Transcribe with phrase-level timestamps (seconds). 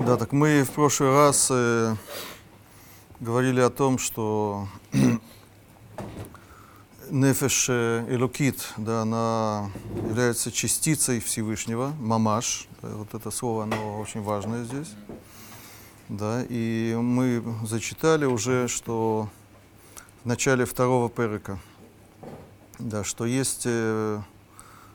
[0.00, 1.94] Да, так мы в прошлый раз э,
[3.20, 4.66] говорили о том, что
[7.10, 9.70] нефеш э, элокит, да, она
[10.08, 12.66] является частицей Всевышнего, мамаш.
[12.80, 14.88] Да, вот это слово, оно очень важное здесь.
[16.08, 19.28] Да, и мы зачитали уже, что
[20.24, 21.60] в начале второго перека,
[22.78, 24.22] да, что есть э,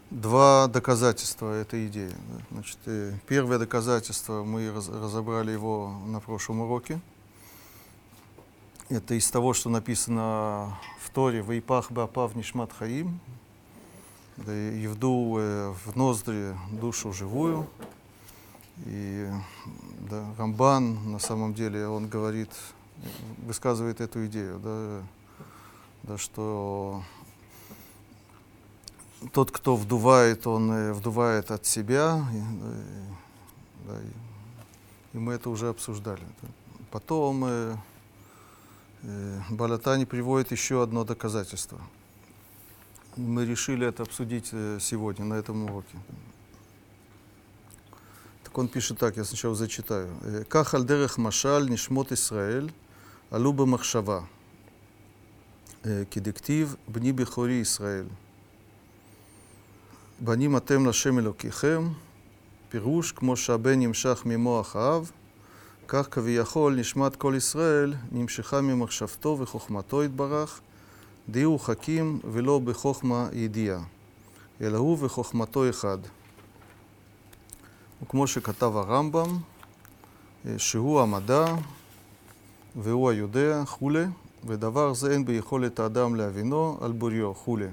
[0.09, 2.11] два доказательства этой идеи.
[2.51, 6.99] Значит, э, первое доказательство, мы раз, разобрали его на прошлом уроке.
[8.89, 13.19] Это из того, что написано в Торе «Вейпах беапав нишмат хаим»,
[14.37, 17.67] да, и вдул э, в ноздри душу живую.
[18.85, 19.27] И
[20.09, 22.49] да, Рамбан, на самом деле, он говорит,
[23.37, 25.01] высказывает эту идею, да,
[26.03, 27.01] да, что
[29.31, 32.25] тот, кто вдувает, он э, вдувает от себя.
[32.33, 32.83] И, э,
[33.87, 36.23] да, и, и мы это уже обсуждали.
[36.91, 37.75] Потом э,
[39.03, 41.79] э, Балятани приводит еще одно доказательство.
[43.15, 45.97] Мы решили это обсудить э, сегодня на этом уроке.
[48.43, 50.09] Так он пишет так, я сначала зачитаю.
[50.47, 52.73] «Ках альдерех машаль нишмот Исраэль,
[53.29, 54.27] алуба махшава,
[55.83, 58.09] кедектив бни бихори Исраэль».
[60.19, 61.87] בנים אתם לשם אלוקיכם,
[62.69, 65.11] פירוש כמו שהבן נמשך ממוח האב,
[65.87, 70.59] כך כביכול נשמת כל ישראל נמשכה ממחשבתו וחוכמתו יתברך,
[71.29, 73.79] די הוא חכים ולא בחוכמה ידיעה,
[74.61, 75.97] אלא הוא וחוכמתו אחד.
[78.03, 79.37] וכמו שכתב הרמב"ם,
[80.57, 81.45] שהוא המדע
[82.75, 84.05] והוא היודע, כולי,
[84.47, 87.67] ודבר זה אין ביכולת האדם להבינו על בוריו, כולי.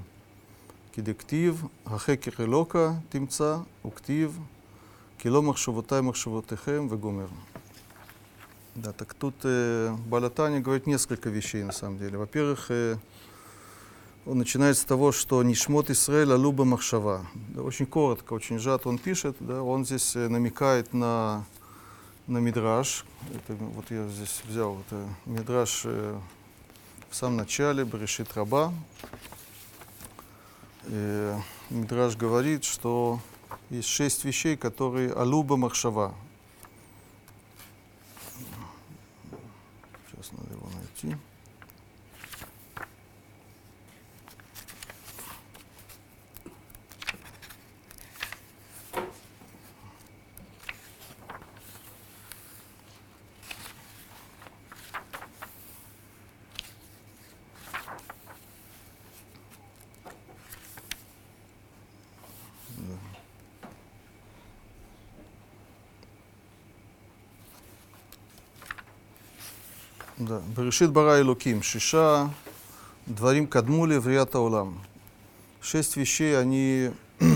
[0.94, 4.39] כדכתיב, החקר אלוקה תמצא, וכתיב,
[5.19, 7.27] כי לא מחשבותיי מחשבותיכם, וגומר.
[8.77, 12.19] Да, так тут э, Балатани говорит несколько вещей на самом деле.
[12.19, 12.97] Во-первых, э,
[14.28, 17.25] он начинает с того, что Нишмот Исраэля Люба Махшава.
[17.34, 19.35] Да, очень коротко, очень сжато он пишет.
[19.40, 21.44] Да, он здесь э, намекает на,
[22.28, 23.03] на Мидраш.
[23.34, 26.19] Это, вот я здесь взял это, Мидраш э,
[27.09, 28.72] в самом начале, Брешит Раба.
[30.87, 31.34] И
[31.70, 33.20] Мидраш говорит, что
[33.70, 36.15] есть шесть вещей, которые Алуба Махшава.
[40.10, 41.16] Сейчас надо его найти.
[70.19, 70.41] Да.
[70.56, 71.62] Берешит бара Элуким.
[71.62, 72.30] Шиша
[73.06, 74.82] дворим кадмули врият аулам.
[75.62, 76.90] Шесть вещей, они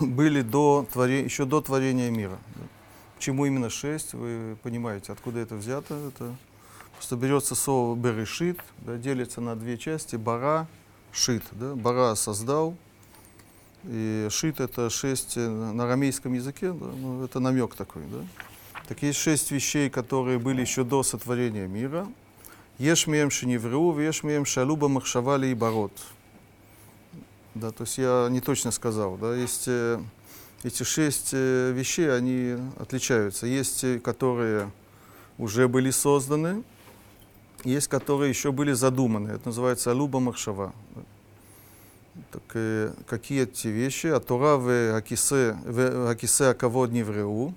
[0.00, 2.38] были до творения, еще до творения мира.
[3.14, 5.94] Почему именно шесть, вы понимаете, откуда это взято.
[5.94, 6.34] Это
[6.94, 10.16] просто берется слово берешит, да, делится на две части.
[10.16, 10.66] Бара,
[11.12, 11.44] шит.
[11.52, 11.76] Да.
[11.76, 12.76] Бара создал,
[13.84, 18.02] и шит это шесть на арамейском языке, да, ну, это намек такой.
[18.10, 18.24] Да.
[18.88, 22.06] Так есть шесть вещей, которые были еще до сотворения мира.
[22.78, 25.92] Ешь мием шеневру, ешь мием шалуба махшавали и бород.
[27.54, 29.16] Да, то есть я не точно сказал.
[29.16, 29.98] Да, есть э,
[30.62, 33.46] эти шесть э, вещей, они отличаются.
[33.46, 34.70] Есть, э, которые
[35.38, 36.62] уже были созданы,
[37.64, 39.30] есть, которые еще были задуманы.
[39.30, 40.72] Это называется алуба махшава.
[42.30, 44.06] Так, какие эти вещи?
[44.06, 47.54] Атора в акисе, в акисе аковод невреу.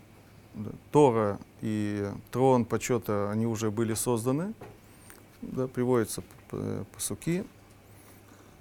[0.92, 4.54] Тора и трон почета, они уже были созданы,
[5.42, 6.24] да, приводятся
[6.94, 7.46] посуки,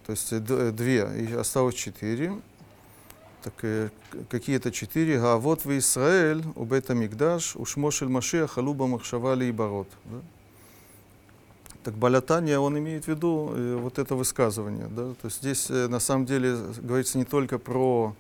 [0.06, 2.40] то есть две, и осталось четыре.
[3.42, 3.92] Так
[4.30, 5.20] какие-то четыре.
[5.20, 9.88] А вот в Израиль, у Бета Мигдаш, у Шмошель Машех, Халуба Махшавали и Барот.
[10.06, 10.20] Да?
[11.84, 14.88] Так Балятания, он имеет в виду э, вот это высказывание.
[14.88, 15.14] Да?
[15.14, 18.14] То есть здесь э, на самом деле говорится не только про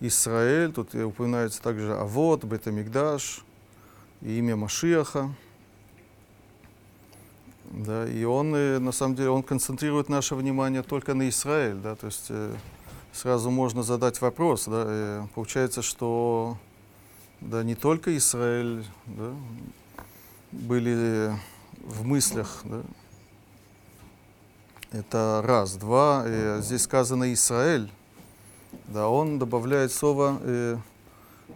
[0.00, 3.44] Израиль, тут упоминается также Авод, Бетамикдаш,
[4.22, 5.30] имя Машиаха.
[7.70, 11.76] Да, и он, на самом деле, он концентрирует наше внимание только на Израиль.
[11.76, 12.54] Да, то есть э,
[13.12, 14.64] сразу можно задать вопрос.
[14.64, 16.58] Да, э, получается, что
[17.40, 19.34] да, не только Израиль да,
[20.50, 21.32] были
[21.78, 22.62] в мыслях.
[22.64, 22.82] Да,
[24.92, 25.76] это раз.
[25.76, 27.90] Два, э, здесь сказано Израиль
[28.88, 30.76] да, он добавляет слово э,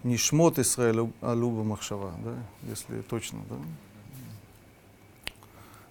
[0.02, 2.34] не шмот Исраэль, а люба махшава, да,
[2.68, 3.56] если точно, да.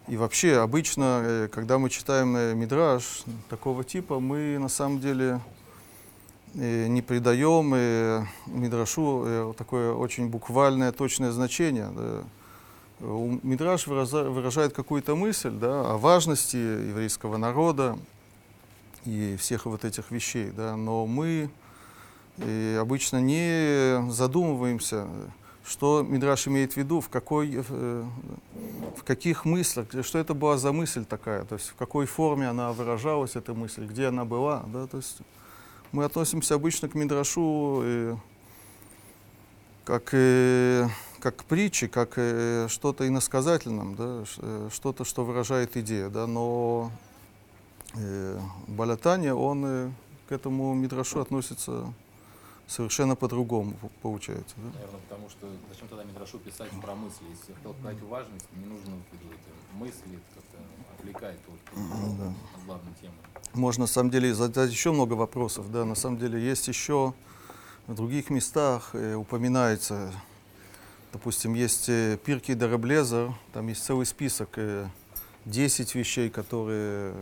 [0.08, 5.40] И вообще, обычно, э, когда мы читаем э, мидраж такого типа, мы на самом деле
[6.56, 7.74] э, не придаем
[8.48, 11.90] мидрашу такое очень буквальное, точное значение.
[11.96, 12.24] Да.
[13.44, 17.98] Мидраш выражает какую-то мысль да, о важности еврейского народа
[19.06, 21.50] и всех вот этих вещей, да, но мы
[22.80, 25.08] обычно не задумываемся,
[25.66, 28.04] что Мидраш имеет в виду, в, какой, э,
[28.98, 32.74] в каких мыслях, что это была за мысль такая, то есть в какой форме она
[32.74, 34.64] выражалась, эта мысль, где она была.
[34.68, 35.20] Да, то есть
[35.92, 38.16] мы относимся обычно к Мидрашу э,
[39.86, 40.88] как, э,
[41.20, 46.10] как к притче, как э, что-то иносказательном, да, э, что-то, что выражает идею.
[46.10, 46.92] Да, но
[47.95, 49.92] э, Балатания, он э,
[50.28, 51.94] к этому Мидрашу относится
[52.68, 54.56] совершенно по-другому получается.
[54.57, 54.72] Да?
[54.74, 57.25] Наверное, потому что зачем тогда Мидрашу писать про мысли?
[57.30, 58.94] Если хотел сказать важность, не нужно
[59.74, 60.57] мысли, как-то
[60.98, 62.28] отвлекает от, да.
[62.56, 63.13] от главной темы.
[63.54, 65.72] Можно на самом деле задать еще много вопросов.
[65.72, 65.86] Да?
[65.86, 67.13] На самом деле есть еще
[67.88, 70.12] в других местах э, упоминается,
[71.12, 74.88] допустим, есть э, Пирки Дараблезер, там есть целый список, э,
[75.45, 77.13] 10 вещей, которые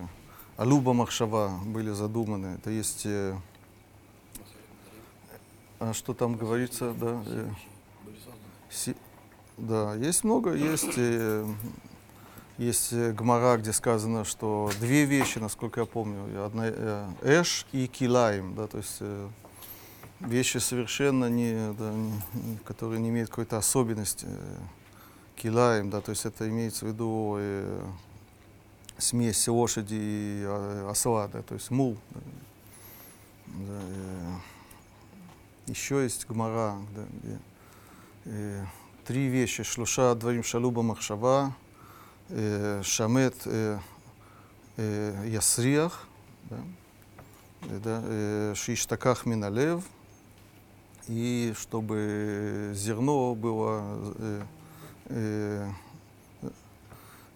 [0.58, 2.58] Алуба Махшава были задуманы.
[2.58, 3.36] Это есть э,
[5.82, 7.24] а что там говорится, да?
[7.26, 7.50] Э,
[8.70, 8.96] си,
[9.58, 11.44] да, есть много, есть, э,
[12.60, 16.70] есть э, Гмара, где сказано, что две вещи, насколько я помню, одна
[17.24, 19.02] Эш и Килаем, да, то есть
[20.20, 24.28] вещи совершенно не, да, не, которые не имеют какой-то особенности.
[25.42, 27.40] Э, да, то есть это имеется в виду
[29.02, 31.98] смесь лошади и э, осла, да, то есть мул.
[32.12, 32.20] Да,
[33.48, 34.36] да, э,
[35.68, 37.40] еще есть Гмара, да, где
[38.26, 38.66] э,
[39.06, 39.64] три вещи.
[39.64, 41.56] Шлуша дворим шалуба махшава,
[42.30, 43.80] э, шамет э,
[44.78, 46.08] э, ясриях,
[46.50, 46.58] да,
[47.64, 49.84] э, да, э, шиштаках миналев,
[51.08, 53.82] и чтобы зерно было,
[54.18, 54.42] э,
[55.06, 55.70] э,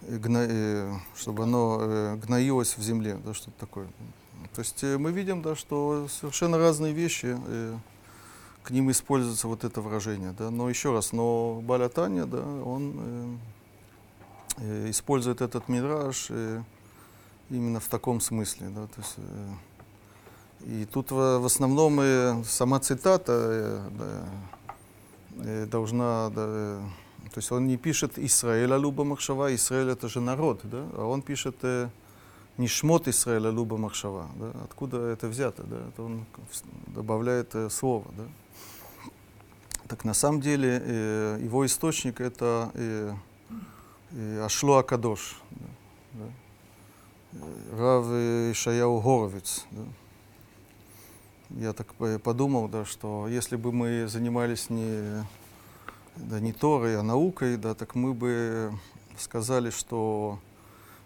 [0.02, 3.88] гна, э, чтобы оно э, гноилось в земле, да, что-то такое.
[4.54, 7.38] То есть э, мы видим, да, что совершенно разные вещи
[8.64, 10.34] к ним используется вот это выражение.
[10.38, 10.50] Да?
[10.50, 13.40] Но еще раз, но Балятания, да, он
[14.58, 16.64] использует этот мидраж э,
[17.50, 18.70] именно в таком смысле.
[18.70, 18.88] Да?
[18.88, 19.16] То есть,
[20.62, 26.30] и тут в, основном э, сама цитата да, должна...
[26.30, 26.80] Да,
[27.32, 30.86] то есть он не пишет Израиля Люба Махшава, Израиль это же народ, да?
[30.94, 31.90] а он пишет э,
[32.58, 34.28] не шмот Израиля Люба Махшава.
[34.36, 34.52] Да?
[34.64, 35.64] Откуда это взято?
[35.64, 35.78] Да?
[35.90, 36.26] Это он
[36.88, 38.06] добавляет э, слово.
[38.18, 38.24] Да?
[39.88, 43.14] Так на самом деле э, его источник это э,
[44.12, 45.66] э, Ашло Акадош, да,
[46.14, 46.26] да.
[47.34, 48.06] Э, Рав
[48.52, 49.66] Ишаяу Горовец.
[49.72, 49.84] Да.
[51.52, 51.94] Я так
[52.24, 55.24] подумал, да, что если бы мы занимались не,
[56.18, 58.74] да, не Торой, а наукой, да, так мы бы
[59.18, 60.40] сказали, что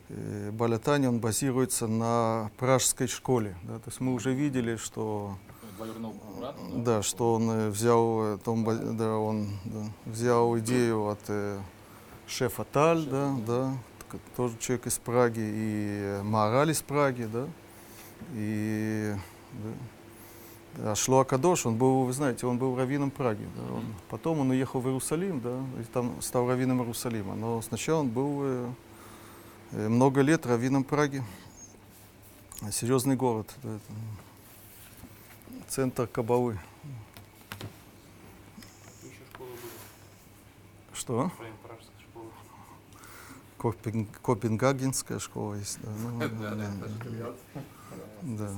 [0.10, 3.56] э, Балятани он базируется на пражской школе.
[3.64, 3.80] Да.
[3.80, 5.38] То есть мы уже видели, что
[5.78, 6.96] брату, да?
[6.98, 8.66] да, что он э, взял, Том,
[8.98, 11.60] да, он да, взял идею от э,
[12.28, 13.74] шефа Таль, да, да,
[14.36, 17.48] тоже человек из Праги, и Маораль из Праги, да,
[18.34, 19.14] и
[19.54, 19.70] да,
[20.78, 23.48] а Шло Акадош, он был, вы знаете, он был раввином Праги.
[23.56, 27.36] Да, он, потом он уехал в Иерусалим, да, и там стал раввином Иерусалима.
[27.36, 28.72] Но сначала он был э,
[29.72, 31.24] э много лет раввином Праги.
[32.72, 33.54] Серьезный город.
[33.64, 33.94] Да, это,
[35.70, 36.60] центр Кабалы.
[40.94, 41.32] Что?
[43.58, 45.90] Копен, Копенгагенская школа есть, да.
[45.90, 47.34] Ну, да, да, да.
[48.22, 48.50] Да,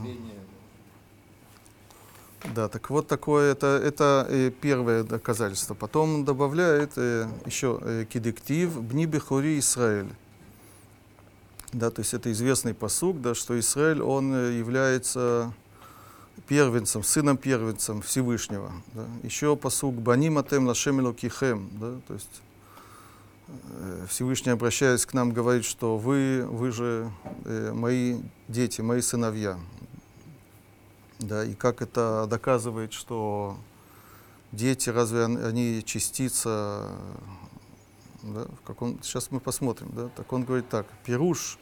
[2.70, 5.76] так вот такое, это, это э, первое доказательство.
[5.76, 10.10] Потом добавляет э, еще э, кедиктив «Бни бехури Израиль».
[11.72, 15.54] Да, то есть это известный посук, да, что Израиль, он является
[16.48, 18.72] первенцем, сыном первенцем Всевышнего.
[18.94, 19.06] Да.
[19.24, 22.42] Еще посук «Баним атем лашем кихем», да, то есть
[24.10, 27.12] Всевышний, обращаясь к нам, говорит, что вы, вы же
[27.46, 28.18] мои
[28.48, 29.60] дети, мои сыновья.
[31.22, 33.58] Да, и как это доказывает, что
[34.52, 36.90] дети, разве они частица,
[38.24, 41.58] да, как он, сейчас мы посмотрим, да, так он говорит так, Пируш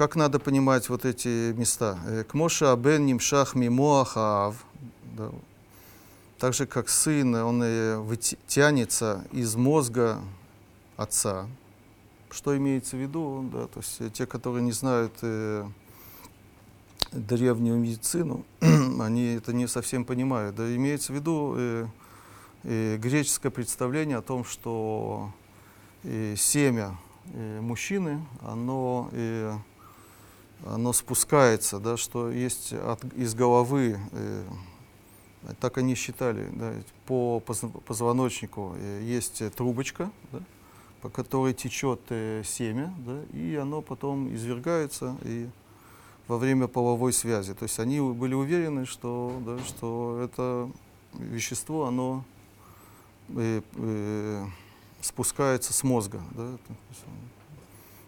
[0.00, 1.98] как надо понимать вот эти места?
[2.06, 4.64] Э, Кмоша Абен Нимшах Мимоах Аав.
[6.38, 8.16] так же как сын, он э,
[8.46, 10.18] тянется из мозга
[10.96, 11.46] отца.
[12.30, 13.46] Что имеется в виду?
[13.52, 15.12] Да, то есть э, те, которые не знают
[17.12, 20.56] древнюю медицину, они это не совсем понимают.
[20.56, 21.86] Да, имеется в виду э,
[22.64, 25.32] э, греческое представление о том, что
[26.04, 26.96] э, семя
[27.32, 29.56] э, мужчины, оно, э,
[30.64, 34.44] оно спускается, да, что есть от, из головы, э,
[35.58, 36.72] так они считали, да,
[37.06, 40.40] по позвоночнику э, есть трубочка, да,
[41.00, 45.48] по которой течет э, семя, да, и оно потом извергается и
[46.30, 47.54] во время половой связи.
[47.54, 50.70] То есть они были уверены, что, да, что это
[51.14, 52.24] вещество, оно
[53.30, 54.46] э, э,
[55.00, 56.22] спускается с мозга.
[56.36, 56.56] Да,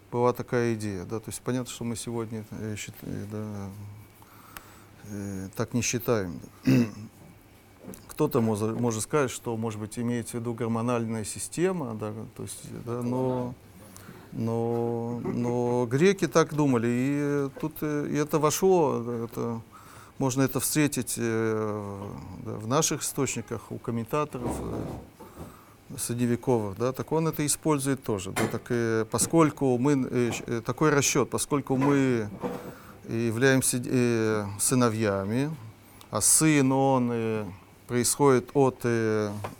[0.09, 1.03] была такая идея.
[1.03, 3.69] Да, то есть понятно, что мы сегодня э, э, да,
[5.09, 6.39] э, так не считаем.
[8.07, 12.83] Кто-то может, может сказать, что, может быть, имеется в виду гормональная система, да, то есть,
[12.85, 13.53] да, но,
[14.35, 19.61] но, но греки так думали, и тут э, и это вошло, это,
[20.17, 22.01] можно это встретить э,
[22.45, 28.31] да, в наших источниках, у комментаторов э, средневековых, да, так он это использует тоже.
[28.31, 30.31] Да, так, э, поскольку мы,
[30.65, 32.27] такой расчет, поскольку мы
[33.07, 33.77] являемся
[34.59, 35.51] сыновьями,
[36.09, 37.53] а сын, он
[37.87, 38.83] происходит от,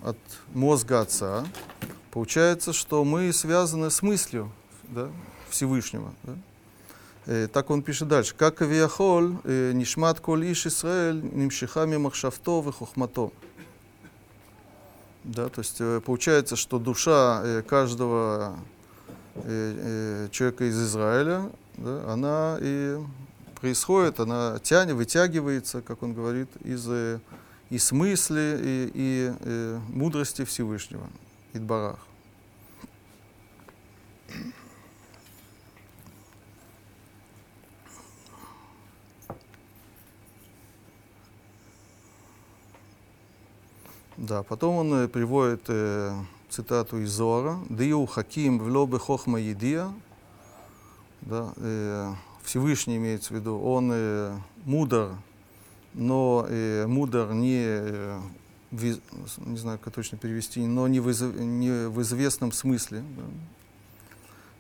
[0.02, 0.18] от
[0.54, 1.46] мозга отца,
[2.12, 4.50] получается, что мы связаны с мыслью
[4.90, 5.10] да,
[5.50, 6.14] Всевышнего.
[6.24, 6.36] Да?
[7.26, 8.36] Э, так он пишет дальше.
[8.36, 13.32] Как авиахоль, э, нишмат коль иш Исраэль, нимшихами махшавто вехохмато.
[15.24, 18.58] Да, то есть э, получается, что душа каждого
[19.36, 23.00] человека из Израиля, да, она и
[23.60, 26.88] происходит, она тянет, вытягивается, как он говорит, из
[27.72, 31.08] и смысле, и, и, и мудрости Всевышнего,
[31.54, 31.98] Идбарах.
[44.18, 46.16] Да, потом он э, приводит э,
[46.50, 47.60] цитату из Зора.
[47.70, 49.92] «Дию хаким вло бехохма едия».
[51.22, 55.12] Да, э, Всевышний имеется в виду, он э, мудр
[55.94, 58.20] но э, мудр не, э,
[58.72, 58.84] в,
[59.38, 61.08] не знаю, как точно перевести, но не в,
[61.40, 63.04] не в известном смысле.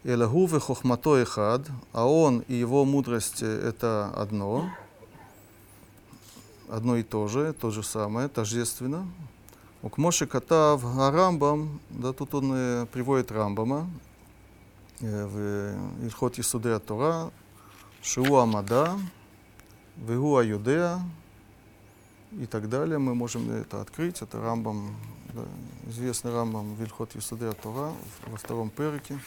[0.03, 4.69] Элагу хохмато эхад, а он и его мудрость э, это одно,
[6.69, 9.07] одно и то же, то же самое, тождественно.
[9.83, 13.89] У Кмоши Катав Рамбам, да, тут он э, приводит Рамбама
[15.01, 17.31] э, в Ильхот Исуде Тора,
[18.01, 18.97] Шиу Амада,
[19.97, 21.01] Вегу Аюдея,
[22.39, 22.97] и так далее.
[22.97, 24.21] Мы можем это открыть.
[24.21, 24.95] Это Рамбам,
[25.33, 25.41] да,
[25.89, 27.91] известный Рамбам Вильхот Юсадея Тора
[28.27, 29.19] во втором перике.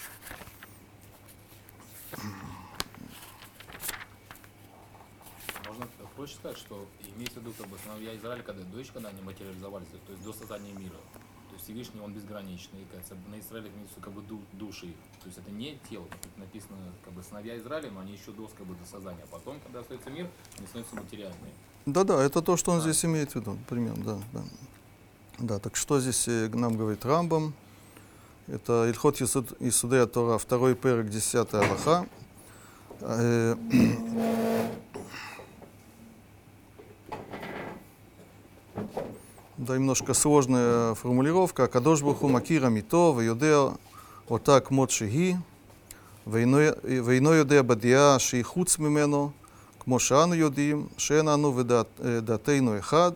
[6.17, 9.87] Проще сказать, что имеется в виду как бы сыновья Израиля, когда дочь, когда они материализовались,
[9.89, 10.97] то есть до создания мира.
[11.49, 14.23] То есть Всевышний, он безграничный, и, кажется, на Израиле имеются как бы
[14.55, 14.95] души.
[15.21, 18.49] То есть это не тело, как написано, как бы сыновья Израиля, но они еще до,
[18.49, 19.23] как бы, до создания.
[19.25, 21.53] А потом, когда остается мир, они становятся материальными.
[21.85, 24.45] Да-да, это то, что он здесь имеет в виду, примерно, да, да.
[25.39, 27.53] Да, так что здесь э, нам говорит Рамбам?
[28.47, 32.07] Это Ильхот Исудея Тора, второй перек, 10 Аллаха.
[39.58, 41.68] да, немножко сложная формулировка.
[41.68, 43.74] Кадош Буху Макира Мито, Вайодея
[44.28, 45.38] Отак Мот Шиги,
[46.26, 49.34] Вейно Йодея Бадия Ши Хуц Мимену,
[49.80, 53.12] כמו שאנו יודעים שאין אנו ודעתנו אחד,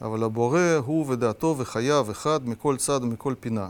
[0.00, 3.68] אבל הבורא הוא ודעתו וחייו אחד מכל צד ומכל פינה.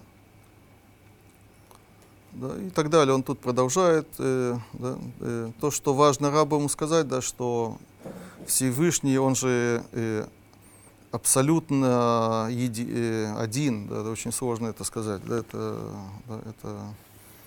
[2.35, 3.15] Да, и так далее.
[3.15, 7.79] Он тут продолжает э, да, э, то, что важно рабу ему сказать, да, что
[8.47, 10.27] Всевышний, он же э,
[11.14, 15.80] абсолютно еди, э, один, да, очень сложно это сказать, да, это,
[16.28, 16.96] да, это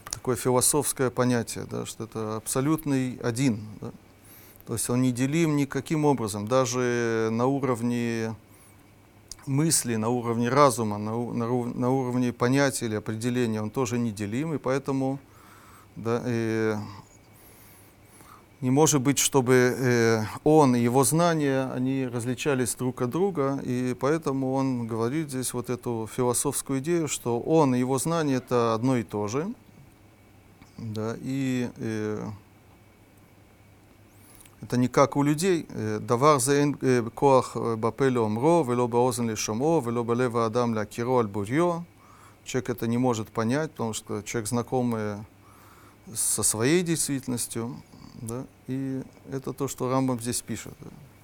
[0.04, 3.60] такое философское понятие, да, что это абсолютный один.
[3.80, 3.90] Да.
[4.68, 8.36] То есть он не делим никаким образом, даже на уровне
[9.46, 14.58] мысли, на уровне разума, на, на, на уровне понятия или определения он тоже неделим, и
[14.58, 15.18] поэтому
[15.96, 16.76] да, э,
[18.60, 23.94] не может быть, чтобы э, он и его знания, они различались друг от друга, и
[23.98, 28.96] поэтому он говорит здесь вот эту философскую идею, что он и его знания это одно
[28.96, 29.52] и то же,
[30.78, 32.28] да, и э,
[34.62, 35.66] Это не как у людей.
[35.68, 40.86] э, Давар зеэн э, коах э, бапе омро, вело баозен лешомо, вело балева адам ля
[40.86, 41.84] киро аль бурьё.
[42.44, 45.18] Человек это не может понять, потому что человек знакомый
[46.14, 47.76] со своей действительностью.
[48.22, 48.44] Да?
[48.66, 50.74] И это то, что Рамбам здесь пишет.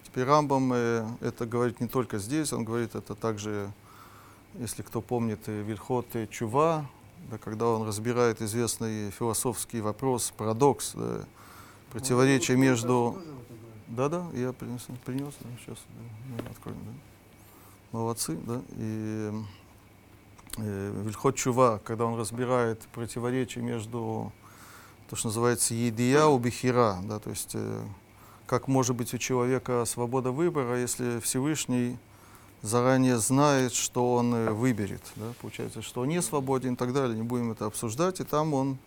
[0.05, 3.73] Теперь Рамбам э, это говорит не только здесь, он говорит это также,
[4.59, 6.87] если кто помнит, э, Вильхот э, Чува,
[7.31, 11.25] да, когда он разбирает известный философский вопрос, парадокс, да,
[11.91, 13.19] противоречие между...
[13.89, 15.79] Да-да, я принес, принес да, сейчас
[16.39, 17.99] да, откроем, да.
[17.99, 18.61] Молодцы, да.
[18.77, 19.33] И
[20.59, 24.33] э, Вильхот Чува, когда он разбирает противоречие между
[25.13, 27.83] то, что называется едия у бихира, да, то есть э,
[28.47, 31.99] как может быть у человека свобода выбора, если Всевышний
[32.63, 35.03] заранее знает, что он э, выберет.
[35.17, 35.27] Да?
[35.43, 37.15] Получается, что он не свободен и так далее.
[37.15, 38.21] Не будем это обсуждать.
[38.21, 38.79] И там он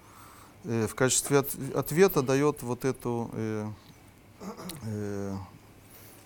[0.63, 3.69] э, в качестве от- ответа дает вот эту, э,
[4.81, 5.35] э,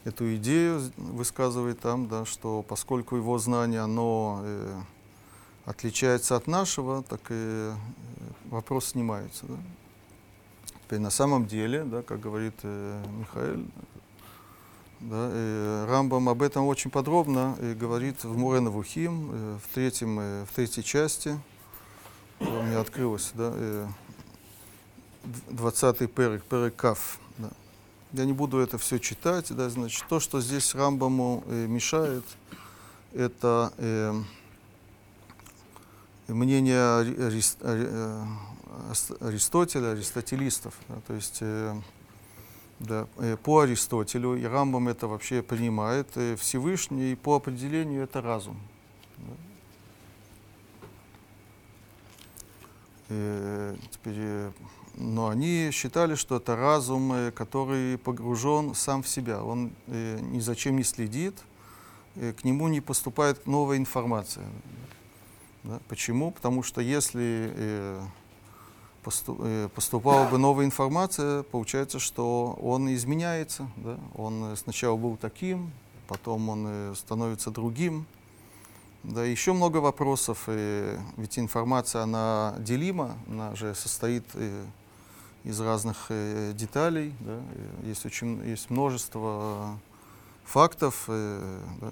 [0.05, 4.81] эту идею, высказывает там, да, что поскольку его знание, оно э,
[5.65, 7.75] отличается от нашего, так и э,
[8.45, 9.45] вопрос снимается.
[9.45, 9.55] Да?
[10.89, 13.63] Теперь на самом деле, да, как говорит э, Михаил,
[15.01, 20.19] да, э, Рамбам об этом очень подробно э, говорит в Мурена Вухим, э, в, третьем,
[20.19, 21.39] э, в третьей части.
[22.39, 23.87] У меня открылось, да, э,
[25.25, 27.19] д- 20-й перек, перек Каф.
[27.37, 27.51] Да.
[28.13, 32.23] Я не буду это все читать, да, значит, то, что здесь Рамбаму э, мешает,
[33.13, 34.19] это э,
[36.29, 37.29] мнение
[39.19, 40.73] Аристотеля, аристотелистов.
[40.87, 41.75] да, то есть э,
[42.79, 46.07] да, э, по Аристотелю, и Рамбам это вообще принимает,
[46.37, 48.59] Всевышний по определению это разум.
[49.17, 49.33] да.
[53.09, 54.51] Э, теперь,
[54.95, 59.43] но они считали, что это разум, который погружен сам в себя.
[59.43, 61.35] Он ни за чем не следит,
[62.15, 64.45] к нему не поступает новая информация.
[65.63, 65.79] Да.
[65.87, 66.31] Почему?
[66.31, 68.01] Потому что если
[69.75, 73.69] поступала бы новая информация, получается, что он изменяется.
[73.77, 73.97] Да?
[74.15, 75.71] Он э, сначала был таким,
[76.07, 78.05] потом он э, становится другим.
[79.03, 84.65] Да, еще много вопросов, э, ведь информация, она делима, она же состоит э,
[85.43, 89.79] из разных э, деталей, да, э, есть, очень, есть множество
[90.43, 91.91] фактов, э, да,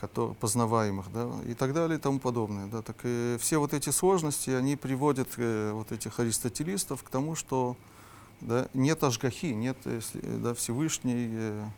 [0.00, 2.66] котор- познаваемых, да, и так далее и тому подобное.
[2.66, 2.82] Да.
[2.82, 7.76] Так и все вот эти сложности, они приводят э, вот этих аристотелистов к тому, что
[8.40, 11.68] да, нет ажгахи, нет э, сли- да, Всевышний э,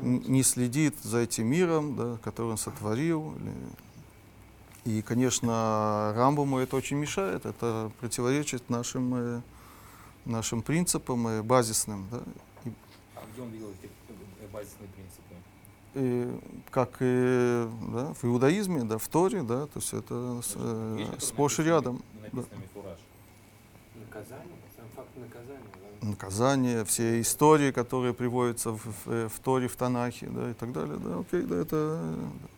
[0.00, 3.34] не следит за этим миром, да, который он сотворил.
[4.84, 9.40] И, конечно, Рамбаму это очень мешает, это противоречит нашим, э,
[10.24, 12.06] нашим принципам э, базисным.
[12.10, 12.20] Да.
[13.16, 15.27] А где он видел эти э, базисные принципы?
[15.98, 16.38] Э,
[16.70, 21.04] как и да, в иудаизме, да, в Торе, да, то есть это с- э, Вещи,
[21.06, 22.02] которые сплошь и рядом.
[22.22, 22.98] Написано мифураж.
[23.94, 25.60] Наказание, сам факт наказания.
[26.02, 26.08] да.
[26.08, 30.96] наказания, все истории, которые приводятся в, в- в Торе, в Танахе, да, и так далее,
[30.98, 32.00] да, окей, да, это...
[32.02, 32.48] э, да.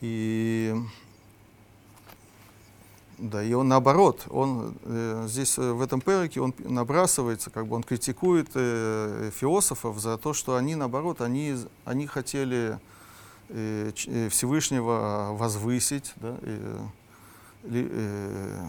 [0.00, 0.74] И...
[3.18, 7.74] Да, и он наоборот, он э, здесь э, в этом перике он набрасывается, как бы
[7.74, 12.78] он критикует э, философов за то, что они наоборот, они, они хотели
[13.48, 16.60] э, э, Всевышнего возвысить, да, и,
[17.64, 18.66] ли- э,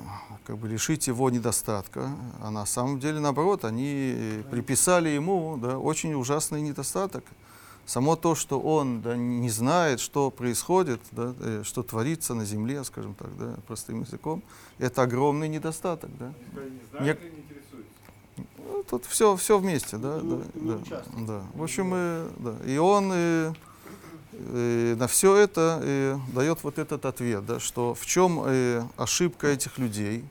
[0.48, 2.10] как бы лишить его недостатка,
[2.42, 7.24] а на самом деле наоборот, они э, приписали ему да, очень ужасный недостаток.
[7.86, 12.84] Само то, что он да, не знает, что происходит, да, э, что творится на земле,
[12.84, 14.44] скажем так, да, простым языком,
[14.78, 16.12] это огромный недостаток.
[16.20, 16.28] Да.
[16.28, 17.90] Не знает не интересуется?
[18.58, 21.26] Ну, Тут все, все вместе, да, Ну, да, ну, да, участвует.
[21.26, 21.42] да.
[21.56, 22.56] В общем, э, да.
[22.66, 23.54] и он э,
[24.34, 29.48] э, на все это э, дает вот этот ответ, да, что в чем э, ошибка
[29.48, 30.24] этих людей.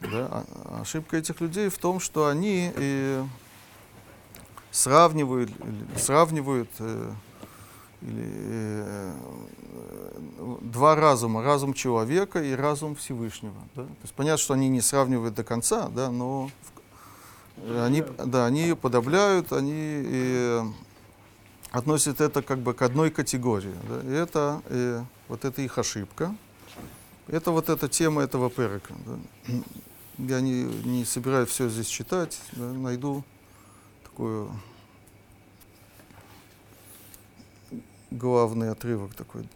[0.00, 3.24] Да, а- ошибка этих людей в том, что они э,
[4.76, 5.50] сравнивают,
[5.96, 7.12] сравнивают э,
[8.02, 9.12] или, э,
[10.60, 13.54] два разума, разум человека и разум Всевышнего.
[13.74, 13.84] Да?
[13.84, 16.50] То есть понятно, что они не сравнивают до конца, да, но в-
[17.62, 19.72] э, они, да, они подавляют, они
[20.04, 20.62] э,
[21.70, 23.74] относят это как бы к одной категории.
[23.88, 24.00] Да?
[24.02, 26.34] И это э, вот это их ошибка.
[27.28, 28.94] Это вот эта тема этого перека.
[29.06, 29.54] Да?
[30.18, 33.24] Я не, не собираюсь все здесь читать, да, найду
[34.16, 34.50] такую
[38.10, 39.46] главный отрывок такой.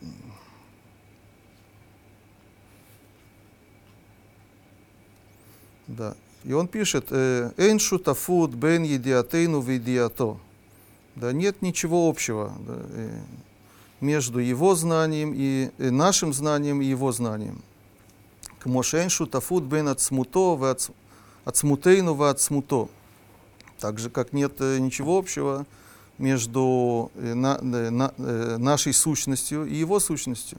[5.87, 6.14] Да.
[6.44, 10.37] И он пишет, «Эйн шутафут бен едиатейну видиато».
[11.16, 13.20] Да, нет ничего общего да, э,
[14.01, 17.62] между его знанием и э, нашим знанием и его знанием.
[18.61, 20.77] Кмошен шутафут бен ацмуто в
[21.44, 22.88] ацмутейну в ацмуто.
[23.81, 25.66] Так же, как нет э, ничего общего
[26.19, 28.12] между э, на, э, на,
[28.59, 30.59] нашей сущностью и его сущностью.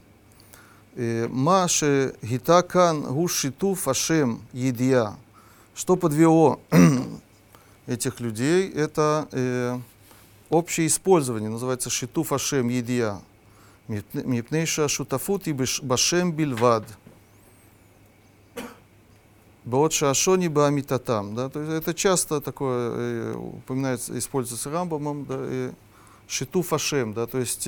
[0.94, 5.16] Маше гитакан гушиту фашем едия.
[5.74, 6.60] Что подвело
[7.88, 8.70] этих людей?
[8.70, 9.80] Это э,
[10.50, 13.22] общее использование, называется шиту фашем едия.
[13.88, 16.86] Мипнейша шутафут и башем бильвад.
[19.64, 21.36] Баот шашони баамитатам.
[21.36, 21.50] Да?
[21.50, 25.26] То есть это часто такое упоминается, используется Рамбамом.
[25.26, 25.38] Да?
[25.40, 25.72] И
[26.28, 27.14] шиту фашем.
[27.14, 27.28] Да?
[27.28, 27.68] То есть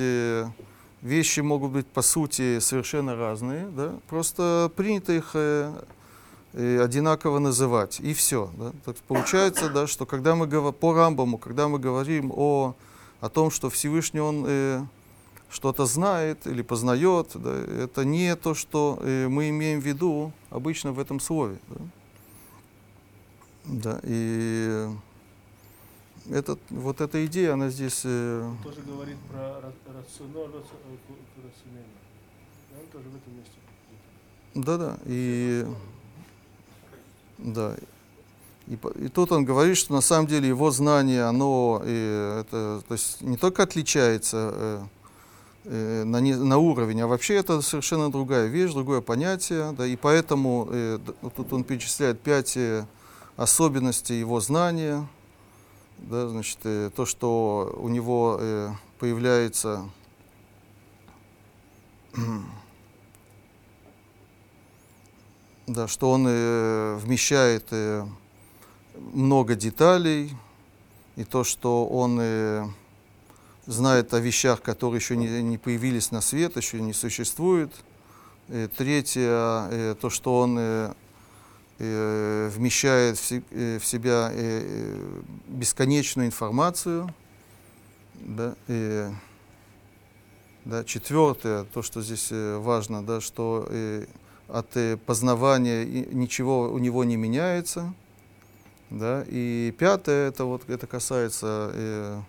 [1.02, 3.66] вещи могут быть по сути совершенно разные.
[3.68, 3.92] Да?
[4.08, 5.36] Просто принято их
[6.52, 8.00] одинаково называть.
[8.00, 8.50] И все.
[8.56, 8.72] Да?
[8.84, 12.74] Так получается, да, что когда мы говорим по Рамбаму, когда мы говорим о,
[13.20, 14.84] о том, что Всевышний Он э,
[15.54, 20.92] что-то знает или познает, да, это не то, что э, мы имеем в виду обычно
[20.92, 21.58] в этом слове.
[21.68, 21.76] Да.
[23.66, 24.88] Да, и
[26.28, 28.02] этот, вот эта идея, она здесь...
[28.04, 31.94] Э, Он тоже говорит про рационал, рационально.
[32.78, 33.58] Он тоже в этом месте.
[34.54, 35.66] Да-да, и...
[37.38, 37.76] Да.
[38.66, 42.94] И, и тут он говорит, что на самом деле его знание, оно э, это, то
[42.94, 44.82] есть не только отличается э,
[45.64, 49.72] э, на, не- на уровень, а вообще это совершенно другая вещь, другое понятие.
[49.72, 52.86] Да, и поэтому э, вот тут он перечисляет пять э,
[53.36, 55.06] особенностей его знания.
[55.98, 59.84] Да, значит, э, то, что у него э, появляется
[65.66, 68.06] да, что он э, вмещает э,
[69.12, 70.32] много деталей,
[71.16, 72.66] и то, что он э,
[73.66, 77.72] знает о вещах, которые еще не, не появились на свет, еще не существуют.
[78.48, 80.92] Э, третье, э, то, что он э,
[81.78, 84.30] вмещает в, се- в себя
[85.48, 87.12] бесконечную информацию.
[88.14, 89.10] Да, э,
[90.64, 93.68] да, четвертое, то, что здесь важно, да, что
[94.48, 94.68] от
[95.04, 97.92] познавания и ничего у него не меняется.
[98.88, 99.24] Да?
[99.26, 102.24] И пятое, это, вот, это касается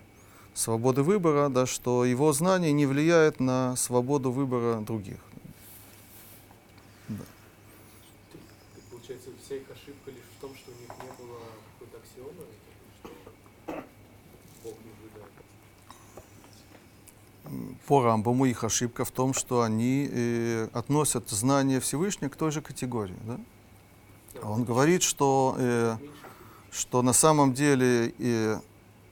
[0.56, 5.18] свободы выбора, да, что его знание не влияет на свободу выбора других.
[7.08, 7.18] Так
[8.90, 11.38] получается, вся их ошибка лишь в том, что у них не было
[11.78, 12.44] какой-то аксиомы,
[12.98, 13.82] что
[14.64, 15.32] Бог наблюдает.
[17.86, 22.62] По Рамбаму их ошибка в том, что они э, относят знание Всевышнего к той же
[22.62, 23.18] категории.
[23.24, 23.38] Да?
[24.42, 25.96] А он говорит, что э,
[26.70, 28.60] что на самом деле э,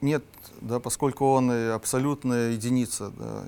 [0.00, 0.24] нет,
[0.64, 3.44] да, поскольку он абсолютная единица, да,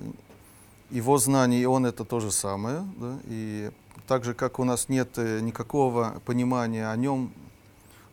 [0.89, 3.71] его знание, он это то же самое, да, и
[4.07, 7.31] так же, как у нас нет э, никакого понимания о нем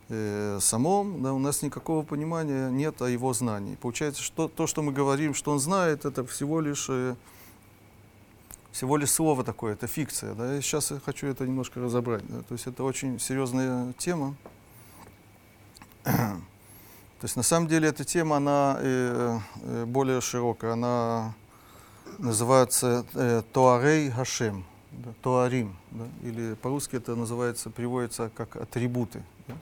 [0.08, 3.76] э, самом, да, у нас никакого понимания нет о его знании.
[3.76, 7.14] Получается, что то, что мы говорим, что он знает, это всего лишь э,
[8.72, 10.34] всего лишь слово такое, это фикция.
[10.34, 10.56] Да?
[10.56, 12.26] И сейчас я хочу это немножко разобрать.
[12.28, 12.42] Да?
[12.42, 14.34] То есть это очень серьезная тема.
[17.24, 20.72] То есть на самом деле эта тема, она э, э, более широкая.
[20.72, 21.32] Она
[22.18, 25.74] называется э, Тоарей Гашем, да, Тоарим.
[25.90, 29.22] Да, или по-русски это называется, приводится как атрибуты.
[29.48, 29.54] Да.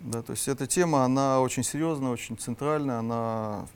[0.00, 2.98] Да, то есть эта тема, она очень серьезная, очень центральная.
[2.98, 3.66] Она,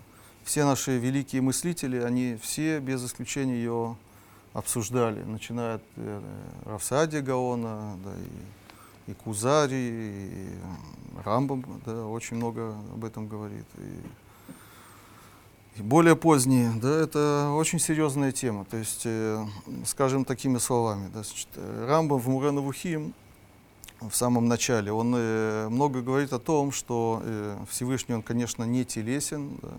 [0.45, 3.97] все наши великие мыслители, они все без исключения ее
[4.53, 6.21] обсуждали, начиная от э,
[6.67, 8.64] Равсади Гаона, да, и,
[9.07, 10.49] и Кузари, и
[11.25, 13.67] Рамбам, да, очень много об этом говорит.
[13.79, 18.65] И, и более поздние, да, это очень серьезная тема.
[18.65, 19.45] То есть, э,
[19.85, 23.15] скажем такими словами, да, значит, Рамбам в Муреновухим
[24.01, 28.85] в самом начале, он э, много говорит о том, что э, Всевышний, он, конечно, не
[28.85, 29.71] телесен, да,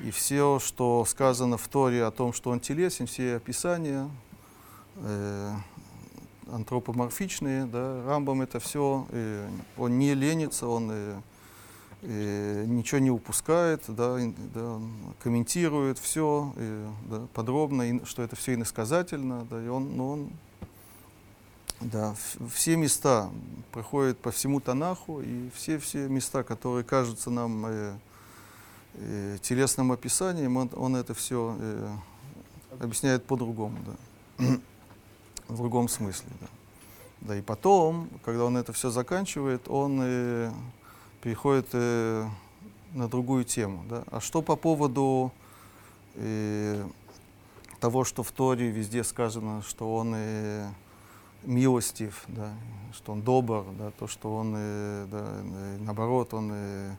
[0.00, 4.08] и все, что сказано в Торе о том, что он телесен, все описания
[4.96, 5.54] э,
[6.50, 11.20] антропоморфичные, да, Рамбам это все, э, он не ленится, он э,
[12.02, 14.80] э, ничего не упускает, да, ин- да,
[15.22, 20.30] комментирует все э, да, подробно, и что это все иносказательно, да, и он, ну, он
[21.80, 22.14] да,
[22.52, 23.30] все места
[23.72, 27.94] проходит по всему Танаху, и все-все места, которые кажутся нам э,
[28.94, 31.56] э, телесным описанием, он, он это все
[32.80, 34.44] объясняет по-другому, да.
[35.52, 36.28] В другом смысле.
[36.40, 36.46] Да.
[37.20, 40.50] Да, и потом, когда он это все заканчивает, он э,
[41.22, 42.28] переходит э,
[42.94, 43.84] на другую тему.
[43.88, 44.02] Да?
[44.10, 45.30] А что по поводу
[46.16, 46.84] э,
[47.78, 50.68] того, что в Торе везде сказано, что он э,
[51.44, 52.52] милостив, да,
[52.92, 56.96] что он добр, да, то, что он, э, да, э, наоборот, он э,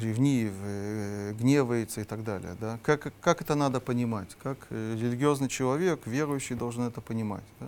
[0.00, 2.56] ревнив, э, гневается и так далее.
[2.60, 2.78] Да?
[2.82, 4.36] Как, как это надо понимать?
[4.42, 7.44] Как э, религиозный человек, верующий, должен это понимать?
[7.60, 7.66] Да?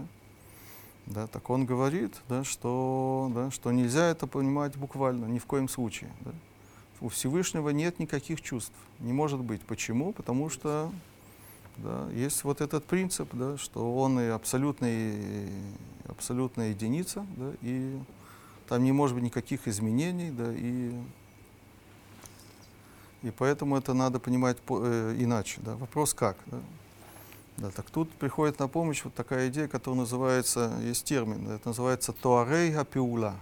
[1.07, 5.69] Да, так он говорит, да, что, да, что нельзя это понимать буквально, ни в коем
[5.69, 6.11] случае.
[6.21, 6.31] Да.
[7.01, 8.75] У Всевышнего нет никаких чувств.
[9.01, 9.63] Не может быть.
[9.63, 10.13] Почему?
[10.13, 10.93] Потому что
[11.79, 15.49] да, есть вот этот принцип, да, что он и абсолютный,
[16.07, 17.99] абсолютная единица, да, и
[18.71, 20.95] там не может быть никаких изменений, да, и,
[23.25, 25.61] и поэтому это надо понимать по, э, иначе.
[25.65, 25.75] Да.
[25.75, 26.37] Вопрос как?
[26.47, 26.61] Да.
[27.57, 31.69] Да, так тут приходит на помощь вот такая идея, которая называется, есть термин, да, это
[31.71, 33.35] называется туарей апиула.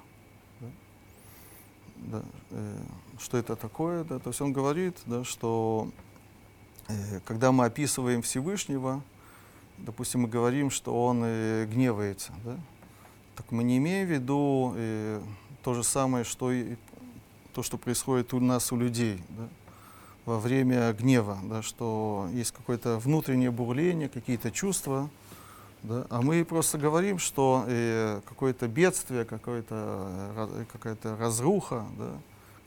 [0.61, 0.67] Да.
[1.97, 2.77] Да, э,
[3.21, 4.05] что это такое?
[4.05, 5.91] Да, то есть он говорит, да, что
[6.89, 9.03] э, когда мы описываем Всевышнего,
[9.77, 12.57] допустим, мы говорим, что он э, гневается, да,
[13.39, 15.23] так мы не имеем в виду э,
[15.63, 16.77] то же самое, что и
[17.55, 19.23] то, что происходит у нас, у людей.
[19.31, 19.49] Да
[20.29, 25.09] во время гнева, да, что есть какое-то внутреннее бурление, какие-то чувства,
[25.83, 32.11] да, а мы просто говорим, что э, какое-то бедствие, какое-то, какая-то разруха, да,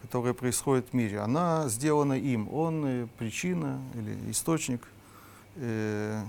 [0.01, 4.87] которая происходит в мире, она сделана им, он э, причина или источник
[5.57, 6.23] э,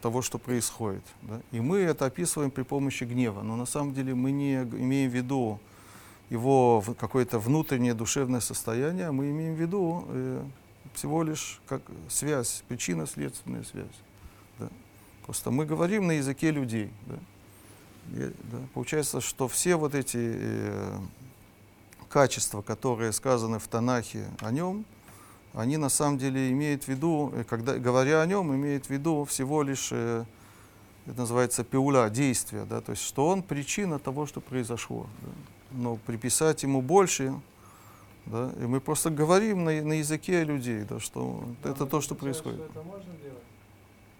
[0.00, 1.02] того, что происходит.
[1.22, 1.40] Да.
[1.52, 5.14] И мы это описываем при помощи гнева, но на самом деле мы не имеем в
[5.14, 5.60] виду
[6.30, 10.44] его какое-то внутреннее душевное состояние, а мы имеем в виду э,
[10.94, 13.86] всего лишь как связь, причинно-следственная связь.
[14.58, 14.68] Да.
[15.24, 16.90] Просто мы говорим на языке людей.
[17.06, 17.16] Да.
[18.12, 18.58] И, да.
[18.74, 20.98] Получается, что все вот эти э,
[22.08, 24.84] качества, которые сказаны в Танахе о нем,
[25.54, 29.24] они на самом деле имеют в виду, э, когда говоря о нем, имеют в виду
[29.24, 30.24] всего лишь, э,
[31.06, 35.06] это называется пиуля, действие, да, то есть что он причина того, что произошло.
[35.22, 35.30] Да
[35.70, 37.34] но приписать ему больше,
[38.26, 42.14] да, и мы просто говорим на, на языке людей, да, что Да, это то, что
[42.14, 42.60] происходит.
[42.60, 43.42] Что это можно делать?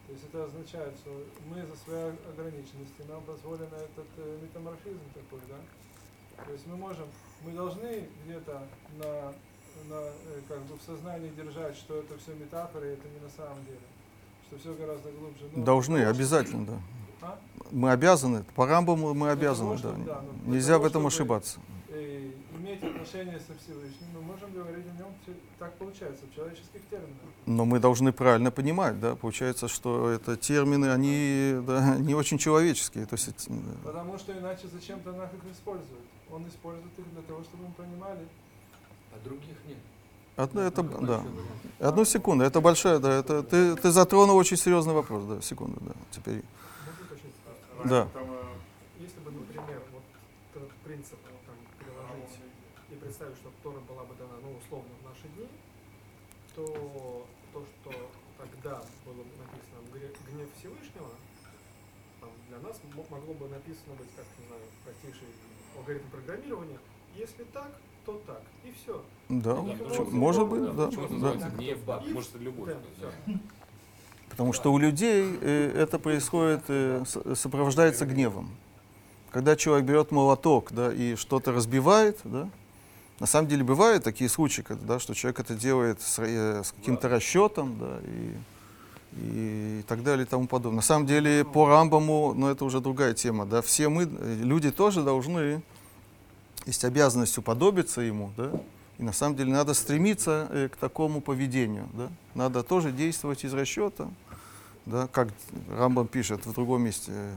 [0.07, 1.11] То есть это означает, что
[1.51, 6.45] мы за свои ограниченности, нам позволено этот э, метаморфизм такой, да?
[6.45, 7.07] То есть мы можем,
[7.45, 8.63] мы должны где-то
[8.99, 9.35] на,
[9.89, 13.31] на, э, как бы в сознании держать, что это все метафоры, и это не на
[13.31, 13.79] самом деле.
[14.47, 15.45] Что все гораздо глубже.
[15.55, 16.79] Но Должны, того, обязательно, да.
[17.21, 17.39] А?
[17.71, 20.05] Мы обязаны, по Рамбаму мы обязаны, того, да.
[20.15, 21.59] да, ну, Нельзя того, в этом ошибаться.
[21.89, 25.09] э, иметь отношения со Всевышним, мы можем говорить о нем,
[25.59, 27.17] так получается, в человеческих терминах.
[27.47, 29.17] Но мы должны правильно понимать, да.
[29.17, 33.05] Получается, что это термины, они да, не очень человеческие.
[33.07, 33.55] То есть, да.
[33.85, 36.05] Потому что иначе зачем Танах их использует?
[36.31, 38.21] Он использует их для того, чтобы мы понимали.
[39.21, 39.79] А других нет.
[40.37, 41.19] Одно, это, Только да.
[41.19, 41.31] вариант.
[41.81, 45.93] Одну секунду, это большая, да, это ты, ты затронул очень серьезный вопрос, да, секунду, да,
[46.13, 46.43] теперь.
[46.87, 47.35] Можно уточнить?
[47.91, 48.07] Да.
[48.15, 48.43] Там, э,
[49.01, 50.03] Если бы, например, вот
[50.55, 52.39] этот принцип вот, там, приложить
[52.91, 55.49] и представить, что Тора была бы дана, ну, условно, в наши дни,
[56.55, 57.91] то то, что
[58.39, 61.11] тогда было написано «Гре- гнев Всевышнего,
[62.21, 65.29] там, для нас мо- могло бы написано быть, как, не знаю, простейший
[65.77, 66.79] алгоритм программирования.
[67.17, 67.71] Если так,
[68.09, 68.43] то так.
[68.65, 69.03] И все.
[69.29, 71.15] Да, Да, может быть, да, Почему это да.
[71.21, 72.69] называется гнев, да, И- может, это любовь.
[73.01, 73.35] Да, да.
[74.31, 78.49] Потому что у людей э, это происходит, э, сопровождается гневом.
[79.31, 82.49] Когда человек берет молоток да, и что-то разбивает, да,
[83.21, 86.73] на самом деле бывают такие случаи, когда, да, что человек это делает с, э, с
[86.73, 90.77] каким-то расчетом да, и, и так далее и тому подобное.
[90.77, 95.03] На самом деле по Рамбаму, но это уже другая тема, да, все мы, люди тоже
[95.03, 95.61] должны,
[96.69, 98.53] есть обязанность уподобиться ему, да,
[98.99, 101.89] и на самом деле надо стремиться э, к такому поведению.
[101.95, 102.11] Да?
[102.35, 104.09] Надо тоже действовать из расчета,
[104.85, 105.07] да?
[105.07, 105.29] как
[105.71, 107.37] Рамбам пишет в другом месте, э,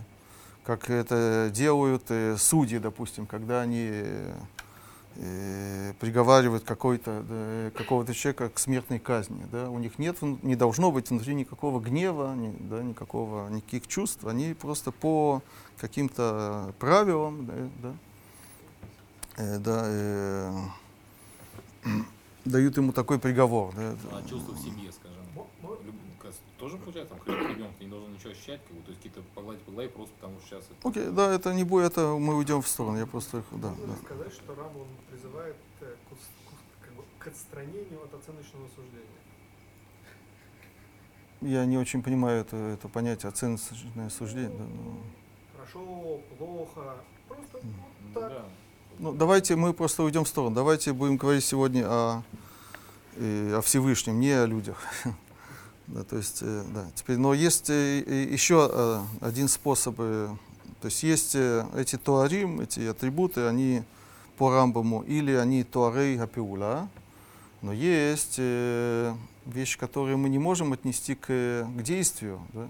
[0.65, 4.33] как это делают э, судьи, допустим, когда они э,
[5.15, 9.45] э, приговаривают какой-то, да, какого-то человека к смертной казни.
[9.49, 9.69] Да?
[9.69, 14.25] У них нет, не должно быть внутри никакого гнева, ни- да, никакого, никаких чувств.
[14.25, 15.41] Они просто по
[15.77, 17.93] каким-то правилам да, да,
[19.37, 20.51] да, э,
[22.45, 23.73] дают ему такой приговор.
[23.75, 25.17] Да, А чувство в семье, скажем.
[26.21, 29.63] Как- Тоже получается, там, ребенок не должен ничего ощущать, как бы, то есть какие-то погладить
[29.63, 30.87] по голове просто потому что сейчас это...
[30.87, 32.97] Окей, да, это не будет, это мы уйдем в сторону.
[32.99, 33.95] Я просто, да, Можно да.
[34.05, 39.07] сказать, что Рам он призывает э, к, к- как бы, к отстранению от оценочного суждения?
[41.41, 44.49] Я не очень понимаю это, это понятие оценочное суждение.
[44.55, 44.97] Да, ну.
[45.55, 46.95] хорошо, плохо.
[47.27, 47.73] Просто Мгм.
[47.79, 48.29] вот Ну так.
[48.29, 48.45] да.
[48.99, 50.55] Ну, давайте мы просто уйдем в сторону.
[50.55, 52.23] Давайте будем говорить сегодня о,
[53.15, 54.77] э, о Всевышнем, не о людях.
[55.87, 56.85] Да, то есть, э, да.
[56.95, 59.97] Теперь, но есть э, и еще э, один способ.
[59.97, 60.37] То
[60.83, 63.83] есть есть эти туарим, эти атрибуты, они
[64.37, 66.87] по Рамбаму, или они туарей гапиула,
[67.61, 72.39] но есть вещи, которые мы не можем отнести к, к действию.
[72.53, 72.67] да.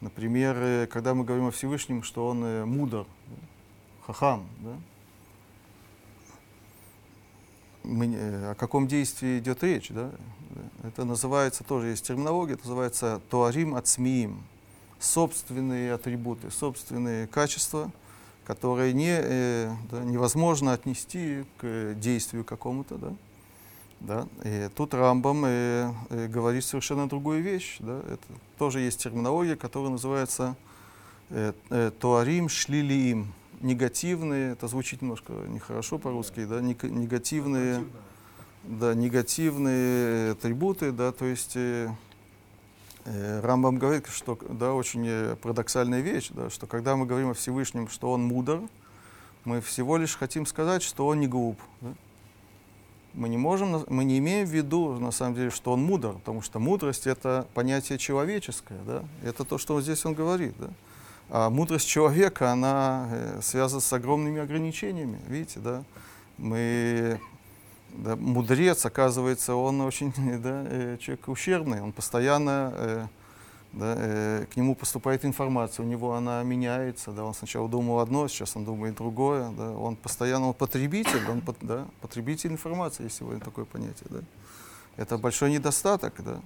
[0.00, 3.06] Например, когда мы говорим о Всевышнем, что он мудр,
[4.06, 4.76] хахам, да,
[7.86, 10.10] мы, э, о каком действии идет речь, да?
[10.82, 14.42] Это называется, тоже есть терминология, это называется туарим ацмиим,
[14.98, 17.90] собственные атрибуты, собственные качества,
[18.44, 23.12] которые не, э, да, невозможно отнести к действию какому-то, да?
[24.00, 24.28] Да?
[24.44, 28.00] И тут Рамбам э, э, говорит совершенно другую вещь, да?
[28.06, 28.24] Это
[28.58, 30.54] тоже есть терминология, которая называется
[31.30, 37.84] э, э, туарим шлилиим, негативные, это звучит немножко нехорошо по-русски, да, нег- негативные,
[38.64, 41.88] да, негативные атрибуты, да, то есть э,
[43.04, 47.34] э, Рамбам говорит, что, да, очень э, парадоксальная вещь, да, что когда мы говорим о
[47.34, 48.62] Всевышнем, что он мудр,
[49.44, 51.58] мы всего лишь хотим сказать, что он не глуп.
[51.80, 51.94] да.
[53.14, 56.42] Мы не можем, мы не имеем в виду, на самом деле, что он мудр, потому
[56.42, 60.68] что мудрость это понятие человеческое, да, это то, что здесь он говорит, да.
[61.28, 65.82] А мудрость человека, она э, связана с огромными ограничениями, видите, да.
[66.38, 67.20] Мы,
[67.90, 73.06] да, мудрец, оказывается, он очень, да, э, человек ущербный, он постоянно, э,
[73.72, 78.54] да, к нему поступает информация, у него она меняется, да, он сначала думал одно, сейчас
[78.54, 83.64] он думает другое, да, он постоянно он потребитель, он да, потребитель информации, есть сегодня такое
[83.64, 84.20] понятие, да.
[84.96, 86.40] Это большой недостаток, да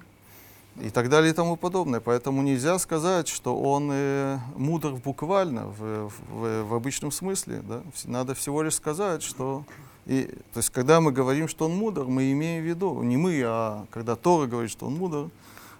[0.81, 2.01] и так далее и тому подобное.
[2.01, 7.63] Поэтому нельзя сказать, что он э, мудр буквально, в, в, в обычном смысле.
[7.63, 7.83] Да?
[8.05, 9.65] Надо всего лишь сказать, что...
[10.07, 13.43] И, то есть, когда мы говорим, что он мудр, мы имеем в виду, не мы,
[13.45, 15.31] а когда Тора говорит, что он мудр,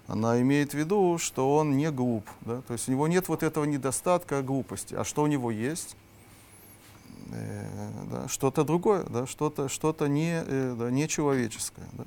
[0.07, 2.25] она имеет в виду, что он не глуп.
[2.43, 2.63] Да?
[2.67, 4.95] То есть у него нет вот этого недостатка глупости.
[4.95, 5.97] А что у него есть?
[7.33, 11.87] Э, да, что-то другое, да, что-то что не, э, да, нечеловеческое.
[11.93, 12.05] Да.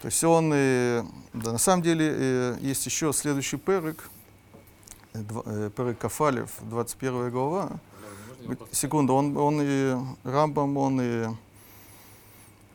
[0.00, 4.08] То есть он, э, да, на самом деле, есть еще следующий перек,
[5.12, 7.70] перек Кафалев, 21 глава.
[8.70, 11.26] Секунду, он, он и Рамбам, он и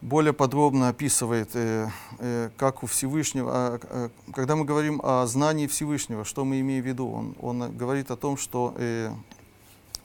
[0.02, 5.67] более подробно описывает, э, э, как у Всевышнего, а, а, когда мы говорим о знании
[5.67, 7.10] Всевышнего, что мы имеем в виду?
[7.12, 9.12] Он, он говорит о том, что э,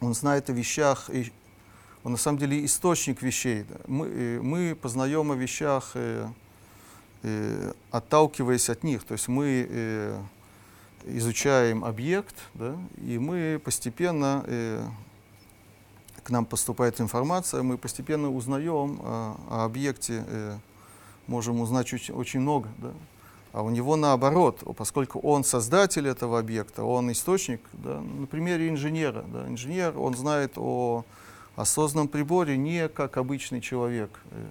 [0.01, 1.33] он знает о вещах, и
[2.07, 3.65] он на самом деле источник вещей.
[3.89, 6.29] Мы, э, мы познаем о вещах, э,
[7.25, 9.03] э, отталкиваясь от них.
[9.03, 10.23] То есть мы э,
[11.07, 14.87] изучаем объект, да, и мы постепенно, э,
[16.23, 20.59] к нам поступает информация, мы постепенно узнаем о, о объекте, э,
[21.27, 22.69] можем узнать очень, очень много.
[22.79, 22.93] Да.
[23.53, 29.25] А у него наоборот, поскольку он создатель этого объекта, он источник, да, на примере инженера.
[29.27, 31.05] Да, инженер, он знает о
[31.57, 34.11] осознанном приборе не как обычный человек.
[34.31, 34.47] э,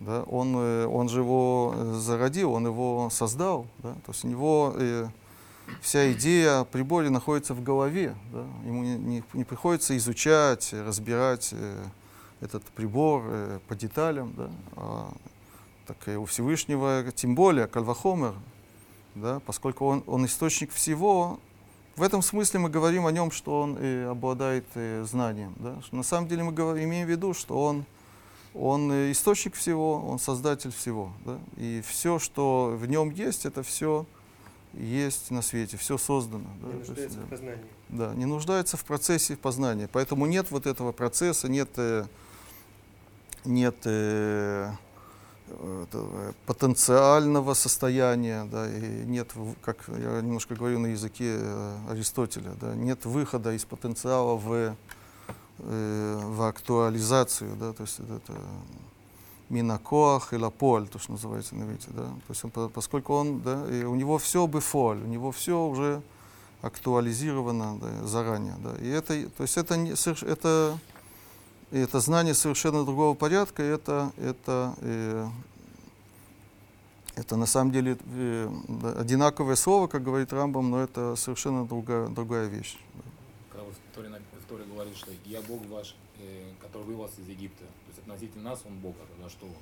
[0.00, 3.66] Да, он, э, он же его э, зародил, он его создал.
[3.78, 5.06] Да, то есть у него э,
[5.80, 8.14] вся идея о приборе находится в голове.
[8.32, 11.84] Да, ему не, не, не приходится изучать, разбирать э,
[12.40, 14.34] этот прибор э, по деталям.
[14.36, 15.12] Да, а,
[15.86, 18.34] так и у Всевышнего, тем более, Кальвахомер,
[19.14, 21.38] да, поскольку он, он источник всего,
[21.96, 25.54] в этом смысле мы говорим о нем, что он э, обладает э, знанием.
[25.58, 25.76] Да?
[25.92, 27.84] На самом деле мы говор- имеем в виду, что он,
[28.52, 31.12] он э, источник всего, он создатель всего.
[31.24, 31.38] Да?
[31.56, 34.06] И все, что в нем есть, это все
[34.72, 36.48] есть на свете, все создано.
[36.60, 36.68] Да?
[36.72, 37.26] Не есть, нуждается да.
[37.26, 37.64] в познании.
[37.90, 39.88] Да, не нуждается в процессе познания.
[39.92, 42.06] Поэтому нет вот этого процесса, нет, э,
[43.44, 44.72] нет э,
[46.46, 53.04] потенциального состояния, да, и нет, как я немножко говорю на языке э, Аристотеля, да, нет
[53.04, 54.76] выхода из потенциала в,
[55.58, 58.32] э, в актуализацию, да, то есть это, это
[59.50, 63.40] минакоах и лаполь, то, что называется на иврите, да, то есть он, по- поскольку он,
[63.40, 66.02] да, и у него все бефоль, у него все уже
[66.62, 68.56] актуализировано да, заранее.
[68.58, 68.74] Да.
[68.80, 70.26] И это, то есть это, не, соверш-
[71.74, 75.28] это, это знание совершенно другого порядка, и это, это, э,
[77.16, 78.50] это на самом деле э,
[78.96, 82.78] одинаковое слово, как говорит Рамбам, но это совершенно другая, другая вещь.
[83.50, 87.12] Когда вот в Торе, в Торе говорит, что я Бог ваш, э, который вывел вас
[87.18, 87.64] из Египта.
[87.64, 89.52] То есть относительно нас он Бог, а тогда что он?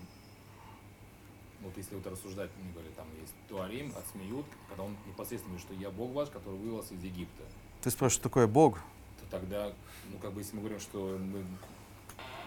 [1.63, 5.81] Вот если вот рассуждать, мы говорили, там есть Туарим, отсмеют, когда он непосредственно говорит, что
[5.81, 7.45] я Бог ваш, который вывел вас из Египта.
[7.83, 8.79] Ты спрашиваешь, что такое Бог?
[9.21, 9.73] То, тогда,
[10.11, 11.45] ну, как бы, если мы говорим, что мы,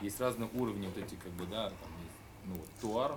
[0.02, 3.12] есть разные уровни вот эти, как бы, да, там есть, ну, вот, туар,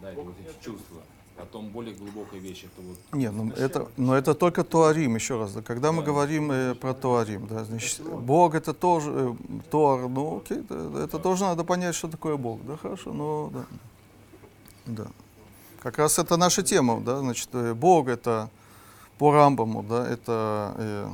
[0.00, 1.02] да, это вот эти чувства.
[1.36, 5.52] Потом более глубокая вещь, это вот Нет, ну это, но это только туарим, еще раз.
[5.52, 5.60] да.
[5.60, 6.06] Когда мы Да.
[6.06, 9.34] говорим э, про туарим, да, значит, Бог это тоже, э,
[9.70, 13.64] туар, ну окей, да, это тоже надо понять, что такое Бог, да, хорошо, ну, да.
[14.86, 15.06] Да.
[15.82, 18.48] Как раз это наша тема, да, значит, э, Бог это
[19.18, 21.10] по Рамбаму, да, это, э,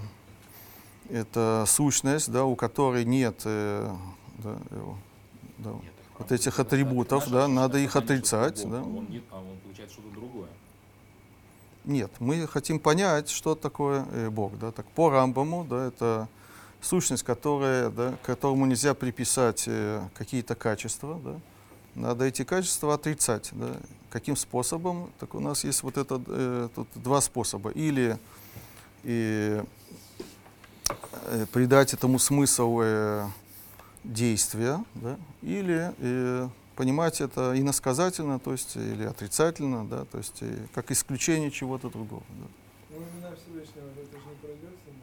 [1.10, 3.92] это сущность, да, у которой нет, э,
[4.42, 4.98] да, его,
[5.58, 5.70] да,
[6.18, 8.82] вот этих атрибутов, да, надо их отрицать, да.
[8.82, 10.48] Он, не- а он получает что-то другое.
[11.84, 14.56] Нет, мы хотим понять, что такое э, Бог.
[14.58, 14.70] Да?
[14.70, 16.28] Так по Рамбаму, да, это
[16.80, 21.20] сущность, которая, да, которому нельзя приписать э, какие-то качества.
[21.24, 21.40] Да?
[21.96, 23.48] Надо эти качества отрицать.
[23.52, 23.72] Да?
[24.10, 25.10] Каким способом?
[25.18, 27.70] Так у нас есть вот это, э, тут два способа.
[27.70, 28.16] Или
[29.02, 29.64] э,
[31.26, 33.26] э, придать этому смысл э,
[34.04, 35.16] действия, да?
[35.42, 41.50] или э, понимать это иносказательно, то есть или отрицательно, да, то есть э, как исключение
[41.50, 42.22] чего-то другого.
[42.30, 42.46] Да.
[42.90, 45.02] Ну, имена Всевышнего, это же не пройдет с ними.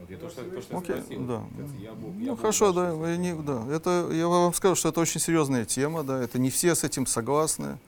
[0.00, 1.24] Вот я то, что, то, что Окей, спросил.
[1.26, 1.42] да.
[1.80, 3.42] Я Бог, я Ну Бог, хорошо, да, вы не- это?
[3.42, 6.82] да, это я вам скажу, что это очень серьезная тема, да, это не все с
[6.84, 7.78] этим согласны.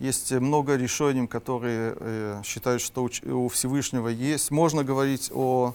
[0.00, 4.50] Есть э, много решений, которые э, считают, что у, у Всевышнего есть.
[4.50, 5.72] Можно говорить о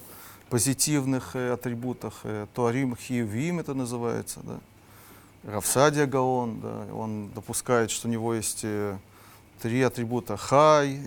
[0.49, 4.59] позитивных э, атрибутах, э, туарим, хиевим это называется, да.
[5.43, 8.97] Равсадия Гаон, да, он допускает, что у него есть э,
[9.61, 10.99] три атрибута хай,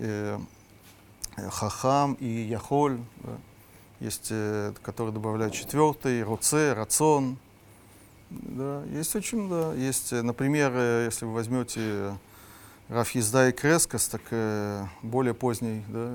[1.50, 2.98] хахам и яхоль.
[3.22, 3.32] да.
[4.00, 4.32] Есть,
[4.82, 7.38] который добавляет четвертый, роце, рацион.
[8.30, 12.18] Да, есть очень, да, есть, например, если вы возьмете
[12.88, 14.22] Рафизда и Крескас, так
[15.02, 16.10] более поздний, да,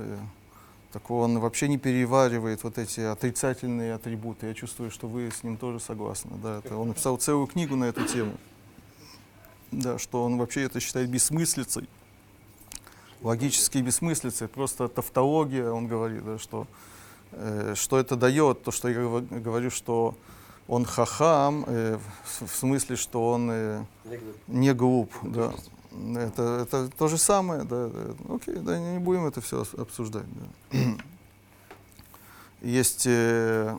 [0.98, 4.48] так он вообще не переваривает вот эти отрицательные атрибуты.
[4.48, 6.32] Я чувствую, что вы с ним тоже согласны.
[6.42, 8.34] Да, это, он написал целую книгу на эту тему.
[9.72, 11.88] Да, что он вообще это считает бессмыслицей.
[13.22, 16.66] Логические бессмыслицы, просто тавтология, он говорит, да, что,
[17.32, 20.16] э, что это дает, то, что я гов- говорю, что
[20.68, 23.84] он хахам, э, в, в смысле, что он э,
[24.48, 25.54] не глуп, да.
[25.92, 28.34] Это, это то же самое, да, да.
[28.36, 30.26] Окей, да, не будем это все обсуждать.
[30.72, 30.78] Да.
[32.62, 33.78] Есть э,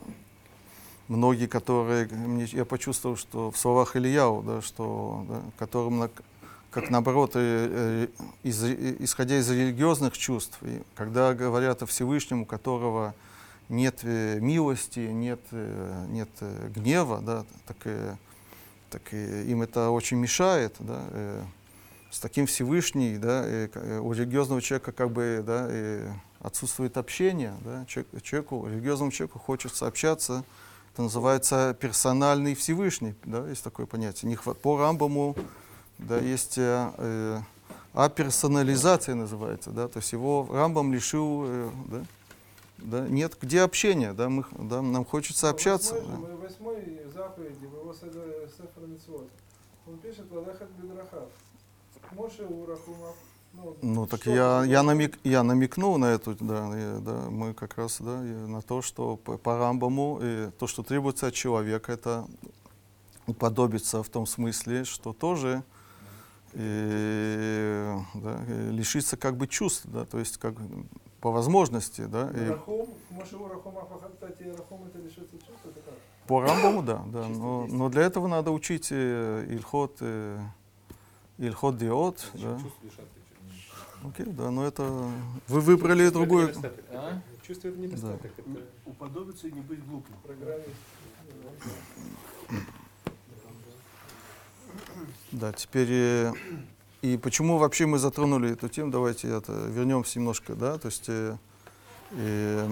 [1.07, 6.09] многие, которые, мне- я почувствовал, что в словах Ильяу, да, что, да, которым, на-
[6.71, 12.41] как наоборот, э, э, из, э, исходя из религиозных чувств, и когда говорят о Всевышнем,
[12.41, 13.13] у которого
[13.67, 18.15] нет э, милости, нет, э, нет э, гнева, да, так, э,
[18.89, 21.43] так э, им это очень мешает, да, э,
[22.11, 26.97] с таким Всевышний, да, э, к- э, у религиозного человека как бы, да, э, отсутствует
[26.97, 30.43] общение, да, человек- человеку, религиозному человеку хочется общаться,
[30.93, 34.29] это называется персональный Всевышний, да, есть такое понятие.
[34.29, 35.35] Не хва- по Рамбаму,
[35.99, 37.39] да, есть э, э,
[37.93, 42.03] аперсонализация называется, да, то есть его Рамбам лишил, э, да,
[42.77, 45.95] да, нет, где общение, да, мы, да, нам хочется общаться.
[45.95, 46.35] Восьмой, да.
[46.37, 48.83] восьмой заповеди, его седе- Сефер
[49.87, 51.25] он пишет «Валехат бедрахав».
[53.53, 57.77] Ну, Ну так я, я, намек, я намекнул на эту, да, и, да, мы как
[57.77, 61.91] раз, да, и на то, что по, по Рамбаму, и то, что требуется от человека,
[61.91, 62.27] это
[63.27, 65.63] уподобиться в том смысле, что тоже
[66.53, 70.55] э, да, э, лишиться как бы чувств, да, то есть как
[71.21, 72.49] по возможности, да, и
[76.27, 80.39] по Рамбаму, да, да, но, но для этого надо учить э, Ильхот, э,
[81.39, 82.59] Ильхот Диот, да,
[84.03, 84.83] окей, да, но это
[85.47, 86.53] вы выбрали другую,
[86.91, 87.21] А?
[87.47, 88.25] Чувство это недостаток.
[88.25, 88.43] Это...
[88.85, 90.15] Уподобиться и не быть глупым.
[95.31, 96.33] Да, теперь э,
[97.01, 98.91] и почему вообще мы затронули эту тему?
[98.91, 101.37] Давайте это вернемся немножко, да, то есть э,
[102.11, 102.69] э,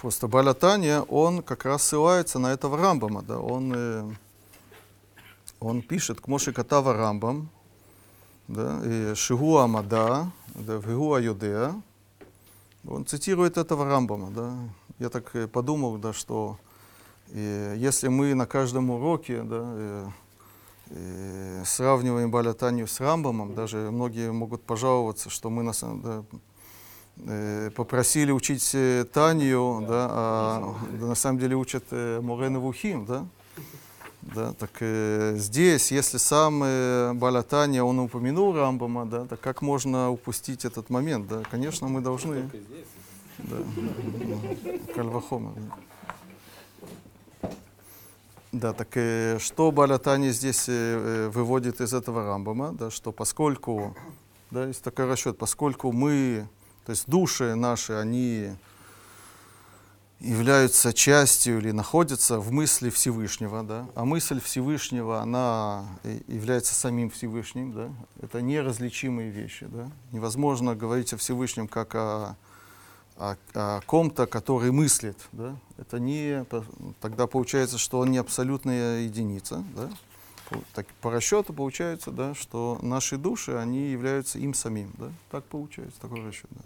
[0.00, 4.16] просто Балятания, он как раз ссылается на этого Рамбама, да, он
[5.60, 7.48] он пишет к Моше Катава Рамбам,
[8.48, 11.74] да, и Шигу Амада, да, Вгу Аюдеа,
[12.86, 14.54] он цитирует этого Рамбама, да.
[14.98, 16.58] Я так подумал, да, что
[17.28, 20.06] и если мы на каждом уроке да, э,
[20.90, 26.24] э, сравниваем Балятанию с Рамбамом, даже многие могут пожаловаться, что мы на самом да,
[27.26, 33.06] э, попросили учить э, Танию, да, а да, на самом деле учат э, Морена Вухим,
[33.06, 33.26] да.
[34.32, 40.10] Да, так э, здесь, если сам э, Балятания, он упомянул Рамбама, да, так как можно
[40.10, 41.28] упустить этот момент?
[41.28, 41.42] Да?
[41.50, 42.48] Конечно, мы должны.
[43.38, 43.56] Да.
[44.94, 45.52] Кальвахома.
[47.42, 47.50] Да.
[48.52, 53.94] да, так э, что Балятани здесь э, э, выводит из этого Рамбама, да, что поскольку,
[54.50, 56.48] да, есть такой расчет, поскольку мы,
[56.86, 58.52] то есть души наши, они
[60.20, 65.86] являются частью или находятся в мысли Всевышнего, да, а мысль Всевышнего, она
[66.26, 67.90] является самим Всевышним, да,
[68.22, 72.36] это неразличимые вещи, да, невозможно говорить о Всевышнем как о,
[73.16, 76.46] о, о ком-то, который мыслит, да, это не,
[77.00, 79.90] тогда получается, что он не абсолютная единица, да,
[80.48, 85.44] по, так, по расчету получается, да, что наши души, они являются им самим, да, так
[85.44, 86.62] получается, такой расчет, да.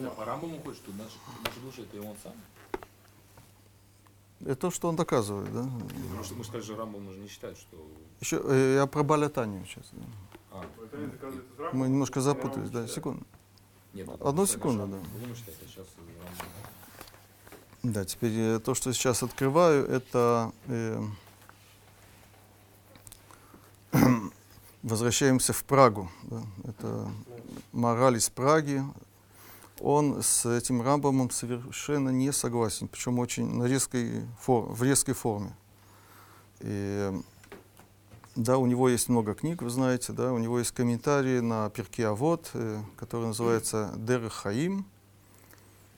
[0.00, 1.12] Да, по Рамбаму хочет, что наш,
[1.62, 2.32] души это и он сам.
[4.40, 5.68] Это то, что он доказывает, да.
[6.08, 7.76] Потому что мы сказали, что Рамбам уже не считает, что...
[8.20, 9.84] Еще э, я про Балятанию сейчас.
[9.92, 10.02] да.
[10.52, 10.64] А,
[11.72, 13.24] Мы немножко запутались, да, секунду.
[13.92, 15.34] нет, Одну секунду, да.
[15.34, 15.86] Считать, а сейчас.
[17.82, 21.02] Да, теперь э, то, что сейчас открываю, это э,
[24.82, 26.10] возвращаемся в Прагу.
[26.22, 26.42] да.
[26.64, 27.10] Это
[27.72, 28.82] мораль из Праги.
[29.80, 35.56] Он с этим Рамбамом совершенно не согласен, причем очень на резкой фор- в резкой форме.
[36.60, 37.10] И,
[38.36, 42.08] да, у него есть много книг, вы знаете, да, у него есть комментарии на Перке
[42.08, 44.84] Авод, э, который называется Дер Хаим.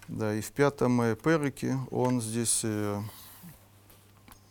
[0.07, 3.01] Да, и в пятом э, перике он здесь, э,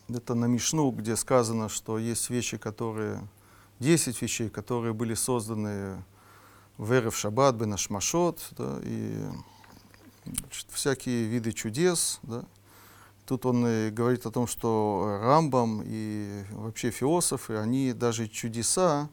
[0.10, 3.26] это на Мишну, где сказано, что есть вещи, которые,
[3.80, 6.04] 10 вещей, которые были созданы
[6.82, 7.76] в Эрев Шаббат, Бен
[8.58, 9.24] да, и
[10.26, 12.20] значит, всякие виды чудес.
[12.24, 12.44] Да.
[13.28, 19.10] Тут он э, говорит о том, что Рамбам и вообще философы, они даже чудеса,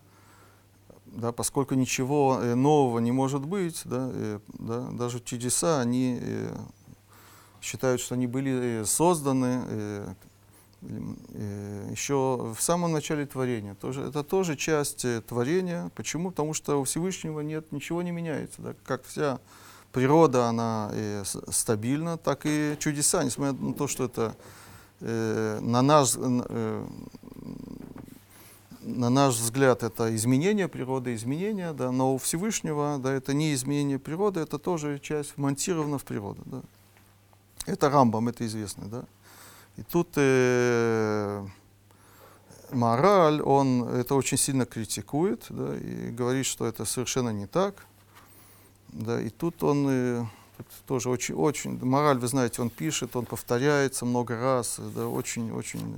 [1.04, 6.56] да, поскольку ничего э, нового не может быть, да, э, да, даже чудеса, они э,
[7.60, 10.16] считают, что они были созданы
[10.80, 13.74] еще в самом начале творения.
[13.74, 15.90] Тоже, это тоже часть э, творения.
[15.96, 16.30] Почему?
[16.30, 18.62] Потому что у Всевышнего нет, ничего не меняется.
[18.62, 18.74] Да?
[18.84, 19.40] Как вся
[19.92, 24.36] природа, она э, стабильна, так и чудеса, несмотря на то, что это
[25.00, 26.86] э, на наш э,
[28.88, 33.98] на наш взгляд, это изменение природы, изменение, да, но у Всевышнего, да, это не изменение
[33.98, 36.62] природы, это тоже часть вмонтирована в природу, да.
[37.66, 39.04] Это Рамбам, это известно, да.
[39.78, 41.46] И тут э,
[42.72, 47.86] мораль, он это очень сильно критикует, да, и говорит, что это совершенно не так,
[48.88, 50.24] да, и тут он э,
[50.56, 55.52] тут тоже очень, очень, мораль, вы знаете, он пишет, он повторяется много раз, да, очень,
[55.52, 55.94] очень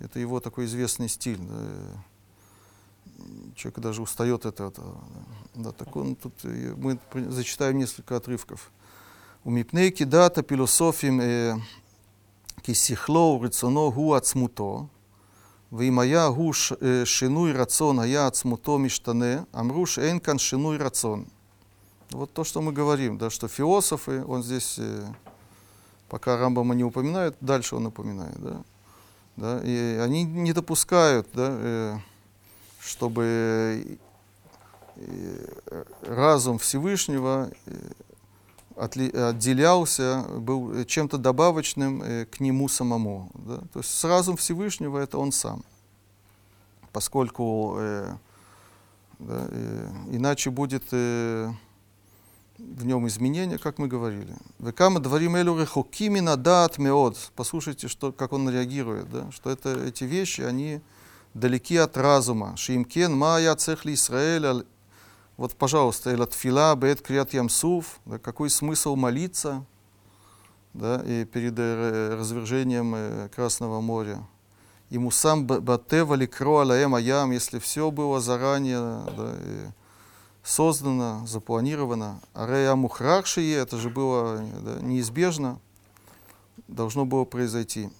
[0.00, 1.38] э, это его такой известный стиль.
[1.38, 3.24] Да.
[3.54, 5.00] Человек даже устает от этого.
[5.54, 5.62] Да.
[5.62, 6.98] Да, так он тут, э, мы
[7.30, 8.72] зачитаем несколько отрывков.
[9.44, 11.20] У мипнейки дата философим
[12.57, 14.85] э, кисихло рецоно гу ацмуто,
[15.71, 21.25] ואם היה הוא ש, אה, שינוי רצון, היה עצמותו משתנה, אמרו שאין כאן שינוי רצון.
[22.11, 25.05] Вот то, что мы говорим, да, что философы, он здесь, э,
[26.07, 28.63] пока Рамбама не упоминает, дальше он упоминает, да,
[29.35, 31.97] да, и они не допускают, да, э,
[32.79, 33.99] чтобы
[34.95, 37.95] э, разум Всевышнего э, отли-
[38.84, 43.30] отделялся, был э, чем-то добавочным э, к нему самому.
[43.34, 43.58] Да?
[43.72, 45.62] То есть разум Всевышнего это он сам,
[46.92, 48.14] поскольку э,
[49.18, 51.52] да, э, иначе будет э,
[52.58, 54.34] в нем изменения, как мы говорили.
[54.58, 57.16] Векама дворим элю рехокими надат меод.
[57.36, 59.30] Послушайте, что, как он реагирует, да?
[59.32, 60.80] что это, эти вещи, они
[61.34, 62.56] далеки от разума.
[62.56, 64.66] Шимкен ма я цехли Израиль, аль-
[65.36, 69.64] вот, пожалуйста, эль тфила бет криат ямсуф, да, какой смысл молиться
[70.74, 74.26] да, и перед э, развержением э, Красного моря.
[74.90, 79.66] Ему сам батева ликро алаэм аям, если все было заранее да, и
[80.42, 82.20] создано, запланировано.
[82.34, 85.58] Арея мухрахшие, это же было да, неизбежно,
[86.68, 87.90] должно было произойти.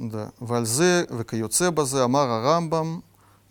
[0.00, 0.28] Да.
[0.40, 3.00] Вальзе וכיוצא בזה אמר הרמב"ם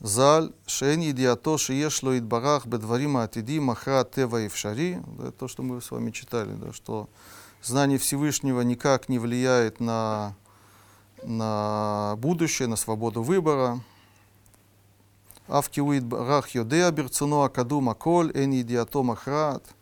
[0.02, 4.96] ז"ל שאין ידיעתו שיש לו יתברך בדברים העתידים אחרי הטבע האפשרי.
[5.18, 7.10] Да, то, что мы с вами читали, да, что
[7.62, 10.34] знание Всевышнего никак не влияет на,
[11.24, 13.78] на будущее, на свободу выбора.
[15.48, 19.74] אף כי הוא יתברך יודע ברצונו הקדום הכל, אין ידיעתו מכרעת.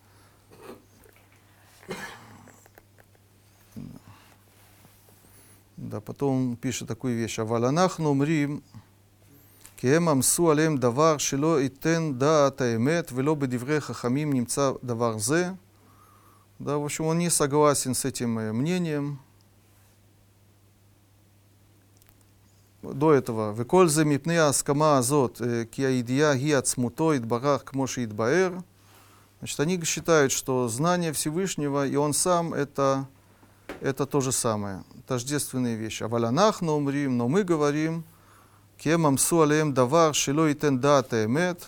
[5.79, 7.39] Да, потом он пишет такую вещь.
[7.39, 8.65] «Аваланахну мрим,
[9.81, 15.57] кем амсу алем давар шило и тен да таэмет, вело бедивре хахамим немца давар зе».
[16.59, 19.21] Да, в общем, он не согласен с этим э, мнением.
[22.83, 23.53] До этого.
[23.53, 28.65] «Веколь зе мипне аскама азот, э, кия идия ги ацмуто идбарах кмоши идбаэр».
[29.39, 33.07] Значит, они считают, что знание Всевышнего и он сам– это
[33.81, 36.03] это то же самое, тождественные вещи.
[36.03, 38.05] Авалянах но умрим, но мы говорим,
[38.77, 41.67] кем амсу алеем давар шило и тендата эмет,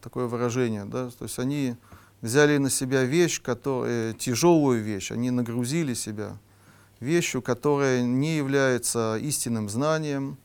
[0.00, 1.76] такое выражение, да, то есть они
[2.20, 6.38] взяли на себя вещь, которая, э, тяжелую вещь, они нагрузили себя
[7.00, 10.38] вещью, которая не является истинным знанием.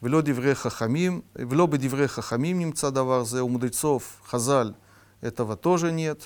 [0.00, 4.74] В лёбе дивре хамим немца давар даварзе, у мудрецов хазаль
[5.20, 6.20] этого тоже нет.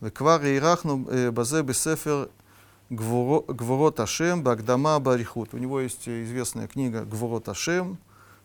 [0.00, 2.30] В кваре ирахну э, базе бесефер
[2.90, 5.52] Гворот Ашем Багдама Барихут.
[5.52, 7.98] У него есть известная книга Гворот Ашем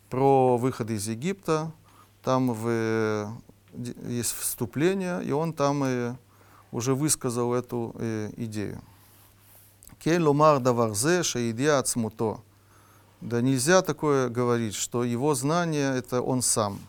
[0.10, 1.72] про выход из Египта.
[2.22, 3.28] Там в, э,
[4.06, 6.14] есть вступление, и он там и
[6.74, 8.82] уже высказал эту э, идею.
[10.00, 12.42] Кель лумар даварзе шаидия ацмуто.
[13.22, 16.82] Да нельзя такое говорить, что его знание— это он сам.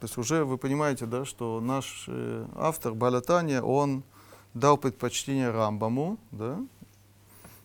[0.00, 4.02] То есть уже вы понимаете, да, что наш э, автор Балатания он
[4.54, 6.58] дал предпочтение Рамбаму, да,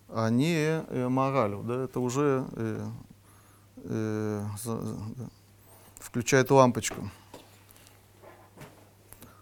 [0.09, 1.63] а не э, моралю.
[1.63, 2.87] Да, это уже э,
[3.77, 5.25] э, за, да,
[5.99, 7.09] включает лампочку.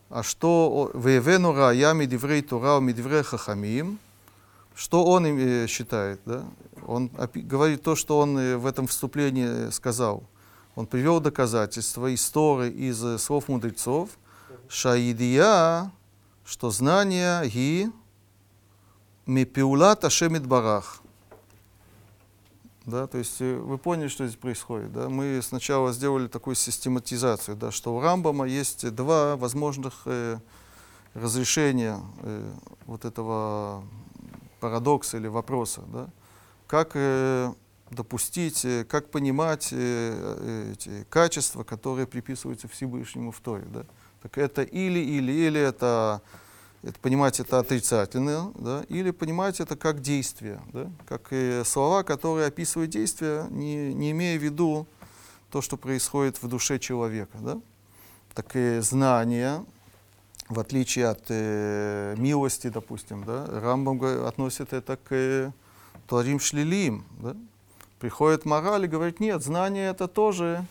[0.10, 4.00] А что «Веевену рая мидиврей Тора мидиврей хахамим»
[4.76, 6.20] Что он э, считает?
[6.26, 6.44] Да?
[6.86, 10.24] Он говорит то, что он э, в этом вступлении сказал.
[10.76, 14.10] Он привел доказательства из Торы, из э, слов мудрецов,
[14.68, 15.92] шаидия,
[16.46, 17.92] что знание ги
[19.26, 21.02] мипиулат ашемит барах.
[22.86, 24.92] Да, то есть вы поняли, что здесь происходит.
[24.92, 25.08] Да?
[25.08, 30.38] Мы сначала сделали такую систематизацию, да, что у Рамбама есть два возможных э,
[31.14, 32.52] разрешения э,
[32.86, 33.86] вот этого
[34.60, 35.82] парадокса или вопроса.
[35.88, 36.10] Да?
[36.68, 37.54] Как э,
[37.90, 43.66] допустить, э, как понимать э, э, эти качества, которые приписываются Всевышнему в Торе.
[43.68, 43.86] Да?
[44.24, 46.22] Так это или, или, или это,
[46.82, 48.86] это понимать это отрицательно, да?
[48.88, 50.90] или понимать это как действие, да?
[51.06, 54.88] как э, слова, которые описывают действия, не, не имея в виду
[55.52, 57.38] то, что происходит в душе человека.
[57.42, 57.60] Да?
[58.34, 59.66] Так и знания,
[60.48, 65.52] в отличие от э, милости, допустим, да, Рамбам относит это к э,
[66.40, 67.04] Шлилим.
[67.20, 67.36] Да?
[68.00, 70.66] Приходит мораль и говорит, нет, знание это тоже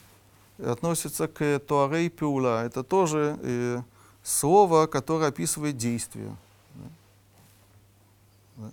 [0.65, 3.83] относится к Туарей Пиула, это тоже э,
[4.23, 6.37] слово, которое описывает действие.
[8.57, 8.71] Да?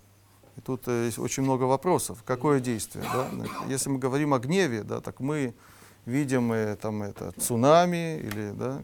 [0.58, 2.24] И тут э, очень много вопросов.
[2.26, 3.04] Какое действие?
[3.12, 3.30] Да?
[3.68, 5.54] Если мы говорим о гневе, да, так мы
[6.06, 8.82] видим э, там, это, цунами или да,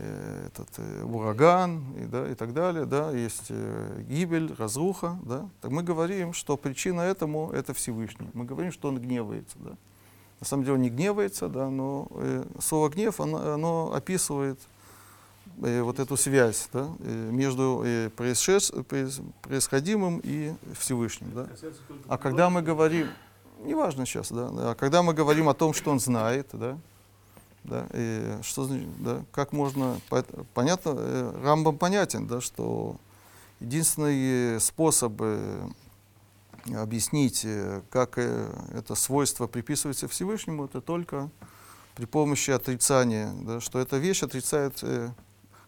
[0.00, 5.48] Э, этот э, ураган и, да, и так далее, да, есть э, гибель, разруха, да,
[5.60, 8.28] так мы говорим, что причина этому это Всевышний.
[8.34, 9.70] Мы говорим, что он гневается, да.
[10.40, 14.60] На самом деле он не гневается, да, но э, слово гнев, оно, оно описывает
[15.62, 18.70] э, вот эту связь да, э, между э, происшед...
[19.42, 21.32] происходимым и Всевышним.
[21.34, 21.48] Да.
[22.06, 23.08] А когда мы говорим,
[23.64, 26.78] неважно сейчас, да, а когда мы говорим о том, что он знает, да,
[27.64, 30.00] да, и что значит, да, как можно,
[30.54, 32.96] понятно, э, Рамбам понятен, да, что
[33.60, 35.66] единственный способ э,
[36.74, 41.30] объяснить, э, как это свойство приписывается Всевышнему, это только
[41.94, 44.82] при помощи отрицания, да, что эта вещь отрицает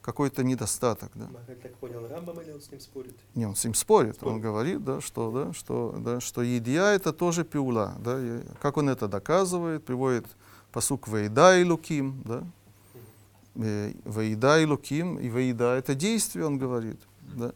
[0.02, 1.10] какой-то недостаток.
[1.14, 1.28] Да.
[1.28, 3.16] Махаль так понял Рамбам или он с ним спорит?
[3.34, 4.16] Не, он с ним спорит.
[4.16, 4.34] спорит.
[4.34, 7.96] Он говорит, да, что, да, что, да, что едия это тоже пиула.
[7.98, 10.26] Да, и как он это доказывает, приводит
[10.72, 12.44] посук «Вейда и луким», да?
[13.54, 17.00] «Вейда и луким», и «Вейда»— это действие, он говорит,
[17.34, 17.52] да?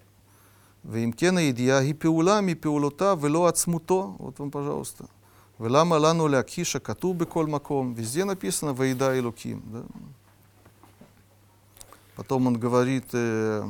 [0.85, 5.07] Вимкена идея гипеула мипеулота вело отсмуто, Вот вам, пожалуйста.
[5.59, 7.95] Велама лану лякиша катубы колмаком.
[7.95, 9.63] Везде написано «Ваида и луким».
[9.67, 9.83] Да?
[12.17, 13.67] Потом он говорит, э,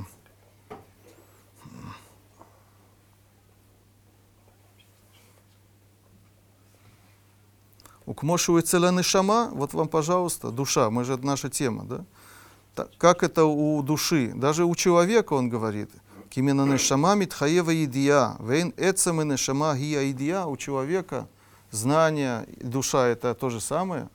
[8.07, 12.05] Укмошу и целанышама, вот вам, пожалуйста, душа, мы же это наша тема, да?
[12.75, 14.33] Так, как это у души?
[14.35, 15.91] Даже у человека, он говорит–
[16.35, 20.43] Кимина нешама митхаева идия, вейн эцем и нешама гия идия.
[20.47, 21.29] У человека
[21.71, 24.09] знание, душа это то же самое.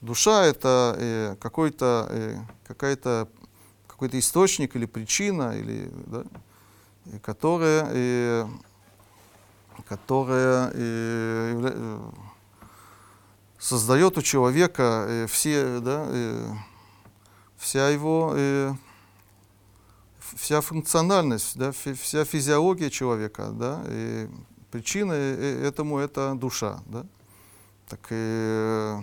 [0.00, 2.36] Душа это э, какой-то, э,
[2.68, 3.28] какая-то,
[3.88, 6.22] какой-то источник или причина, или, да,
[7.20, 8.46] которая, э,
[9.88, 11.98] которая э,
[13.58, 16.54] создает у человека э, все, да, э,
[17.56, 18.72] вся его, э,
[20.36, 24.28] вся функциональность, да, вся физиология человека, да, и
[24.70, 27.06] причина э- этому это душа, да.
[27.88, 28.96] Так и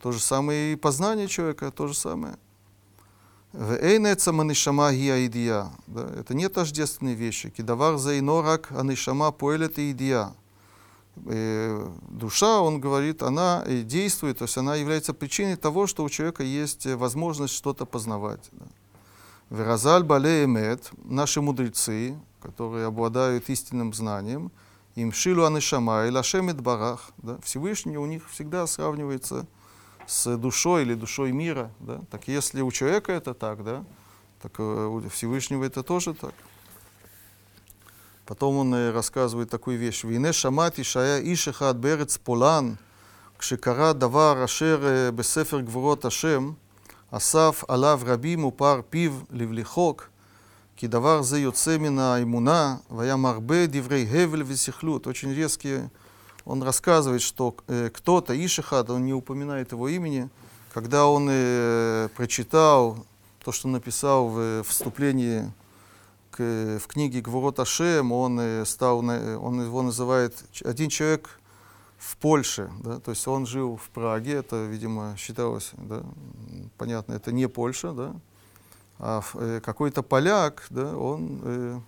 [0.00, 2.36] то же самое и познание человека, то же самое.
[3.52, 5.70] Эйнеца манишама идия.
[5.86, 7.50] Да, это не тождественные вещи.
[7.50, 10.34] Кидавар зайнорак анишама поэлет и идия.
[11.26, 16.44] Э, Душа, он говорит, она действует, то есть она является причиной того, что у человека
[16.44, 18.48] есть э, возможность что-то познавать.
[18.52, 18.66] да.
[19.50, 24.52] Веразаль Балеемет наши мудрецы, которые обладают истинным знанием,
[24.94, 29.46] им Шилу Анышама и Лашемет Барах, да, Всевышний у них всегда сравнивается
[30.06, 31.70] с душой или душой мира.
[31.80, 32.00] Да?
[32.10, 33.84] Так если у человека это так, да,
[34.42, 36.34] так э, у Всевышнего это тоже так.
[38.26, 40.04] Потом он э, рассказывает такую вещь.
[40.04, 42.78] Вине шамати шая ишиха от берец полан,
[43.38, 46.58] кшикара дава рашер э, бесефер гвурот ашем,
[47.11, 50.09] אסף עליו רבים ופער פיו לבליחוק,
[50.77, 55.07] כי דבר זה יוצא מן האמונה, והיה מרבה דברי הבל וסכלות.
[55.07, 55.89] Очень резкие
[56.45, 60.27] он рассказывает, что э, кто-то, Ишихад, он не упоминает его имени,
[60.73, 62.97] когда он э, прочитал
[63.43, 65.49] то, что написал в э, вступлении
[66.31, 71.29] к, в книге Гворот Ашем, он, э, стал, на- он его называет ч- один человек
[71.98, 76.02] в Польше, да, то есть он жил в Праге, это, видимо, считалось, да,
[76.76, 78.14] понятно, это не Польша, да,
[78.98, 81.80] а э, какой-то поляк, да, он э,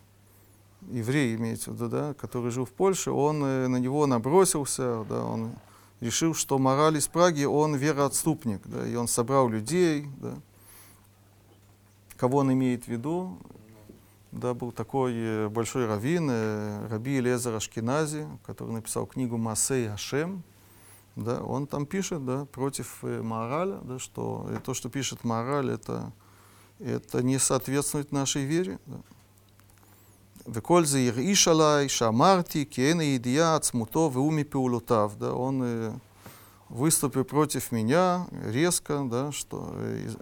[0.90, 5.24] еврей имеется в виду, да, который жил в Польше, он э, на него набросился, да,
[5.24, 5.52] он
[6.00, 10.34] решил, что мораль из Праги, он вероотступник, да, и он собрал людей, да.
[12.16, 13.38] Кого он имеет в виду?
[14.31, 20.43] Да, был такой э, большой раввин, э, Раби Элезер Ашкенази, который написал книгу Масей Ашем,
[21.15, 25.71] да, он там пишет, да, против э, Маораля, да, что э, то, что пишет Маораль,
[25.71, 26.11] это,
[26.79, 28.79] это не соответствует нашей вере.
[28.85, 28.97] Да.
[30.47, 35.11] וכל זה הרעיש עליי שאמרתי כי אין הידיעה עצמותו והוא מפעולותיו.
[35.19, 35.93] Да, он э,
[36.69, 40.17] выступил против меня резко, да, что, э, из-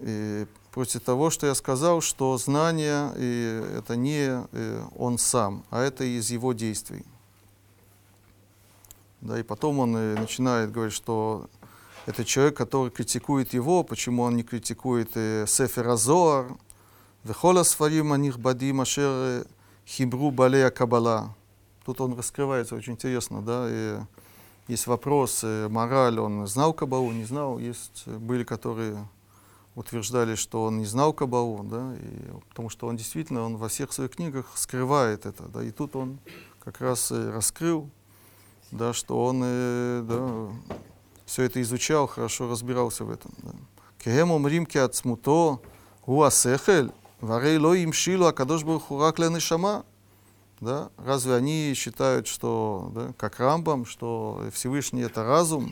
[0.00, 0.46] э,
[0.77, 6.03] после того, что я сказал, что знание и это не э, он сам, а это
[6.03, 7.03] из его действий.
[9.21, 11.49] Да, и потом он э, начинает говорить, что
[12.05, 16.45] это человек, который критикует его, почему он не критикует э, Сефера Зоар,
[17.23, 19.47] Вехола Сварим Аних Бадим Ашер
[19.87, 21.35] Хибру Балея а Кабала.
[21.85, 23.97] Тут он раскрывается очень интересно, да, и
[24.67, 29.07] есть вопрос, мораль, он знал Кабалу, не знал, есть, были, которые
[29.77, 33.93] утверждали, что он не знал Кабалу, да, и, потому что он действительно он во всех
[33.93, 36.17] своих книгах скрывает это, да, и тут он
[36.63, 37.87] как раз и раскрыл,
[38.71, 40.49] да, что он э, да,
[41.27, 43.31] все это изучал, хорошо разбирался в этом.
[43.43, 43.51] Да.
[43.99, 45.61] Кехему мримки от смуто
[46.07, 49.85] уасехель, варей ло им шилу акадош бархурак шама.
[50.59, 50.89] Да?
[50.97, 55.71] Разве они считают, что, да, как Рамбам, что Всевышний это разум?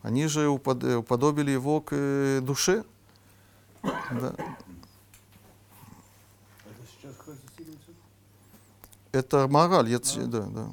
[0.00, 2.84] Они же э, уподобили его к э, душе,
[3.82, 4.34] да.
[6.64, 7.14] Это сейчас?
[9.12, 10.68] Это мораль, я ц- да, да.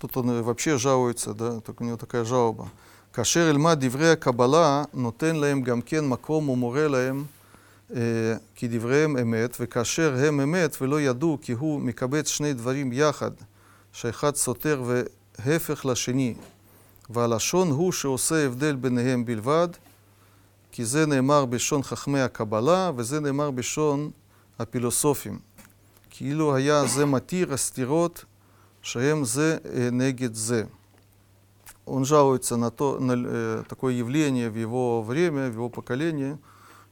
[0.00, 2.68] Тут он э, вообще жалуется, да, только у него такая жалоба.
[3.14, 7.24] כאשר אלמד דברי הקבלה, נותן להם גם כן מקום ומורה להם
[7.94, 8.00] אה,
[8.54, 13.30] כי דבריהם אמת, וכאשר הם אמת ולא ידעו כי הוא מקבץ שני דברים יחד,
[13.92, 16.34] שאחד סותר והפך לשני,
[17.10, 19.68] והלשון הוא שעושה הבדל ביניהם בלבד,
[20.72, 24.10] כי זה נאמר בשון חכמי הקבלה, וזה נאמר בשון
[24.58, 25.38] הפילוסופים.
[26.10, 28.24] כאילו היה זה מתיר הסתירות
[28.82, 30.64] שהם זה אה, נגד זה.
[31.86, 36.38] Он жалуется на, то, на э, такое явление в его время, в его поколении,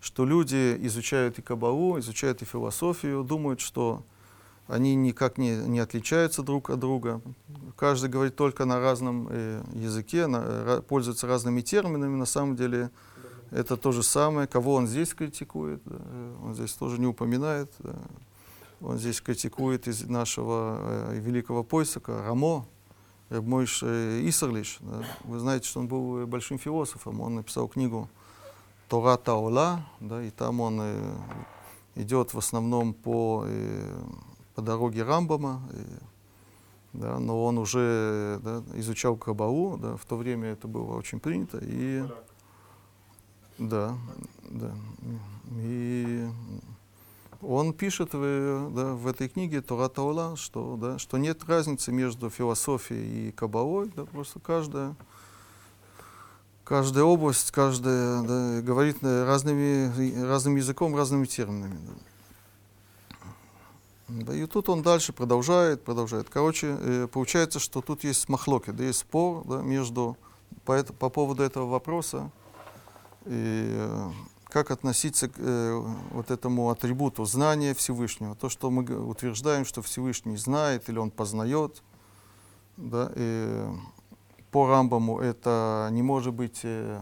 [0.01, 4.03] что люди изучают и кабалу, изучают и философию, думают, что
[4.67, 7.21] они никак не, не отличаются друг от друга.
[7.77, 12.17] Каждый говорит только на разном э, языке, на, ра- пользуется разными терминами.
[12.17, 12.91] На самом деле
[13.51, 14.47] это то же самое.
[14.47, 17.73] Кого он здесь критикует, да, э, он здесь тоже не упоминает.
[17.79, 17.95] да.
[18.81, 22.67] Он здесь критикует из нашего э, великого поисака Рамо,
[23.41, 24.79] Мойш Исерлиш.
[24.81, 25.05] да.
[25.25, 27.21] Вы знаете, что он был э, большим философом.
[27.21, 28.09] Он написал книгу
[28.89, 31.15] Тора Таола, да, и там он э,
[31.95, 34.01] идет в основном по, э,
[34.55, 35.85] по дороге Рамбама, э,
[36.93, 41.59] да, но он уже да, изучал Кабалу, да, в то время это было очень принято,
[41.63, 42.05] и
[43.57, 43.97] Да,
[44.51, 44.75] да.
[45.57, 46.29] И
[47.43, 52.31] он пишет в, да, в этой книге Тора Таула, что, да, что нет разницы между
[52.31, 54.95] философией и кабалой, да, просто каждая,
[56.65, 61.79] каждая область, каждая да, говорит на разными, разным языком, разными терминами.
[61.87, 61.93] Да.
[64.21, 66.29] Да, и тут он дальше продолжает, продолжает.
[66.29, 70.19] Короче, э, получается, что тут есть махлоки, да, есть спор да, между,
[70.65, 72.31] по, это, по поводу этого вопроса,
[73.25, 74.11] и, э,
[74.53, 78.35] как относиться к э, вот этому атрибуту знания Всевышнего.
[78.35, 81.83] То, что мы утверждаем, что Всевышний знает или он познает.
[82.77, 83.67] Да, и
[84.51, 87.01] по Рамбаму это не может быть э,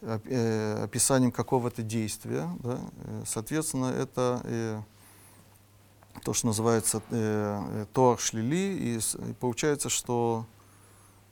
[0.00, 2.48] э, описанием какого-то действия.
[2.60, 2.80] Да.
[3.04, 4.80] Э, Соответственно, это э,
[6.22, 10.46] то, что называется э, э, Тор Шлили, и, и получается, что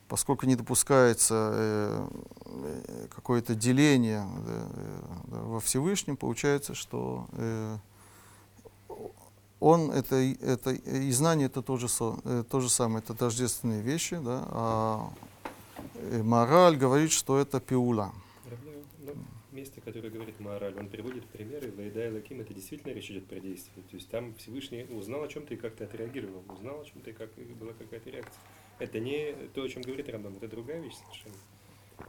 [0.07, 2.07] поскольку не допускается э,
[2.45, 4.65] э, какое-то деление э,
[5.27, 7.27] во Всевышнем, получается, что
[9.59, 13.81] он это, это и знание это то же, со- э, то же самое, это тождественные
[13.81, 15.09] вещи, да, а
[16.21, 18.11] мораль говорит, что это пиула.
[18.99, 23.27] На месте, которое говорит Маораль, он приводит примеры, Вайда и Лаким, это действительно речь идет
[23.27, 23.85] про действие.
[23.89, 27.29] То есть там Всевышний узнал о чем-то и как-то отреагировал, узнал о чем-то и как
[27.59, 28.41] была какая-то реакция.
[28.79, 31.35] Это не то, о чем говорит Рамбам, это другая вещь совершенно.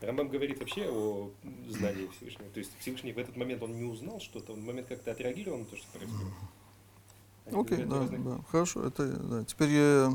[0.01, 1.31] Рамбам говорит вообще о
[1.69, 2.49] знании Всевышнего.
[2.51, 5.59] То есть Всевышний в этот момент он не узнал что-то, он в момент как-то отреагировал
[5.59, 6.33] на то, что происходит.
[7.47, 8.87] Они Окей, говорят да, разные- да, хорошо.
[8.87, 9.45] Это, да.
[9.45, 10.11] Теперь э,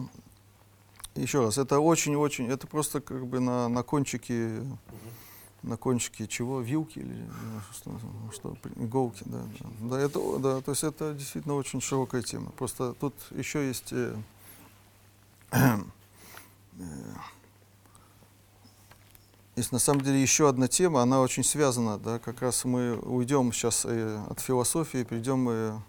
[1.15, 4.73] еще раз, это очень-очень, это просто как бы на, на кончике, Мгм.
[5.63, 7.29] на кончике чего, вилки или
[7.73, 7.99] что,
[8.33, 9.69] что, иголки, да, да.
[9.81, 12.49] Да, это, да, то есть это действительно очень широкая тема.
[12.51, 14.15] Просто тут еще есть э,
[19.55, 23.51] есть на самом деле еще одна тема, она очень связана, да, как раз мы уйдем
[23.51, 25.79] сейчас э, от философии, перейдем э,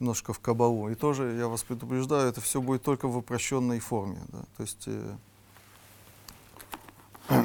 [0.00, 0.90] немножко в кабалу.
[0.90, 4.20] И тоже, я вас предупреждаю, это все будет только в упрощенной форме.
[4.28, 4.44] Да?
[4.56, 5.16] То есть, э,
[7.28, 7.44] То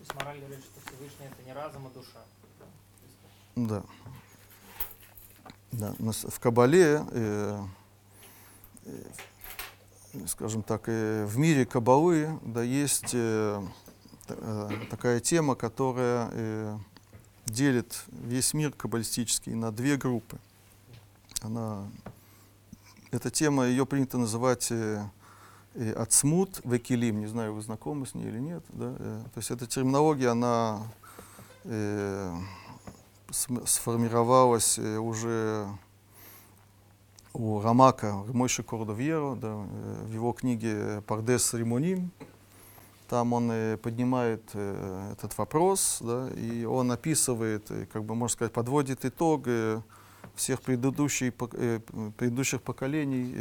[0.00, 2.20] есть мораль говорит, что Всевышний это не разум, а душа.
[3.56, 3.82] да.
[5.72, 7.64] Да, в кабале, э,
[8.84, 9.02] э,
[10.26, 13.62] скажем так, в мире кабалы, да, есть э,
[14.28, 16.78] э, такая тема, которая э,
[17.46, 20.38] делит весь мир каббалистический на две группы.
[21.42, 21.86] Она,
[23.10, 24.72] эта тема, ее принято называть
[25.96, 27.20] ацмут векилим.
[27.20, 28.64] Не знаю, вы знакомы с ней или нет.
[28.68, 28.94] Да?
[28.94, 30.82] То есть эта терминология, она
[31.64, 32.34] э,
[33.30, 35.68] сформировалась уже
[37.34, 42.10] у Рамака, Мойши Кордовьеро, да, в его книге «Пардес Римоним».
[43.08, 49.42] Там он поднимает этот вопрос, да, и он описывает, как бы, можно сказать, подводит итог
[49.46, 49.82] э,
[50.34, 51.80] всех предыдущих, э,
[52.16, 53.34] предыдущих поколений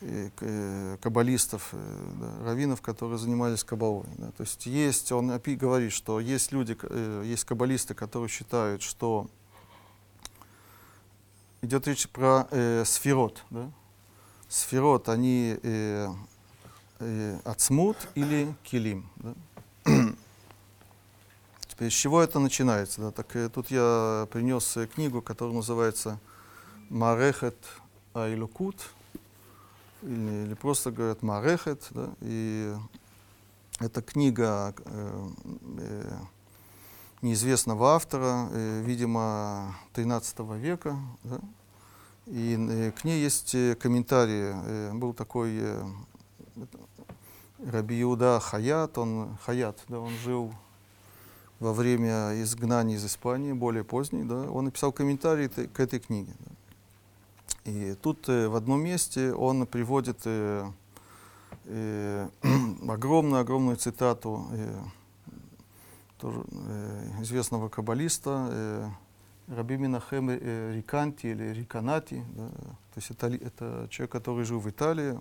[0.00, 4.06] э, каббалистов, да, раввинов, которые занимались каббалой.
[4.18, 4.30] Да.
[4.32, 6.76] То есть есть, он говорит, что есть люди,
[7.24, 9.28] есть каббалисты, которые считают, что
[11.64, 13.44] идет речь про э, сферот.
[13.50, 13.70] Да?
[14.48, 16.08] Сферот, они э,
[17.00, 19.10] э, ацмут или килим.
[19.16, 19.34] Да?
[21.68, 23.00] Теперь, с чего это начинается?
[23.00, 23.10] Да?
[23.10, 26.20] Так, э, тут я принес э, книгу, которая называется
[26.90, 27.56] Марехет
[28.12, 28.76] Айлукут,
[30.02, 31.86] или, или просто говорят Марехет.
[31.90, 32.10] Да?
[32.20, 32.74] И
[33.80, 35.28] это книга э,
[35.78, 36.12] э,
[37.24, 40.96] неизвестного автора, э, видимо, 13 века.
[41.24, 41.40] Да?
[42.26, 44.52] И э, к ней есть э, комментарии.
[44.54, 45.84] Э, был такой э,
[46.56, 46.78] это,
[47.70, 50.52] Раби Иуда Хаят, он, Хаят, да, он жил
[51.60, 56.32] во время изгнания из Испании, более поздний, да, он написал комментарий т- к этой книге.
[56.40, 57.70] да.
[57.70, 60.70] И тут э, в одном месте он приводит э,
[61.64, 62.28] э,
[62.88, 64.82] огромную-огромную цитату э,
[66.18, 68.88] тоже, э, известного каббалиста э,
[69.48, 72.24] Раби Минахем э, Риканти или Риканати.
[72.34, 72.48] да.
[72.48, 75.18] То есть это, это человек, который жил в Италии.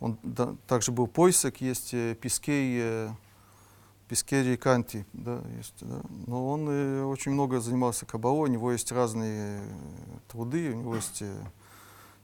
[0.00, 3.10] Он да, также был Пойсек, есть э, Пискей, э,
[4.08, 5.04] Пискей Риканти.
[5.12, 6.00] Да, есть, да.
[6.26, 9.68] Но он э, очень много занимался кабалой, у него есть разные э,
[10.28, 11.34] труды, у него есть э,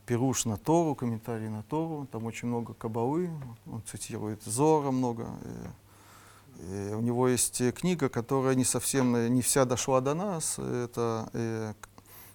[0.06, 3.30] Пируш на Тору, комментарий на Тору, там очень много кабалы,
[3.70, 5.28] он цитирует Зора много.
[5.42, 5.66] Э,
[6.58, 10.58] У него есть э, книга, которая не совсем, э, не вся дошла до нас.
[10.58, 11.74] Это э,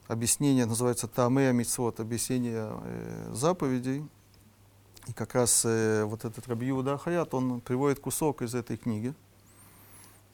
[0.07, 4.07] объяснение, называется Тамея Мицвод, объяснение э, заповедей.
[5.07, 9.13] И как раз э, вот этот Раби Иуда Хаят, он приводит кусок из этой книги.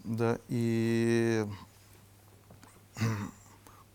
[0.04, 1.46] Да, и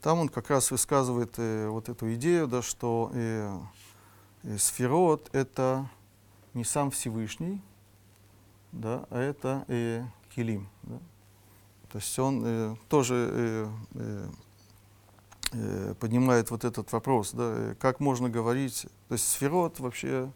[0.02, 3.58] Там он как раз высказывает э, вот эту идею, да, что э,
[4.44, 5.88] э, сферот— это
[6.54, 7.60] не сам Всевышний,
[8.72, 10.04] да, а это э,
[10.34, 10.68] Килим.
[10.82, 10.98] Да.
[11.90, 14.28] То есть он э, тоже э, э,
[15.52, 20.30] э, поднимает вот этот вопрос, да, э, как можно говорить, то есть сферот вообще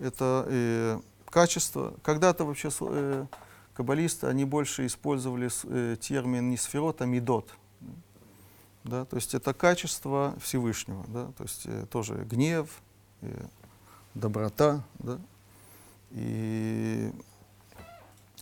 [0.00, 1.94] это э, качество.
[2.02, 3.26] Когда-то вообще э,
[3.74, 7.54] каббалисты, они больше использовали э, термин не сферот, а медот.
[8.84, 12.68] Да, то есть это качество Всевышнего, да, то есть э, тоже гнев,
[13.20, 13.46] э,
[14.14, 15.18] доброта, да,
[16.10, 17.12] и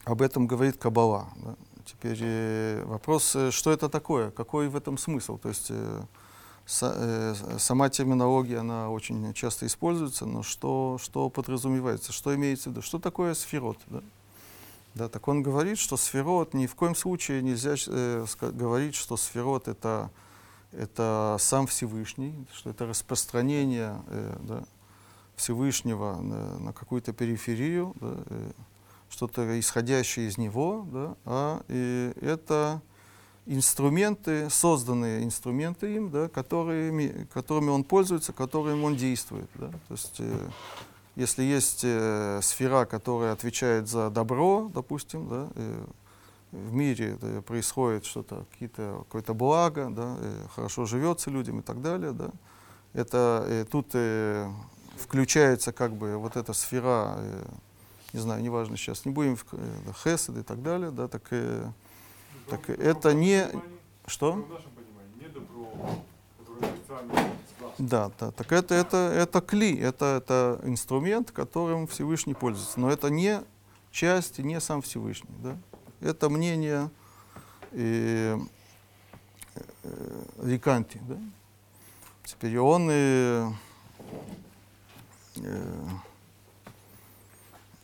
[0.07, 1.29] об этом говорит Кабала.
[1.37, 1.57] Да.
[1.85, 6.03] Теперь э, вопрос, э, что это такое, какой в этом смысл, то есть э,
[6.67, 12.83] са- сама терминология, она очень часто используется, но что, что подразумевается, что имеется в виду,
[12.83, 14.01] что такое сферот, да?
[14.95, 19.69] Да, так он говорит, что сферот ни в коем случае нельзя э, говорить, что сферот
[19.69, 20.11] это,
[20.73, 24.65] это сам Всевышний, что это распространение э, да,
[25.35, 28.51] Всевышнего на, на какую-то периферию, да, э,
[29.09, 32.81] что-то исходящее из него, да, а э, это
[33.47, 39.49] инструменты, созданные инструменты им, да, которыми, которыми он пользуется, которыми он действует.
[39.55, 39.69] Да.
[39.69, 40.49] То есть, э,
[41.15, 45.85] если есть э, сфера, которая отвечает за добро, допустим, да, э,
[46.53, 51.81] в мире да, происходит что-то, какие-то, какое-то благо, да, э, хорошо живется людям и так
[51.81, 52.31] далее, да,
[52.93, 54.51] это э, тут э,
[54.99, 57.45] включается как бы вот эта сфера, э,
[58.17, 61.71] не знаю, неважно сейчас, не будем в э, хесед и так далее, да, так, э,
[62.49, 63.47] так это не...
[64.07, 64.43] Что?
[67.79, 72.81] Да, да, так это, это, это кли, это, это инструмент, которым Всевышний пользуется.
[72.81, 73.43] Но это не
[73.91, 75.37] часть и не сам Всевышний.
[75.43, 75.59] Да?
[76.01, 76.89] Это мнение
[77.73, 78.39] э,
[79.83, 81.03] э, Риканти.
[81.07, 81.19] Да?
[82.25, 83.51] Теперь он э,
[85.37, 85.89] э,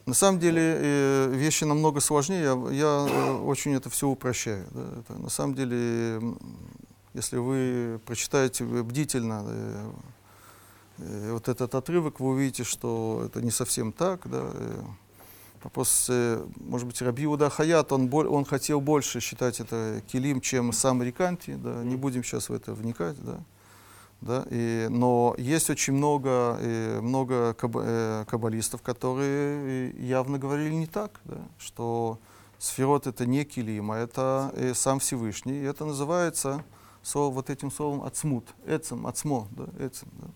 [0.07, 2.43] на самом деле э, вещи намного сложнее.
[2.43, 4.67] Я, я, э, очень это все упрощаю.
[4.73, 5.01] Да?
[5.01, 6.21] Это, на самом деле
[7.15, 9.91] если вы прочитаете бдительно э,
[10.99, 14.29] э, вот этот отрывок, вы увидите, что это не совсем так.
[14.29, 14.51] Да?
[15.63, 16.11] Вопрос,
[16.57, 21.55] может быть, Раби Уда Хаят, он, он хотел больше считать это килим, чем сам Риканти.
[21.55, 21.85] Да?
[21.85, 23.23] Не будем сейчас в это вникать.
[23.25, 23.39] Да?
[24.23, 24.47] Да?
[24.51, 26.57] И, но есть очень много,
[27.03, 31.39] много каб- э, каббалистов, которые явно говорили не так, да?
[31.59, 32.19] что
[32.59, 35.55] сферот это не килим, а это э, сам Всевышний.
[35.55, 36.65] И это называется
[37.03, 40.29] слово, вот этим словом ацмут, эцем, ацмо, да, эцем, да.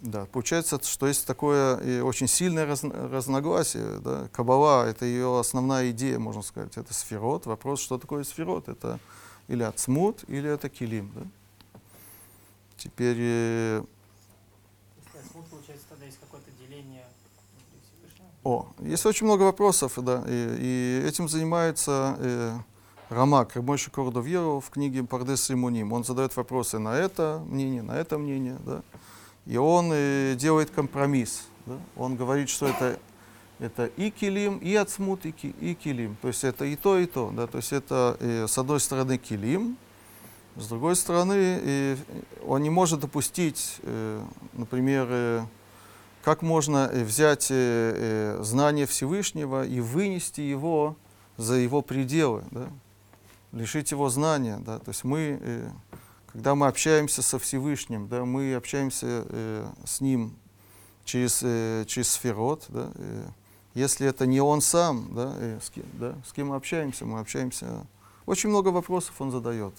[0.00, 4.00] Да, получается, что есть такое э, очень сильное разно- разногласие.
[4.00, 4.28] Да.
[4.32, 6.76] Кабала— это ее основная идея, можно сказать.
[6.76, 7.46] Это сферот.
[7.46, 8.68] Вопрос, что такое сферот?
[8.68, 9.00] Это
[9.48, 11.10] или ацмут, или это килим.
[11.14, 11.22] Да.
[12.84, 13.82] Теперь, э,
[15.50, 17.06] получается, тогда есть какое-то деление
[18.44, 22.58] о, есть очень много вопросов, да, и, и этим занимается э,
[23.08, 25.94] Рамак, Рабойши Кордовьеру в книге Пардес Имуним.
[25.94, 28.82] Он задает вопросы на это мнение, на это мнение, да,
[29.46, 31.44] и он э, делает компромисс.
[31.64, 31.78] Да.
[31.96, 33.00] Он говорит, что это,
[33.60, 36.18] это и килим, и ацмут, и, ки- и килим.
[36.20, 37.32] То есть это и то, и то.
[37.34, 37.46] Да.
[37.46, 39.78] То есть это э, с одной стороны килим,
[40.56, 41.96] с другой стороны э,
[42.46, 45.44] он не может допустить, э, например, э,
[46.22, 47.46] как можно э, взять
[48.44, 50.96] знание Всевышнего и вынести его
[51.36, 52.68] за его пределы, да?
[53.52, 54.58] лишить его знания.
[54.64, 54.78] Да?
[54.78, 55.72] То есть мы,
[56.32, 59.24] когда мы общаемся со Всевышним, да, мы общаемся
[59.84, 60.36] с Ним
[61.04, 61.40] через,
[61.88, 62.66] через сферот.
[62.68, 62.92] Да?
[63.74, 67.86] если это не Он сам, да, с, кем, да, с кем мы общаемся, мы общаемся...
[68.26, 69.74] Очень много вопросов он задает.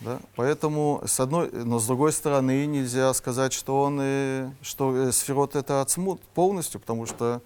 [0.00, 0.20] Да?
[0.34, 5.56] Поэтому, с одной, но с другой стороны, нельзя сказать, что он, э, что э, сферот
[5.56, 7.40] это отсмут полностью, потому что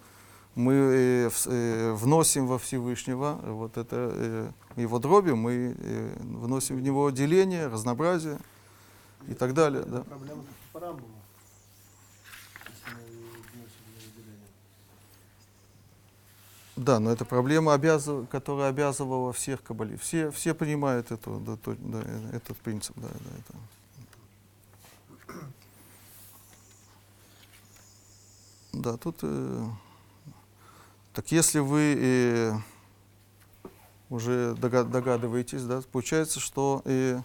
[0.55, 5.75] мы э, э, вносим во Всевышнего вот это его дроби, мы
[6.19, 8.37] вносим в него деление, разнообразие
[9.27, 9.83] и так далее.
[9.85, 10.03] Да.
[10.03, 11.07] проблема только по Рамбаму.
[12.67, 13.01] Если мы
[13.53, 14.47] вносим в него деление.
[16.81, 18.27] Да, но это проблема, обязыв...
[18.29, 19.97] которая обязывала всех кабали.
[19.97, 22.01] Все, все понимают эту, да, то- да,
[22.33, 22.95] этот принцип.
[22.97, 23.53] Да, да, это.
[28.73, 29.19] Да, тут...
[29.21, 29.65] э,
[31.13, 32.53] Так если вы э,
[34.09, 37.21] уже дога- догадываетесь, да, получается, что э,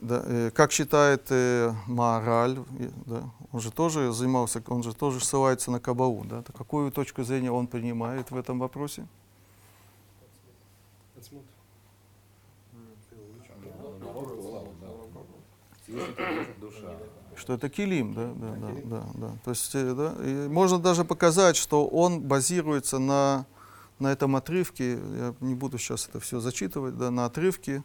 [0.00, 5.24] да, э, как считает э, Маораль, э, да, он же тоже занимался, он же тоже
[5.24, 9.06] ссылается на Кабалу, да, то какую точку зрения он принимает в этом вопросе?
[17.36, 19.30] Что это килим, да, да, да, да, да.
[19.44, 23.46] То есть, э, да, и можно даже показать, что он базируется на,
[23.98, 27.84] на этом отрывке, я не буду сейчас это все зачитывать, да, на отрывке,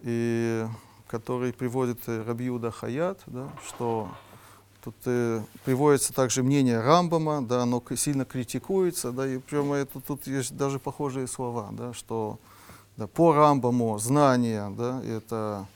[0.00, 0.66] и,
[1.14, 4.08] который приводит э, Рабиуда Хаят, да, что
[4.82, 10.26] тут э, приводится также мнение Рамбама, да, оно сильно критикуется, да, и прямо это, тут
[10.26, 12.40] есть даже похожие слова, да, что
[12.96, 15.68] да, по Рамбаму знание, да, это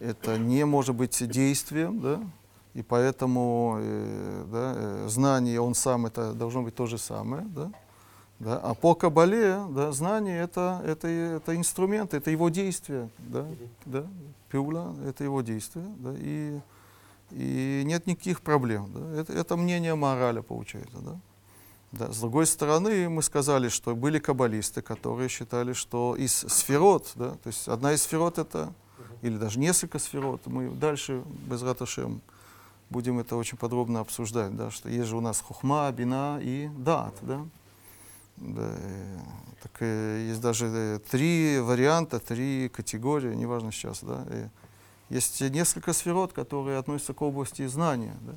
[0.00, 2.20] это не может быть действием, да,
[2.74, 7.70] и поэтому э, да, э, знание, он сам, это должно быть то же самое, да,
[8.40, 13.46] да, а по Кабале, да, знание это, это, это инструмент, это его действие, да,
[13.84, 14.06] да,
[14.50, 16.60] пиула, это его действие, да, и,
[17.30, 21.18] и нет никаких проблем, да, это, это мнение мораля получается, да.
[21.92, 22.10] Да.
[22.10, 27.46] С другой стороны, мы сказали, что были каббалисты, которые считали, что из сферот, да, то
[27.46, 28.72] есть одна из сферот это
[29.22, 30.46] или даже несколько сферот.
[30.46, 32.20] Мы дальше, без раташем,
[32.90, 37.14] будем это очень подробно обсуждать, да, что есть же у нас хухма, бина и дат,
[37.22, 37.46] да.
[38.36, 44.24] Так э, есть даже э, три варианта, три категории, неважно сейчас, да.
[45.08, 48.32] есть несколько сферот, которые относятся к области знания, да.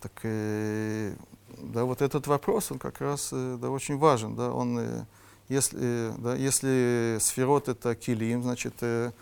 [0.00, 1.14] Так, э,
[1.58, 5.06] да, вот этот вопрос, он как раз да, очень важен, да, он,
[5.48, 9.12] если, да, если сферот это килим, значит, э,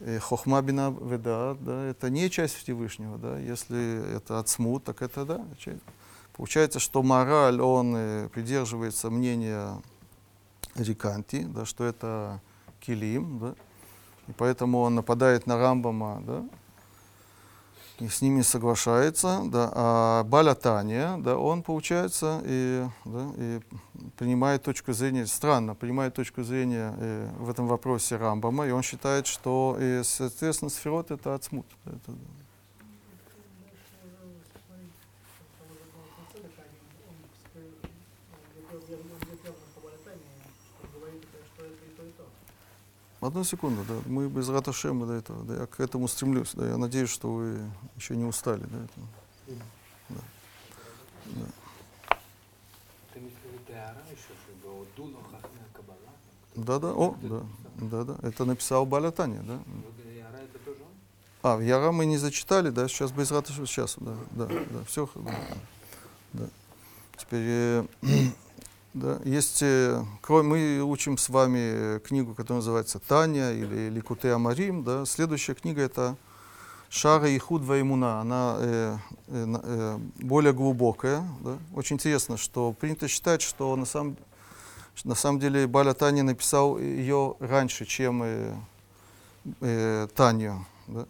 [0.00, 5.24] э, хохма бина веда, да, это не часть Всевышнего, да, если это отсмут, так это
[5.24, 5.44] да.
[5.58, 5.82] часть.
[6.32, 9.80] Получается, что мораль, он э, придерживается мнения
[10.74, 12.40] Риканти, да, что это
[12.80, 13.54] килим, да,
[14.28, 16.44] и поэтому он нападает на Рамбама, да,
[18.00, 23.60] и с ними соглашается, да, а Балятания, да, он, получается, и, да, и
[24.16, 29.26] принимает точку зрения, странно, принимает точку зрения э, в этом вопросе Рамбама, и он считает,
[29.26, 31.66] что, э, соответственно, сферот это отсмут.
[31.84, 32.12] Это,
[43.20, 46.78] Одну секунду, да, мы без раташема до этого, да, я к этому стремлюсь, да, я
[46.78, 47.58] надеюсь, что вы
[47.96, 49.56] еще не устали, да, это.
[53.12, 55.98] Ты имеешь в виду Теара еще, чтобы от Дуно Хахме Каббала?
[56.54, 57.42] Да, да, о, да,
[57.76, 59.60] да, да, это написал Балятания, да.
[61.42, 65.10] А, в Яра мы не зачитали, да, сейчас без раташема, сейчас, да, да, да, все,
[65.14, 65.34] да,
[66.32, 66.48] да.
[67.18, 67.84] Теперь, э,
[68.92, 74.32] да, есть, э, кроме, мы учим с вами э, книгу, которая называется Таня или Ликуте
[74.32, 76.16] Амарим, да, следующая книга это
[76.88, 78.96] Шара и Худва Имуна, она э,
[79.28, 81.56] э, э, более глубокая, да.
[81.72, 84.16] Очень интересно, что принято считать, что на самом,
[85.04, 88.54] на самом деле Баля Таня написал ее раньше, чем э,
[89.60, 91.06] э, Таню, да.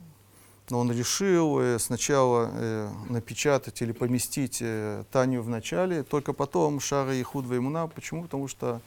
[0.70, 6.78] Но он решил э, сначала э, напечатать или поместить э, Таню в начале, только потом
[6.78, 7.88] Шара и Худва Имуна.
[7.88, 8.22] Почему?
[8.22, 8.80] Потому что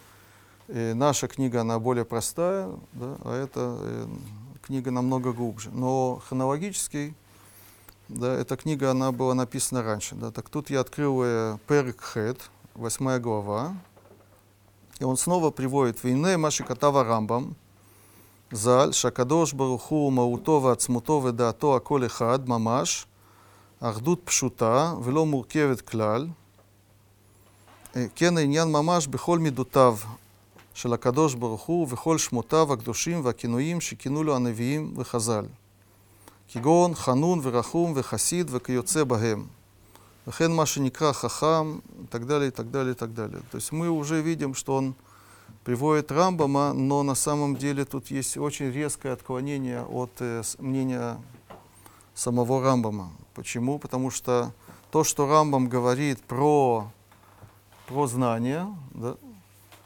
[0.69, 4.07] наша книга, она более простая, да, а эта
[4.61, 5.71] книга намного глубже.
[5.71, 7.13] Но хронологически,
[8.07, 10.15] да, эта книга, она была написана раньше.
[10.15, 10.31] Да.
[10.31, 12.39] Так тут я открыл Перек Хет,
[12.75, 13.75] восьмая глава,
[14.99, 17.57] и он снова приводит «Вейне Маши Катава Рамбам»,
[18.52, 23.06] ז"ל, שהקדוש ברוך הוא מהותו ועצמותו ודעתו הכל אחד, ממש,
[23.80, 26.26] אחדות פשוטה ולא מורכבת כלל.
[27.96, 29.96] אה, כן העניין ממש בכל מידותיו
[30.74, 35.44] של הקדוש ברוך הוא ובכל שמותיו הקדושים והכינויים שכינו לו הנביאים וחז"ל.
[36.48, 39.46] כגון חנון ורחום וחסיד וכיוצא בהם.
[40.28, 43.40] וכן מה שנקרא חכם, и так далее, и так далее, и так далее.
[43.50, 44.94] То есть мы уже видим, что он
[45.63, 51.17] Приводит Рамбама, но на самом деле тут есть очень резкое отклонение от э, мнения
[52.13, 53.11] самого Рамбама.
[53.33, 53.79] Почему?
[53.79, 54.53] Потому что
[54.91, 56.91] то, что Рамбам говорит про,
[57.87, 59.15] про знание, да,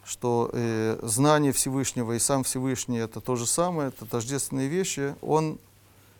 [0.03, 5.59] что э, знание Всевышнего и сам Всевышний это то же самое, это тождественные вещи, он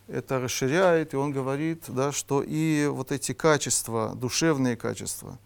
[0.07, 5.37] это расширяет, и он говорит, да, что и вот эти качества, душевные качества,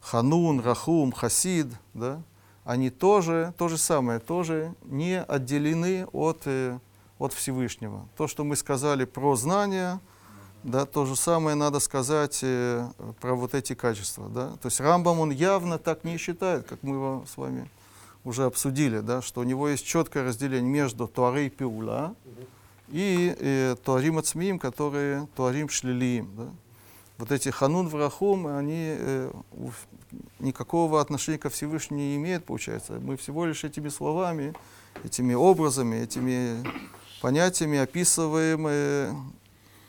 [0.00, 2.22] ханун, рахум, хасид, да,
[2.64, 6.78] они тоже то же самое, тоже не отделены от, э,
[7.18, 8.08] от Всевышнего.
[8.16, 10.00] То, что мы сказали про знания,
[10.62, 12.88] да, то же самое надо сказать э,
[13.20, 14.28] про вот эти качества.
[14.28, 14.56] Да.
[14.62, 17.68] То есть Рамбам, он явно так не считает, как мы его с вами
[18.24, 22.14] уже обсудили, да, что у него есть четкое разделение между Туарей Пиула
[22.88, 26.30] и э, Туарим Ацмиим, которые Туарим Шлилиим.
[26.34, 26.48] Да.
[27.18, 29.30] вот эти ханун врахум, они э,
[30.38, 32.94] никакого отношения ко Всевышнему не имеют, получается.
[33.00, 34.54] Мы всего лишь этими словами,
[35.04, 36.62] этими образами, этими
[37.20, 39.12] понятиями описываем, э,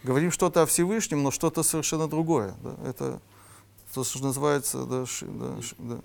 [0.03, 2.53] говорим что-то о Всевышнем, но что-то совершенно другое.
[2.63, 2.75] Да?
[2.87, 3.19] Это
[3.93, 5.97] то, что называется, да, ши- да, ши- да.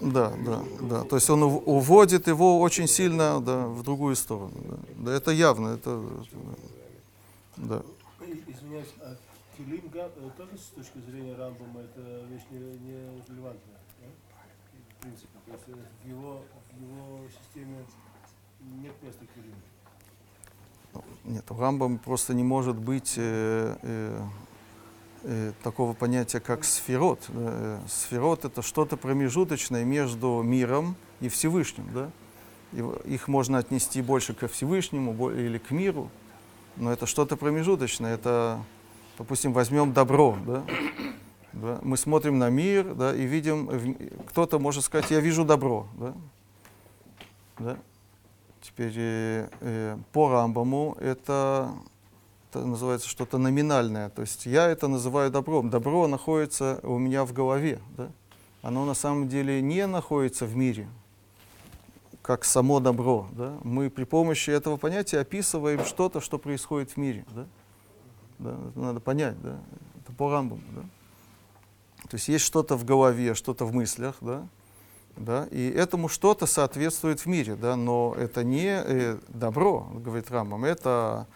[0.00, 1.04] Да, да, да.
[1.04, 4.52] То есть он ув- уводит его очень сильно да, в другую сторону.
[4.64, 5.68] Да, Да, это явно.
[5.68, 6.02] Это,
[7.56, 7.82] да.
[8.26, 9.16] И- Извиняюсь, а
[9.56, 14.06] Килим га- э, тоже с точки зрения Рамбама это вещь не, не релевантная, да?
[14.98, 15.28] в принципе.
[15.46, 15.74] То есть э,
[16.04, 17.84] в его, в его системе
[18.82, 19.56] нет места Килиму.
[21.24, 24.20] Нет, у Рамбам просто не может быть э, э,
[25.24, 27.20] э, такого понятия, как сферот.
[27.28, 31.88] Э, Сферот— это что-то промежуточное между миром и Всевышним.
[31.92, 32.10] Да?
[32.72, 36.10] Его- их можно отнести больше ко Всевышнему или к миру,
[36.76, 38.14] но это что-то промежуточное.
[38.14, 38.62] Это,
[39.18, 40.36] допустим, возьмем добро.
[40.46, 40.64] Да?
[41.52, 41.78] Да?
[41.82, 43.96] Мы смотрим на мир да, и видим,
[44.26, 45.86] кто-то может сказать, я вижу добро.
[45.98, 46.14] Да?
[47.58, 47.78] Да?
[48.60, 51.70] Теперь э, э, по Рамбаму это,
[52.50, 54.08] это называется что-то номинальное.
[54.08, 55.70] То есть я это называю добром.
[55.70, 57.78] Добро находится у меня в голове.
[57.96, 58.10] Да?
[58.62, 60.88] Оно на самом деле не находится в мире,
[62.22, 63.28] как само добро.
[63.32, 63.58] Да?
[63.62, 67.24] Мы при помощи этого понятия описываем что-то, что происходит в мире.
[67.28, 67.46] Да?
[68.38, 68.56] Да?
[68.68, 69.40] Это надо понять.
[69.42, 69.58] Да?
[70.02, 70.62] Это по Рамбаму.
[70.74, 70.82] Да?
[72.08, 74.46] То есть есть что-то в голове, что-то в мыслях, да?
[75.16, 80.64] Да, и этому что-то соответствует в мире, да, но это не э, добро, говорит Рамбам,
[80.64, 81.28] это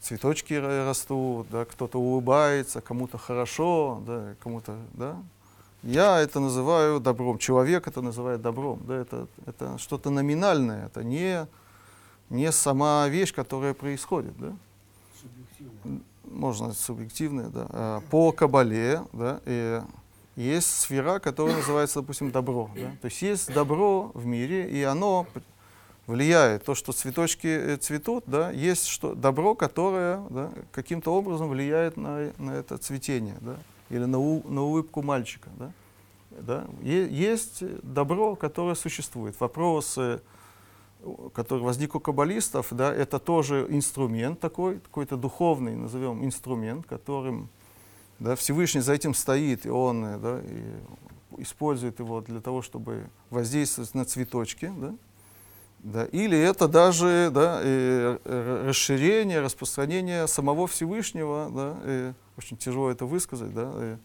[0.00, 5.16] цветочки ра- растут, да, кто-то улыбается, кому-то хорошо, да, кому-то, да.
[5.84, 11.46] Я это называю добром, человек это называет добром, да, это, это что-то номинальное, это не,
[12.30, 14.56] не сама вещь, которая происходит, да
[15.20, 16.00] Субъективно.
[16.30, 17.66] Можно субъективное, да.
[17.70, 19.80] А, По Кабале, да, и
[20.36, 22.70] есть сфера, которая называется, допустим, добро.
[22.74, 22.90] Да?
[23.02, 25.26] То есть есть добро в мире, и оно
[26.06, 26.64] влияет.
[26.64, 32.32] То, что цветочки э, цветут, да, есть что, добро, которое да, каким-то образом влияет на,
[32.38, 33.56] на это цветение, да,
[33.90, 35.48] или на, у- на улыбку мальчика.
[35.58, 35.72] Да?
[36.30, 36.64] Да?
[36.82, 39.38] Есть добро, которое существует.
[39.40, 40.20] Вопрос, э, у-
[41.32, 47.48] который возник у каббалистов, да, это тоже инструмент такой, какой-то духовный, назовем, инструмент, которым
[48.18, 53.94] да, Всевышний за этим стоит, и он да, и использует его для того, чтобы воздействовать
[53.94, 54.72] на цветочки.
[54.76, 54.94] Да?
[55.78, 58.20] Да, или это даже да, р-
[58.66, 63.98] расширение, распространение самого Всевышнего, да, э, очень тяжело это высказать, да,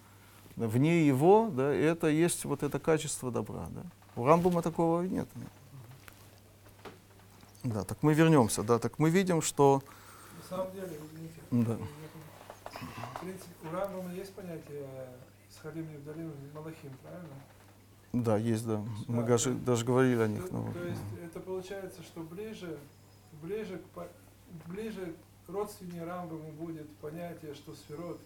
[0.55, 3.67] да, вне его, да, это есть вот это качество добра.
[3.71, 3.81] Да.
[4.15, 5.27] У Рамбума такого нет.
[7.65, 9.81] Да, так мы вернемся, да, так мы видим, что
[10.49, 11.77] На самом деле, извините, Да.
[13.15, 14.87] в принципе, у Рамбама есть понятие
[15.49, 17.35] Схалим Невдалим Малахим, правильно?
[18.13, 19.65] да, есть, да, мы Да, даже, да.
[19.71, 20.47] даже говорили о них.
[20.47, 22.77] То, ну, то есть это получается, что ближе,
[23.41, 24.07] ближе, к,
[24.67, 25.15] ближе
[25.47, 28.19] родственнее Рамбаму будет понятие, что сферот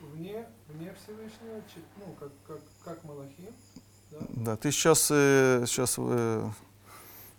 [0.00, 1.60] вне, вне Всевышнего,
[1.98, 3.52] ну, как, как, как Малахим,
[4.10, 4.18] да?
[4.30, 6.50] Да, ты сейчас, сейчас э,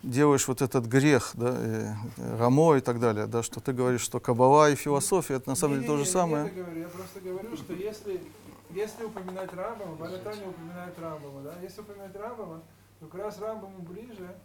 [0.04, 1.94] делаешь вот этот грех, да, э,
[2.38, 5.76] рамо и так далее, да, что ты говоришь, что кабала и философия это на самом
[5.76, 6.44] деле то же Не-не-не, самое.
[6.44, 6.80] не это говорю.
[6.82, 8.22] Я просто говорю, что если,
[8.70, 11.56] если упоминать Рамбама, Баратани упоминает Рамбама, да?
[11.62, 12.62] Если упоминать Рамбама,
[13.00, 14.36] то как раз Рамбаму ближе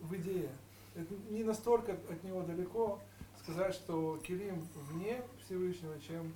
[0.00, 0.50] в идее.
[0.94, 2.98] Это не настолько от него далеко
[3.42, 6.32] сказать, что Килим вне Всевышнего, чем,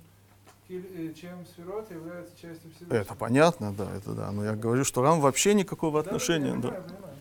[0.69, 2.99] э, чем Сферот является частью Всевышнего.
[3.01, 4.31] Это понятно, да, это да.
[4.31, 6.61] Но я говорю, что рам вообще никакого Да, отношения, я да.
[6.61, 7.15] понимаю, понимаю.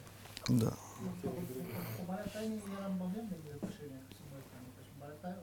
[0.49, 0.73] да.
[1.03, 4.67] У Баратани и Рамбам нет никаких отношений к Баратани.
[4.75, 5.37] То есть Баратани,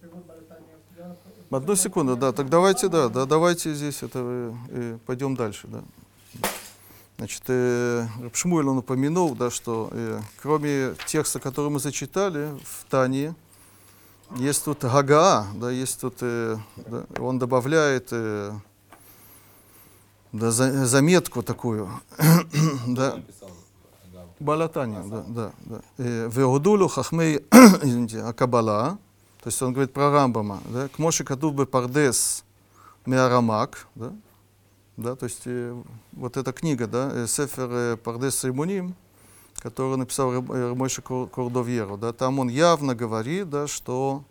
[0.00, 0.66] перевод Баратани,
[0.98, 5.68] я- Одну секунду, да, так давайте, да, да, давайте здесь это э, э, пойдем дальше,
[5.68, 5.82] да.
[7.18, 13.34] Значит, э, Шмуэль, он упомянул, да, что э, кроме текста, который мы зачитали в Тане,
[14.36, 18.52] есть тут Гагаа, да, есть тут, э, да, он добавляет э,
[20.32, 21.90] да, за- заметку такую,
[22.88, 23.20] да.
[24.42, 25.80] Балатания, да, да, да.
[25.98, 27.44] Э, Веодулю хахмей,
[27.82, 28.98] извините, Акабала,
[29.42, 32.44] то есть он говорит про Рамбама, да, к Моше бы Пардес
[33.06, 34.12] Меарамак, да,
[34.96, 35.74] да, то есть э,
[36.12, 38.94] вот эта книга, да, э, Сефер э, Пардес Саймуним,
[39.56, 44.24] которую написал Мойша Кор- Кордовьеро, да, там он явно говорит, да, что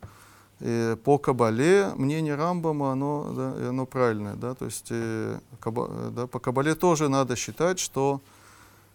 [0.60, 6.28] э, по Кабале мнение Рамбама, оно, да, оно правильное, да, то есть э, Каба- да,
[6.28, 8.22] по Кабале тоже надо считать, что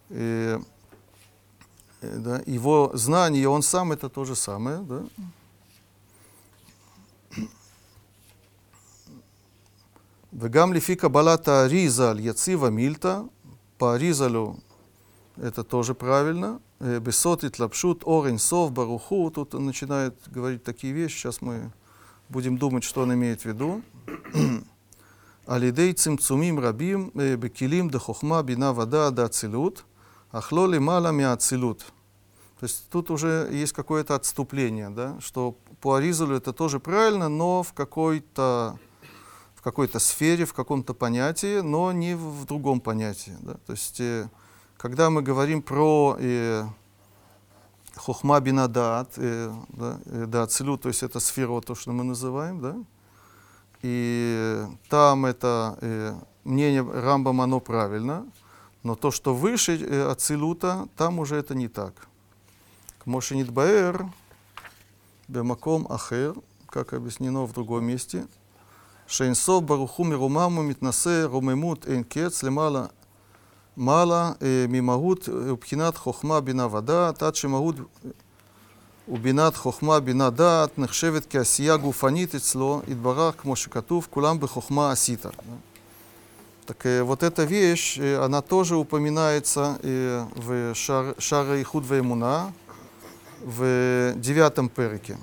[0.09, 0.59] э,
[2.01, 4.79] Э, да, его знание, он сам это то же самое.
[4.81, 5.03] Да?
[10.31, 13.27] Вегам лифи кабалата риза яцива мильта,
[13.77, 14.57] по ризалю
[15.37, 16.59] это тоже правильно.
[16.79, 21.71] Э, Бесотит лапшут орень сов баруху, тут он начинает говорить такие вещи, сейчас мы
[22.29, 23.81] будем думать, что он имеет в виду.
[25.47, 29.85] Алидей цимцумим рабим э, бекилим да хохма бина вода да целют–
[30.31, 31.79] Ахло лимала миацилут.
[32.59, 37.61] То есть тут уже есть какое-то отступление, да, что по Аризалю это тоже правильно, но
[37.61, 38.79] в какой-то
[39.55, 43.35] в какой-то сфере, в каком-то понятии, но не в, другом понятии.
[43.41, 43.55] Да?
[43.65, 44.29] То есть, э,
[44.77, 46.63] когда мы говорим про э,
[47.95, 52.03] хохма бинадат, э, да, э, да, целю, то есть это сфера, вот, то, что мы
[52.03, 52.75] называем, да,
[53.81, 58.25] и там это э, мнение Рамбам, оно правильно,
[58.82, 61.94] но то, что выше э, Ацилута, там уже это не так.
[63.04, 64.06] Мошенит Баэр,
[65.28, 66.34] Бемаком Ахер,
[66.68, 68.26] как объяснено в другом месте,
[69.06, 72.90] Шейнсов Баруху Мирумаму Митнасе Румемут Энкец Лемала
[73.76, 77.88] Мала э, Мимагут Упхинат Хохма Бина Вада, Тат Шимагут
[79.08, 85.26] ובינת חוכמה, בינת דעת, נחשבת כעשייה גופנית אצלו, יתברך, כמו שכתוב, כולם בחוכמה עשית.
[86.67, 92.53] Так э, вот эта вещь, э, она тоже упоминается э, в Шар, Шара Ихуд Ваймуна,
[93.41, 95.17] в девятом перике.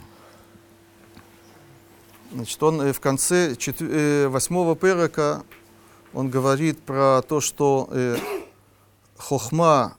[2.33, 5.43] Значит, он э, в конце э, восьмого перика,
[6.15, 8.17] он говорит про то, что э,
[9.19, 9.99] хохма,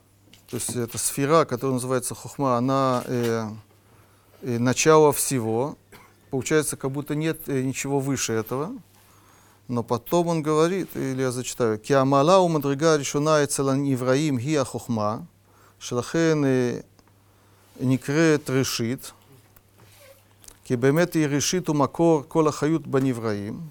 [0.50, 3.48] то есть эта сфера, которая называется хохма, она э,
[4.42, 5.78] э, начало всего.
[6.30, 8.72] Получается, как будто нет э, ничего выше этого.
[9.67, 15.25] Но потом он говорит, или я зачитаю, «Киамала у мадрига решена эцелан ивраим хия хохма,
[15.79, 16.79] שלכן אה,
[17.79, 19.11] נקראת ראשית,
[20.65, 23.69] כי באמת היא ראשית ומקור כל החיות банивраим.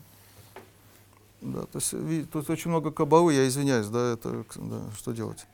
[1.42, 5.46] Да, то есть, ви- тут очень много кабалы, я извиняюсь, да, это, да, что делать.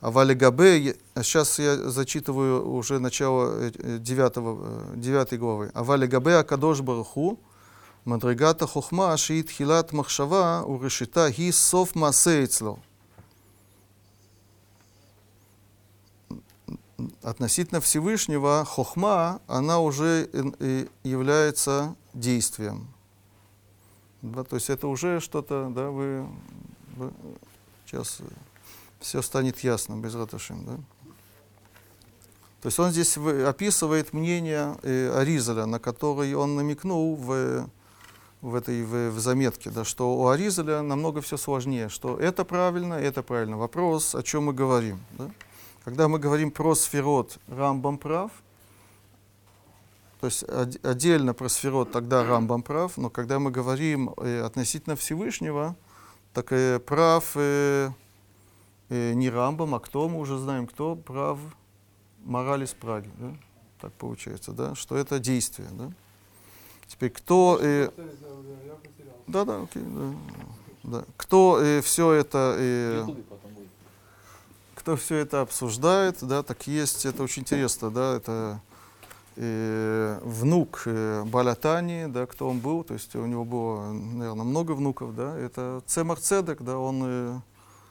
[0.00, 5.70] А Валигабе, сейчас я зачитываю уже начало э, э, девятого, э, девятой главы.
[5.74, 6.80] А Валигабе Акадош
[8.05, 12.79] Мадригата Хохма, Шиит Хилат Махшава, Урешита Ги Сов Масейцло.
[17.21, 22.87] Относительно Всевышнего, Хохма, она уже э, э, является действием.
[24.21, 26.27] Да, то есть это уже что-то, да, вы,
[26.95, 27.11] вы
[27.85, 28.19] сейчас
[28.99, 30.77] все станет ясно без Раташим, да?
[32.61, 37.67] То есть он здесь описывает мнение э, Аризаля, на который он намекнул в,
[38.41, 42.95] в этой в, в заметке, да, что у Аризаля намного все сложнее, что это правильно,
[42.95, 43.57] это правильно.
[43.57, 44.99] Вопрос, о чем мы говорим.
[45.17, 45.29] Да?
[45.83, 48.31] Когда мы говорим про сферот, Рамбам прав,
[50.19, 50.43] то есть
[50.83, 55.75] отдельно про сферот, тогда Рамбам прав, но когда мы говорим э, относительно Всевышнего,
[56.33, 57.89] так э, прав э,
[58.89, 61.39] э, не Рамбам, а кто, мы уже знаем, кто прав
[62.23, 63.35] мораль из Праги, да?
[63.79, 65.91] так получается, да, что это действие, да.
[66.91, 67.89] Теперь кто, э,
[69.25, 70.13] да, да, окей, да,
[70.83, 71.05] да.
[71.15, 73.07] кто все это, э,
[74.75, 78.59] кто все это обсуждает, да, так есть, это очень интересно, да, это
[79.37, 84.73] э, внук э, Балатани, да, кто он был, то есть у него было, наверное, много
[84.73, 87.39] внуков, да, это Цемар Цедек, да, он э,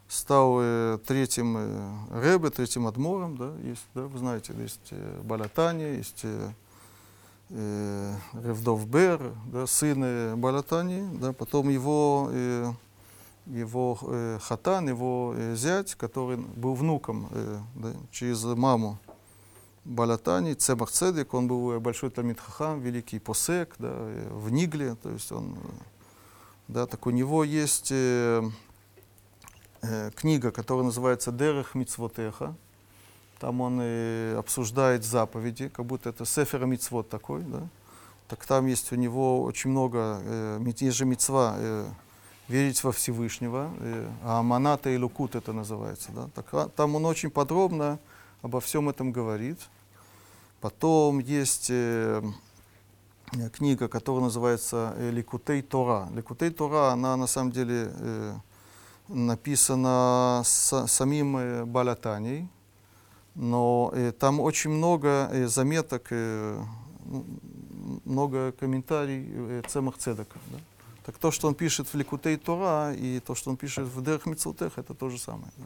[0.08, 5.96] стал э, третьим э, Ребе, третьим Адмором, да, есть, да, вы знаете, есть э, Балатани,
[5.96, 6.50] есть э,
[7.50, 12.30] э, Ревдов Бер, да, сын Балатани, да, потом его,
[13.46, 17.28] его хатан, его зять, который был внуком
[17.74, 18.98] да, через маму
[19.84, 23.92] Балатани, Цемах Цедек, он был большой Талмит Хахам, великий посек, да,
[24.30, 25.58] в Нигле, то есть он,
[26.68, 27.88] да, так у него есть
[30.14, 32.54] книга, которая называется «Дерех Мицвотеха»,
[33.40, 37.62] там он э, обсуждает заповеди, как будто это Сефера Мицвот такой, да.
[38.28, 41.86] Так там есть у него очень много, э, есть же мицва, э,
[42.48, 46.28] верить во Всевышнего, э, а Аманата и Лукут это называется, да.
[46.34, 47.98] Так, а, там он очень подробно
[48.42, 49.58] обо всем этом говорит.
[50.60, 52.22] Потом есть э,
[53.32, 56.08] э, книга, которая называется э, Ликутей Тора.
[56.14, 58.34] Ликутей Тора, она на самом деле э,
[59.08, 62.48] написана с- самим э, Балатаней,
[63.34, 66.62] но э, там очень много э, заметок, э,
[68.04, 70.38] много комментариев э, Цемах Цедека.
[70.50, 70.58] Да?
[71.04, 74.26] Так то, что он пишет в Ликутей Тора, и то, что он пишет в Дерех
[74.26, 75.50] Мицутех, это то же самое.
[75.56, 75.64] да.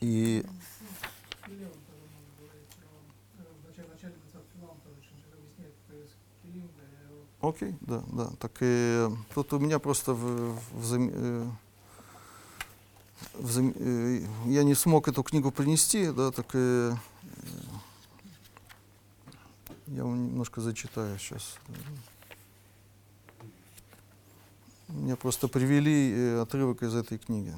[0.00, 0.44] И
[1.46, 5.96] Килим тоже можно говорить про, в начале, в начале 20 филам тоже очень объясняет, кто
[5.96, 6.68] есть килим,
[7.40, 8.30] вот Окей, да, да.
[8.38, 11.46] Так э, тут у меня просто в, в в э,
[13.38, 16.96] я не смог эту книгу принести, да, так э, э,
[19.88, 21.56] я вам немножко зачитаю сейчас.
[24.88, 27.54] Мне просто привели э, отрывок из этой книги.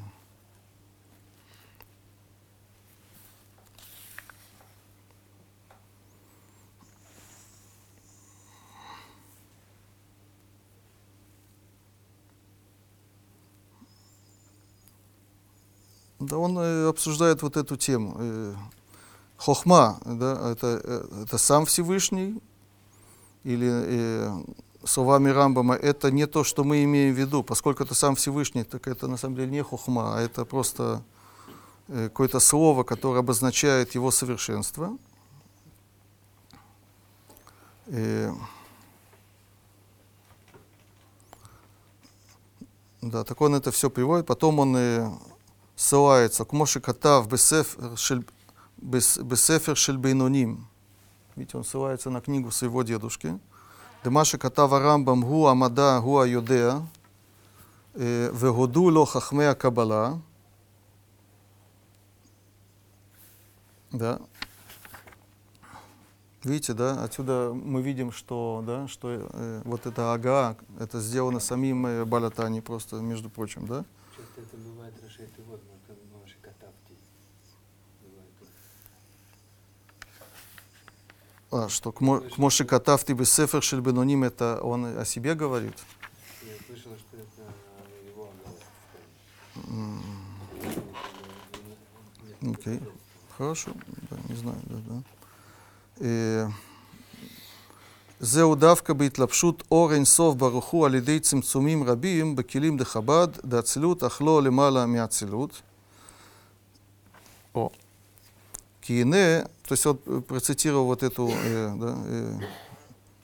[16.46, 18.16] Он э, обсуждает вот эту тему.
[18.18, 18.54] Э,
[19.36, 22.40] хохма, да, это, э, это сам Всевышний,
[23.44, 24.44] или э,
[24.84, 28.88] словами Рамбама, это не то, что мы имеем в виду, поскольку это сам Всевышний, так
[28.88, 31.02] это на самом деле не хохма, а это просто
[31.88, 34.96] э, какое-то слово, которое обозначает его совершенство.
[37.86, 38.32] Э,
[43.02, 45.10] да, так он это все приводит, потом он э,
[45.75, 48.27] ссылается, к Моше Катав Бесефер Шель-
[48.77, 50.67] Бес- Бесефер Шельбейноним.
[51.35, 53.37] Видите, он ссылается на книгу своего дедушки.
[54.03, 56.79] דמה כתב הרמב"ם הוא המדע, הוא היודע,
[57.99, 60.13] אה, והודו לו חכמי הקבלה.
[63.93, 64.17] Да.
[66.43, 71.85] Видите, да, отсюда мы видим, что, да, что э, вот это ага, это сделано самим
[71.85, 73.85] э, Балатани просто, между прочим, да.
[74.17, 74.74] Часто это бывает
[81.55, 85.05] А, что к Мо- к Моше Катав ты бы сефер шель беноним, это он о
[85.05, 85.73] себе говорит.
[86.43, 87.43] Я слышал, что это
[88.09, 88.29] его
[89.55, 89.69] оголовка.
[92.43, 92.79] М, Окей.
[93.37, 93.71] Хорошо,
[94.09, 95.01] да, не знаю, да, да.
[96.01, 96.47] אה,
[98.19, 104.21] זהו דווקא בהתלבשות אור אינסוף ברוך הוא על ידי צמצומים רבים בכלים דחב"ד, דאצילות אך
[104.21, 105.61] לא למעלה מאצילות.
[107.55, 107.69] О.
[108.81, 112.38] כי הנה, То есть вот э, процитировал вот эту, э, да, э,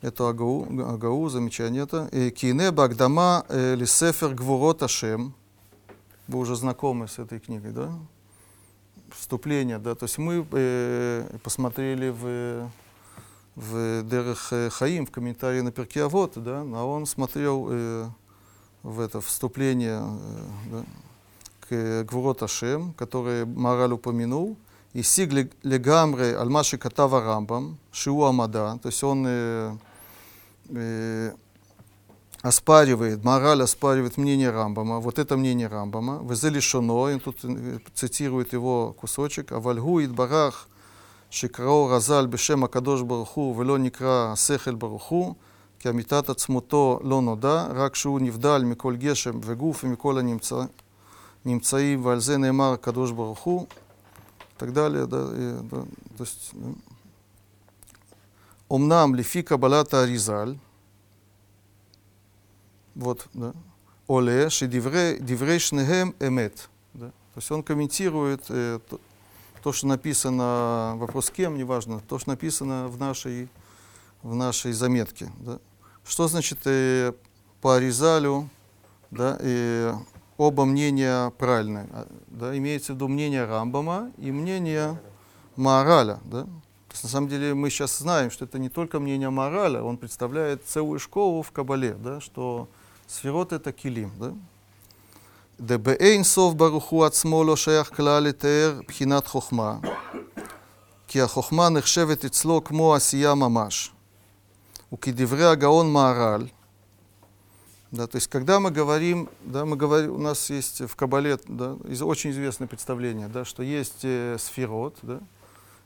[0.03, 2.09] эту Агау, Агау, замечание это.
[2.31, 5.35] «Кине багдама э, лисефер гвурот ашем».
[6.27, 7.93] Вы уже знакомы с этой книгой, да?
[9.11, 9.95] Вступление, да.
[9.95, 12.71] То есть мы э, посмотрели в,
[13.55, 18.09] в Дерех э, Хаим, в комментарии на Перке Авод, да, а он смотрел э,
[18.83, 20.85] в это вступление э, да,
[21.69, 24.57] к Гвурот Ашем, которое Мораль упомянул–
[24.94, 25.32] и сиг
[25.64, 29.76] легамре альмаши катава рамбам, шиу амада, то есть он э,
[30.70, 31.32] э,
[32.42, 38.54] оспаривает, мораль оспаривает мнение Рамбама, вот это мнение Рамбама, везели шоно, и тут э, цитирует
[38.54, 40.68] его кусочек, авальгу идбарах
[41.30, 45.38] шикрао разаль бешем акадош баруху вело никра сехел баруху,
[45.80, 50.62] כי אמיתת עצמותו לא נודע, רק שהוא נבדל מכל גשם וגוף ומכל הנמצא,
[51.46, 53.66] נמצאים, ועל זה נאמר הקדוש ברוך הוא,
[54.63, 55.07] так далее.
[55.07, 55.83] Да, и, да,
[56.17, 56.77] то есть, ну.
[58.69, 60.57] Омнам лифи кабалата аризаль.
[62.95, 63.53] Вот, да.
[64.07, 66.69] Оле ши шедиврей шнегем эмет.
[66.95, 67.09] Да.
[67.09, 68.79] То есть он комментирует э,
[69.63, 73.49] то, что написано, вопрос кем, неважно, то, что написано в нашей,
[74.23, 75.31] в нашей заметке.
[75.41, 75.59] Да.
[76.05, 77.13] Что значит э,
[77.61, 78.49] по Аризалю,
[79.11, 79.93] да, и
[80.38, 81.88] оба мнения правильные.
[81.92, 85.00] А, Да, имеется в виду мнение Рамбама и мнение
[85.56, 86.20] Маораля.
[86.26, 86.44] Да.
[86.44, 89.98] То есть, на самом деле мы сейчас знаем, что это не только мнение Маораля, он
[89.98, 92.68] представляет целую школу в Кабале, да, что
[93.08, 94.32] ספירות это כלים, да?
[95.60, 99.78] דבאין סוף ברוך הוא עצמו לא שייך כלל לתאר בחינת חוכמה,
[101.08, 103.92] כי החוכמה נחשבת אצלו כמו עשייה ממש.
[104.94, 106.48] וכדברי הגאון מהר"ל,
[107.93, 111.75] да, то есть когда мы говорим, да, мы говорим, у нас есть в Кабале да,
[112.01, 115.21] очень известное представление, да, что есть э, сферот, да,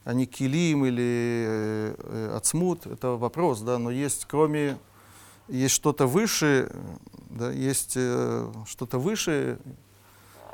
[0.05, 4.79] они килим или э, э, ацмут, это вопрос, да, но есть кроме
[5.49, 6.71] есть что-то выше,
[7.29, 9.59] да, есть э, что-то выше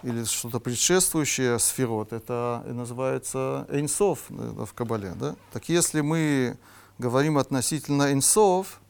[0.03, 5.13] или что-то предшествующее сферот, это и называется эйнсов э, в Кабале.
[5.17, 5.37] Да?
[5.53, 6.57] Так если мы
[6.99, 8.82] говорим относительно эйнсов,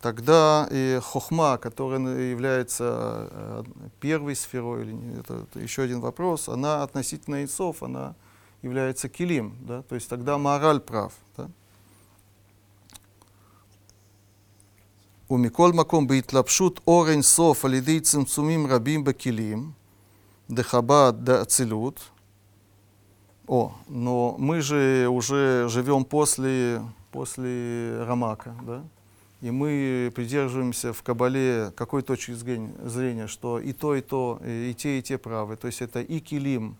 [0.00, 2.00] тогда и хохма, которая
[2.30, 3.62] является э,
[4.00, 8.14] первой сферой, или это, это еще один вопрос, она относительно яйцов, она
[8.62, 11.50] является килим, да, то есть тогда мораль прав, да.
[15.28, 19.76] У Миколь Маком лапшут Орень Соф Алиды Цимцумим Рабим Бакилим
[20.48, 22.00] дехабад да Дацилют.
[23.46, 26.82] О, но мы же уже живем после,
[27.12, 28.82] после Рамака, да?
[29.40, 34.98] И мы придерживаемся в Кабале какой точки зрения, что и то, и то, и те,
[34.98, 35.56] и те правы.
[35.56, 36.76] То есть это и килим,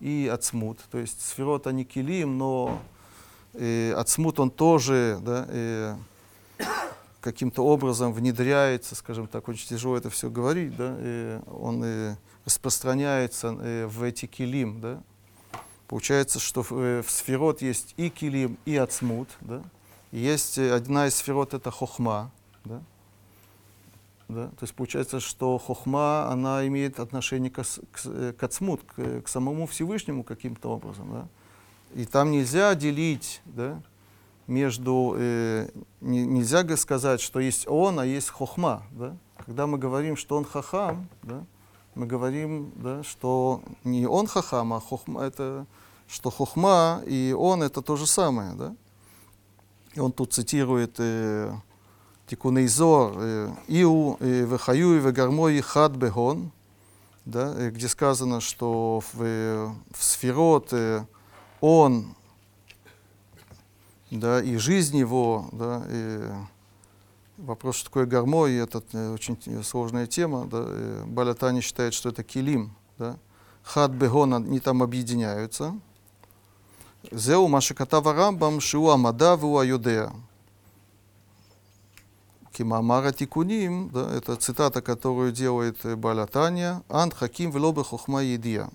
[0.00, 0.78] и ацмут.
[0.90, 2.80] То есть сферот они килим, но
[3.54, 5.96] э, ацмут он тоже да, э,
[7.20, 13.56] каким-то образом внедряется, скажем так, очень тяжело это все говорить, да, э, он э, распространяется
[13.60, 14.80] э, в эти килим.
[14.80, 15.02] Да.
[15.88, 19.28] Получается, что в, э, в сферот есть и килим, и ацмут.
[19.40, 19.62] Да.
[20.14, 22.30] Есть э, одна из сферот это хохма,
[22.64, 22.80] да?
[24.28, 24.46] Да?
[24.46, 29.28] То есть получается, что хохма, она имеет отношение к, к, э, к ацмут, к, к
[29.28, 31.10] самому Всевышнему каким-то образом.
[31.10, 31.28] Да?
[32.00, 33.82] И там нельзя делить да,
[34.46, 35.68] между, э,
[36.00, 38.84] не- нельзя сказать, что есть он, а есть хохма.
[38.92, 39.16] Да?
[39.44, 41.44] Когда мы говорим, что он хахам, да,
[41.96, 45.66] мы говорим, да, что не он хахам, а хохма, это,
[46.06, 48.54] что хохма и он это то же самое.
[48.54, 48.76] Да?
[49.94, 51.54] И он тут цитирует э,
[52.26, 56.50] Тикуней Зор, э, Иу, э, Вехаюй, Вегармой, Хад Бегон,
[57.24, 60.72] да, э, где сказано, что в, в сферот
[61.60, 62.14] он,
[64.10, 66.30] да, и жизнь его, да, и
[67.36, 70.66] вопрос, что такое гармой, это очень сложная тема, да,
[71.06, 73.16] Балятани считает, что это килим, да,
[73.62, 75.78] Хад Бегон, они там объединяются,
[77.11, 80.07] זהו מה שכתב הרמב"ם שהוא המדע והוא היודע.
[82.59, 88.69] כמאמר התיקונים, да, это цитата, которую делает э, Баля Таня, «Ан хаким вело бехохма едия».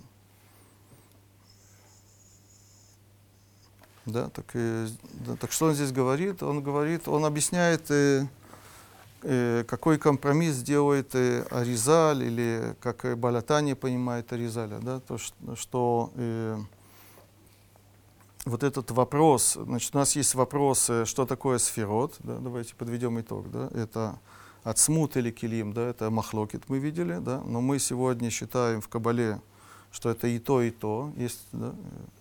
[4.07, 4.89] Да, так, э,
[5.27, 6.43] да, так что он здесь говорит?
[6.43, 8.27] Он говорит, он объясняет, э,
[9.23, 15.19] э, какой компромисс делает э, Аризаль, или как э, Баля Таня понимает Аризаля, да, то,
[15.19, 16.59] что, что э,
[18.50, 23.20] вот этот вопрос, значит, у нас есть вопрос, э, что такое сферот, да, давайте подведем
[23.20, 24.20] итог, да, это
[24.64, 29.42] ацмут или килим, да, это махлокит мы видели, да, но мы сегодня считаем в Кабале,
[29.92, 31.74] что это и то, и то, есть, да,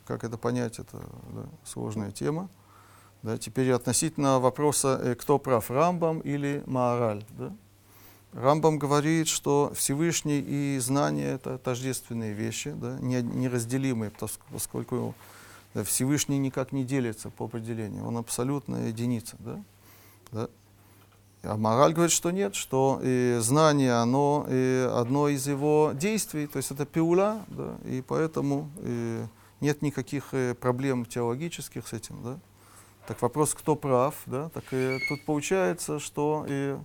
[0.07, 0.99] как это понять, это
[1.33, 2.49] да, сложная тема.
[3.23, 7.25] Да, теперь относительно вопроса, э, кто прав, Рамбам или Маараль.
[7.31, 7.53] Да?
[8.33, 15.15] Рамбам говорит, что Всевышний и знание это тождественные вещи, да, не- неразделимые, пос- поскольку
[15.85, 19.37] Всевышний никак не делится по определению, он абсолютная единица.
[19.39, 19.63] Да?
[20.33, 20.49] Да?
[21.43, 26.57] А мораль говорит, что нет, что э, знание, оно э, одно из его действий, то
[26.57, 29.27] есть это пиула, да, и поэтому э,
[29.61, 32.23] нет никаких э, проблем теологических с этим.
[32.25, 32.39] Да?
[33.07, 34.49] Так вопрос, кто прав, да?
[34.51, 36.77] так э, тут получается, что и,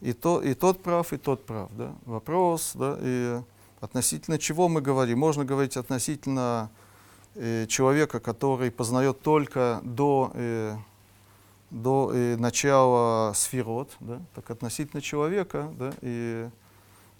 [0.00, 1.70] и, то, и тот прав, и тот прав.
[1.76, 1.94] Да?
[2.06, 3.40] Вопрос, да, и
[3.80, 5.18] относительно чего мы говорим?
[5.18, 6.70] Можно говорить относительно
[7.34, 10.76] э, человека, который познает только до, э,
[11.70, 14.20] до э, начала сферот, да?
[14.34, 16.48] так относительно человека, да, и,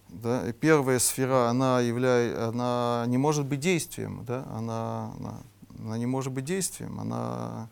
[0.09, 4.47] да, и первая сфера, она, являя, она не может быть действием, да?
[4.53, 5.41] она, она,
[5.79, 7.69] она не может быть действием, она,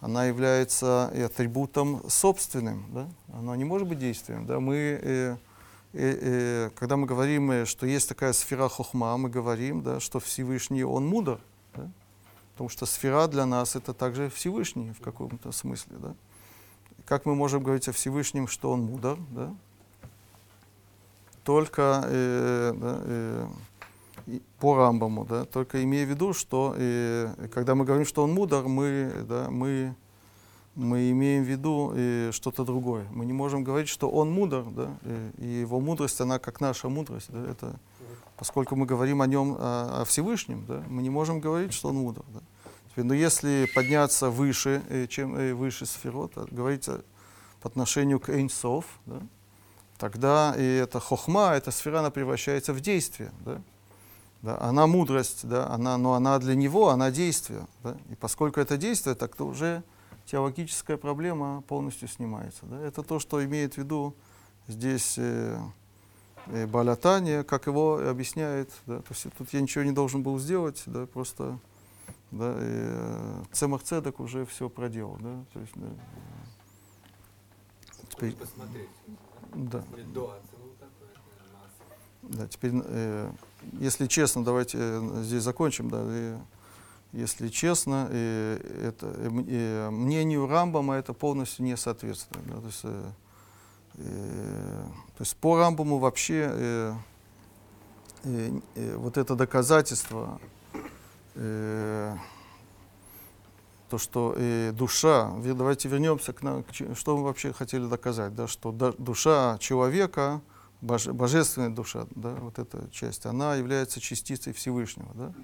[0.00, 3.08] она является атрибутом собственным, да?
[3.32, 4.46] она не может быть действием.
[4.46, 4.58] Да?
[4.60, 5.36] Мы, э,
[5.92, 10.82] э, э, когда мы говорим, что есть такая сфера хохма, мы говорим, да, что Всевышний,
[10.82, 11.40] Он мудр,
[11.76, 11.90] да?
[12.52, 15.96] потому что сфера для нас это также Всевышний в каком-то смысле.
[15.98, 16.14] Да?
[17.04, 19.18] Как мы можем говорить о Всевышнем, что Он мудр?
[19.30, 19.54] Да?
[21.44, 23.48] Только э, да, э,
[24.58, 28.66] по Рамбаму, да, только имея в виду, что э, когда мы говорим, что он мудр,
[28.66, 29.94] мы, да, мы,
[30.74, 33.06] мы имеем в виду э, что-то другое.
[33.12, 36.88] Мы не можем говорить, что он мудр, да, э, и его мудрость, она как наша
[36.88, 37.28] мудрость.
[37.30, 37.78] Да, это,
[38.36, 41.96] поскольку мы говорим о нем, о, о Всевышнем, да, мы не можем говорить, что он
[41.96, 42.24] мудр.
[42.28, 42.40] Да.
[43.02, 46.86] Но если подняться выше, э, чем э, выше сферот, говорить
[47.60, 49.20] по отношению к Эйнсов, да,
[49.98, 53.32] тогда и эта хохма, эта сфера, она превращается в действие.
[53.44, 53.60] Да?
[54.42, 57.66] Да, она мудрость, да, она, но она для него, она действие.
[57.82, 57.96] Да?
[58.10, 59.82] И поскольку это действие, так то уже
[60.26, 62.66] теологическая проблема полностью снимается.
[62.66, 62.80] Да?
[62.80, 64.14] Это то, что имеет в виду
[64.68, 65.58] здесь э, э,
[66.68, 68.70] Балятания, как его объясняет.
[68.86, 68.98] Да?
[68.98, 71.58] То есть тут я ничего не должен был сделать, да, просто
[72.30, 75.16] да, э, Цемах Цедек уже все проделал.
[75.20, 75.44] Да?
[75.52, 75.88] То есть, да,
[78.10, 78.88] теперь, Посмотреть.
[79.54, 79.82] да.
[80.14, 80.56] До это.
[82.22, 83.30] Да, теперь, э,
[83.74, 85.88] если честно, давайте э, здесь закончим.
[85.88, 86.36] Да, и
[87.12, 88.58] если честно, э,
[88.88, 92.44] это, э, м- э, мнению Рамбама это полностью не соответствует.
[92.48, 93.10] Да, то, есть, э, э,
[93.96, 96.94] то есть по Рамбаму вообще э,
[98.24, 100.38] э, э, вот это доказательство
[101.34, 102.18] то,
[103.98, 104.36] что
[104.72, 106.64] душа, давайте вернемся к нам,
[106.94, 110.40] что мы вообще хотели доказать, да, что душа человека,
[110.80, 115.34] боже- божественная душа, да, вот эта часть, она является частицей Всевышнего, да,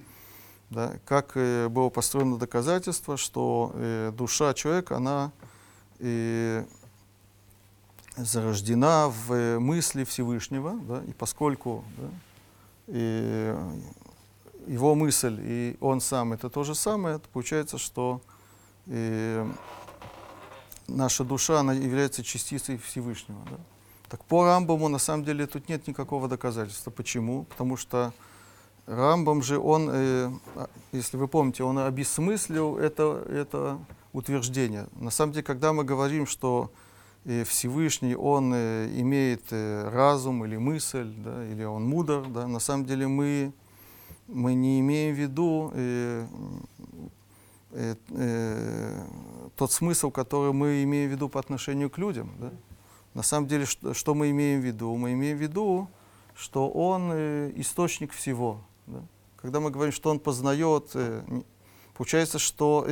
[0.73, 5.31] да, как э, было построено доказательство, что э, душа человека, она
[5.99, 6.65] э,
[8.15, 12.09] зарождена в э, мысли Всевышнего, да, и поскольку да,
[12.87, 13.55] и
[14.67, 18.21] его мысль и он сам это то же самое, то получается, что
[18.87, 19.49] э,
[20.87, 23.41] наша душа она является частицей Всевышнего.
[23.49, 23.57] Да?
[24.09, 26.91] Так по Рамбаму на самом деле тут нет никакого доказательства.
[26.91, 27.43] Почему?
[27.43, 28.13] Потому что
[28.85, 33.79] Рамбам же, он, э, а, если вы помните, он обесмыслил это, это
[34.11, 34.87] утверждение.
[34.93, 36.82] На самом деле, когда мы говорим, что э,
[37.25, 42.85] Всевышний, он э, имеет э, разум или мысль, да, или он мудр, да, на самом
[42.85, 43.53] деле мы,
[44.27, 46.27] мы не имеем в виду э,
[47.71, 49.05] э, э,
[49.55, 52.31] тот смысл, который мы имеем в виду по отношению к людям.
[52.39, 52.51] Да?
[53.13, 54.95] На самом деле, что, что мы имеем в виду?
[54.97, 55.87] Мы имеем в виду,
[56.35, 58.59] что он э, источник всего.
[58.87, 59.01] Да?
[59.37, 61.23] Когда мы говорим, что он познает, э,
[61.93, 62.85] получается, что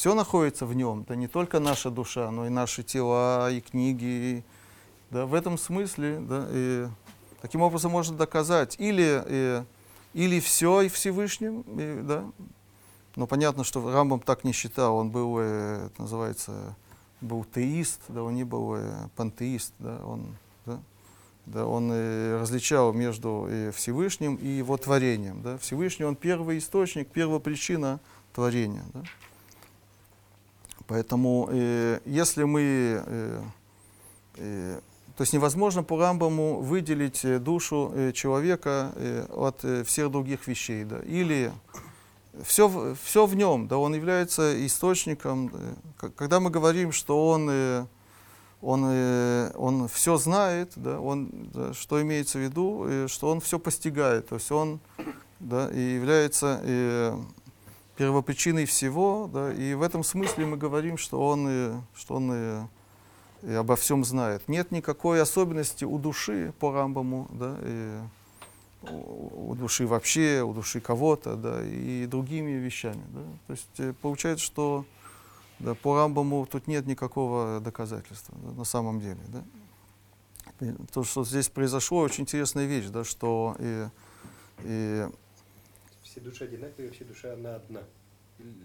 [0.00, 4.42] все находится в нем, да не только наша душа, но и наши тела, и книги.
[5.10, 5.26] Да?
[5.26, 6.86] В этом смысле, да, и
[7.42, 9.62] таким образом можно доказать или, э,
[10.14, 12.24] или все и Всевышним, и, да,
[13.14, 16.74] но понятно, что Рамбам так не считал, он был, э, это называется,
[17.20, 20.80] был теист, да, он не был э, пантеист, да, он, да,
[21.44, 25.42] да, он э, различал между э, Всевышним и его творением.
[25.42, 25.58] Да.
[25.58, 28.00] Всевышний, он первый источник, первопричина
[28.32, 28.84] творения.
[28.94, 29.02] Да.
[30.90, 32.60] Поэтому, э, если мы,
[33.06, 33.42] э,
[34.38, 34.80] э,
[35.16, 40.48] то есть невозможно по Рамбаму выделить э, душу э, человека э, от э, всех других
[40.48, 41.52] вещей, да, или
[42.42, 45.52] все, все в нем, да, он является источником.
[45.54, 47.86] э, к- Когда мы говорим, что он, э,
[48.60, 53.40] он, э, он все знает, да, он, да, что имеется в виду, э, что он
[53.40, 54.80] все постигает, то есть он
[55.38, 57.16] да, и является э,
[58.00, 62.66] первопричиной всего, да, и в этом смысле мы говорим, что он, э, что он э,
[63.42, 64.48] и обо всем знает.
[64.48, 68.00] Нет никакой особенности у души по Рамбаму, да, и
[68.90, 73.04] у души вообще, у души кого-то, да, и другими вещами.
[73.08, 73.20] Да.
[73.46, 74.86] То есть э, получается, что
[75.58, 79.20] да, по Рамбаму тут нет никакого доказательства да, на самом деле.
[79.28, 79.44] Да.
[80.60, 83.88] И То, что здесь произошло, очень интересная вещь, да, что и,
[84.62, 85.06] и
[86.20, 87.80] Все души одинаковые, все души одна одна.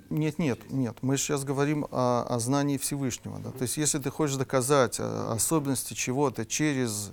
[0.09, 0.97] Нет, нет, нет.
[1.01, 3.39] Мы сейчас говорим о, о знании Всевышнего.
[3.39, 3.51] Да?
[3.51, 7.11] То есть, если ты хочешь доказать э, особенности чего-то через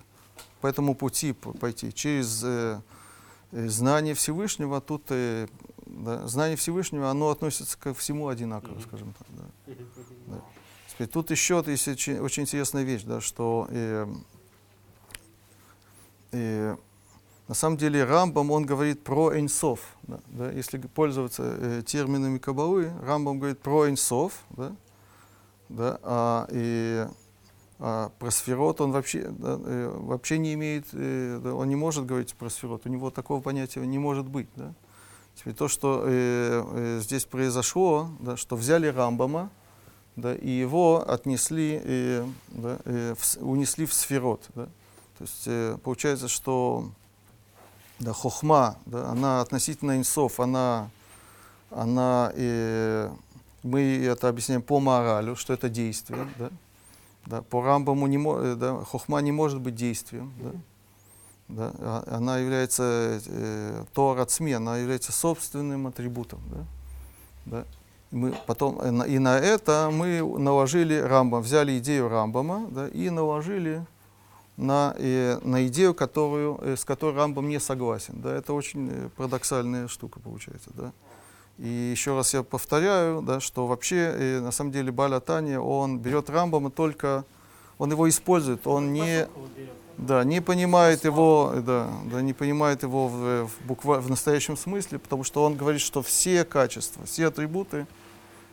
[0.60, 2.80] по этому пути пойти, через э,
[3.52, 5.46] э, знание Всевышнего, тут э,
[5.86, 8.82] да, знание Всевышнего, оно относится ко всему одинаково, Мгм.
[8.82, 9.26] скажем так.
[9.30, 9.74] Да.
[10.26, 10.40] Да.
[10.88, 14.06] Теперь тут еще есть очень, очень интересная вещь, да, что э,
[16.32, 16.76] э,
[17.52, 19.80] на самом деле Рамбам, он говорит про Эйнсов.
[20.04, 24.72] Да, да, если пользоваться э, терминами Кабалы, Рамбам говорит про Эйнсов, да,
[25.68, 27.06] да, а, и,
[27.78, 32.06] а про сферот он вообще, да, э, вообще не имеет, э, да, он не может
[32.06, 34.48] говорить про сферот, у него такого понятия не может быть.
[34.56, 34.72] Да.
[35.34, 39.50] Теперь то, что э, э, здесь произошло, да, что взяли Рамбама,
[40.16, 44.48] да, и его отнесли, э, да, э, в унесли в сферот.
[44.54, 44.64] Да.
[45.18, 46.92] То есть э, получается, что
[48.02, 50.90] да, хохма, да, она относительно инсов, она,
[51.70, 53.10] она э,
[53.62, 56.26] мы это объясняем по моралю, что это действие.
[56.38, 56.50] Да.
[57.26, 60.32] Да, по Рамбаму не э, да, хохма не может быть действием.
[60.40, 60.50] Да.
[61.48, 66.40] Да, а- она является, э, то рацми, она является собственным атрибутом.
[66.50, 66.64] Да.
[67.46, 67.64] Да.
[68.10, 73.86] Мы потом, э, и на это мы наложили Рамбам, взяли идею Рамбама да, и наложили
[74.62, 78.14] на, э, на идею, которую, э, с которой Рамбам не согласен.
[78.22, 80.70] Да, это очень э, парадоксальная штука получается.
[80.74, 80.92] Да.
[81.58, 85.98] И еще раз я повторяю, да, что вообще э, на самом деле Баля Таня, он
[85.98, 87.24] берет Рамбама только,
[87.78, 89.28] он его использует, он не,
[89.98, 94.56] да, не понимает его, э, да, да, не понимает его в, в, буква, в настоящем
[94.56, 97.86] смысле, потому что он говорит, что все качества, все атрибуты,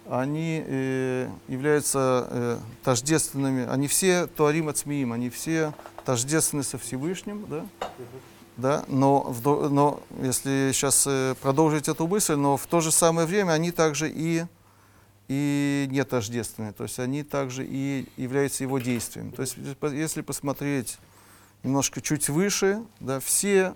[0.10, 5.74] они э, являются э, тождественными, они все туарим от они все
[6.10, 7.66] тождественны со Всевышним, да,
[8.58, 13.52] да, но, но если сейчас э, продолжить эту мысль, но в то же самое время
[13.52, 14.46] они также и,
[15.28, 19.32] и не тождественны, то есть они также и являются его действием.
[19.32, 20.98] То есть если по- если посмотреть
[21.62, 23.76] немножко чуть выше, да, все,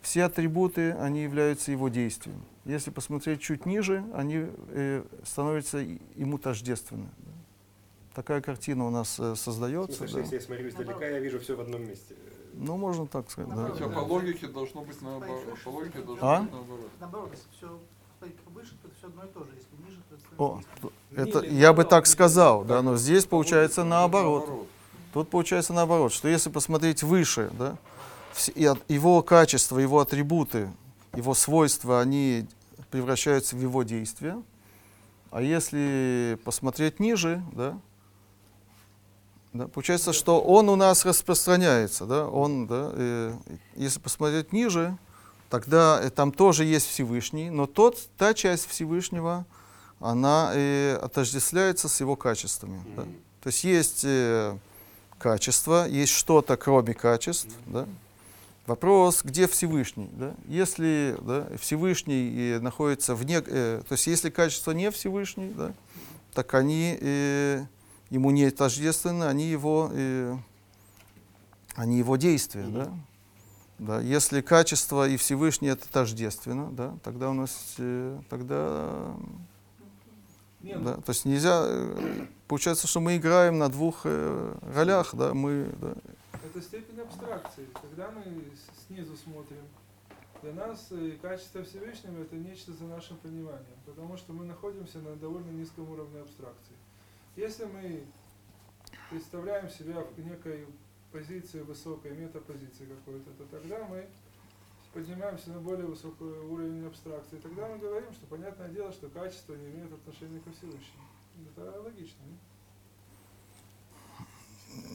[0.00, 2.40] все атрибуты, они являются его действием.
[2.66, 5.78] Если посмотреть чуть ниже, они э, становятся
[6.14, 7.08] ему тождественны.
[7.18, 7.31] да.
[8.14, 10.06] Такая картина у нас э, создается.
[10.06, 10.20] что да.
[10.20, 12.14] если я смотрю издалека, я вижу все в одном месте.
[12.52, 13.68] Ну, можно так сказать, да.
[13.68, 15.58] Хотя по логике должно быть наоборот.
[15.64, 16.40] По логике должно А?
[16.40, 16.90] быть наоборот.
[17.00, 17.80] Наоборот, если все
[18.44, 19.50] повыше, то это все одно и то же.
[19.54, 24.46] Если ниже, то это О, это я бы так сказал, да, но здесь получается наоборот.
[24.46, 24.68] Наоборот.
[25.12, 27.76] Тут получается наоборот, что если посмотреть выше, да,
[28.88, 30.70] его качество, его атрибуты,
[31.14, 32.46] его свойства, они
[32.90, 34.42] превращаются в его действия.
[35.30, 37.78] А если посмотреть ниже, да,
[39.52, 43.34] да, получается, что он у нас распространяется, да, он, да, э,
[43.76, 44.96] если посмотреть ниже,
[45.50, 49.44] тогда э, там тоже есть Всевышний, но тот, та часть Всевышнего,
[50.00, 52.82] она э, отождествляется с его качествами.
[52.96, 53.02] да.
[53.42, 54.56] То есть есть э,
[55.18, 57.50] качество, есть что-то кроме качеств.
[57.66, 57.86] Да?
[58.66, 60.08] Вопрос, где Всевышний?
[60.12, 60.34] Да?
[60.46, 65.72] Если да, Всевышний э, находится вне, э, то есть если качество не Всевышний, да,
[66.34, 67.64] так они э,
[68.12, 70.36] ему не тождественны, они его, э,
[71.74, 72.66] они его действия.
[72.66, 72.92] Да?
[73.78, 79.16] Да, если качество и Всевышний это тождественно, да, тогда у нас э, тогда
[80.60, 85.68] да, то есть нельзя, э, получается, что мы играем на двух э, ролях, да, мы,
[85.80, 85.94] да,
[86.32, 87.66] Это степень абстракции.
[87.80, 88.22] Когда мы
[88.86, 89.64] снизу смотрим,
[90.42, 95.16] для нас э, качество Всевышнего это нечто за нашим пониманием, потому что мы находимся на
[95.16, 96.76] довольно низком уровне абстракции.
[97.36, 98.04] Если мы
[99.10, 100.66] представляем себя в некой
[101.12, 104.06] позиции высокой, метапозиции какой-то, то тогда мы
[104.92, 107.36] поднимаемся на более высокий уровень абстракции.
[107.42, 111.04] Тогда мы говорим, что понятное дело, что качество не имеет отношения ко Всевышнему.
[111.56, 112.18] Это логично.
[112.26, 112.38] нет?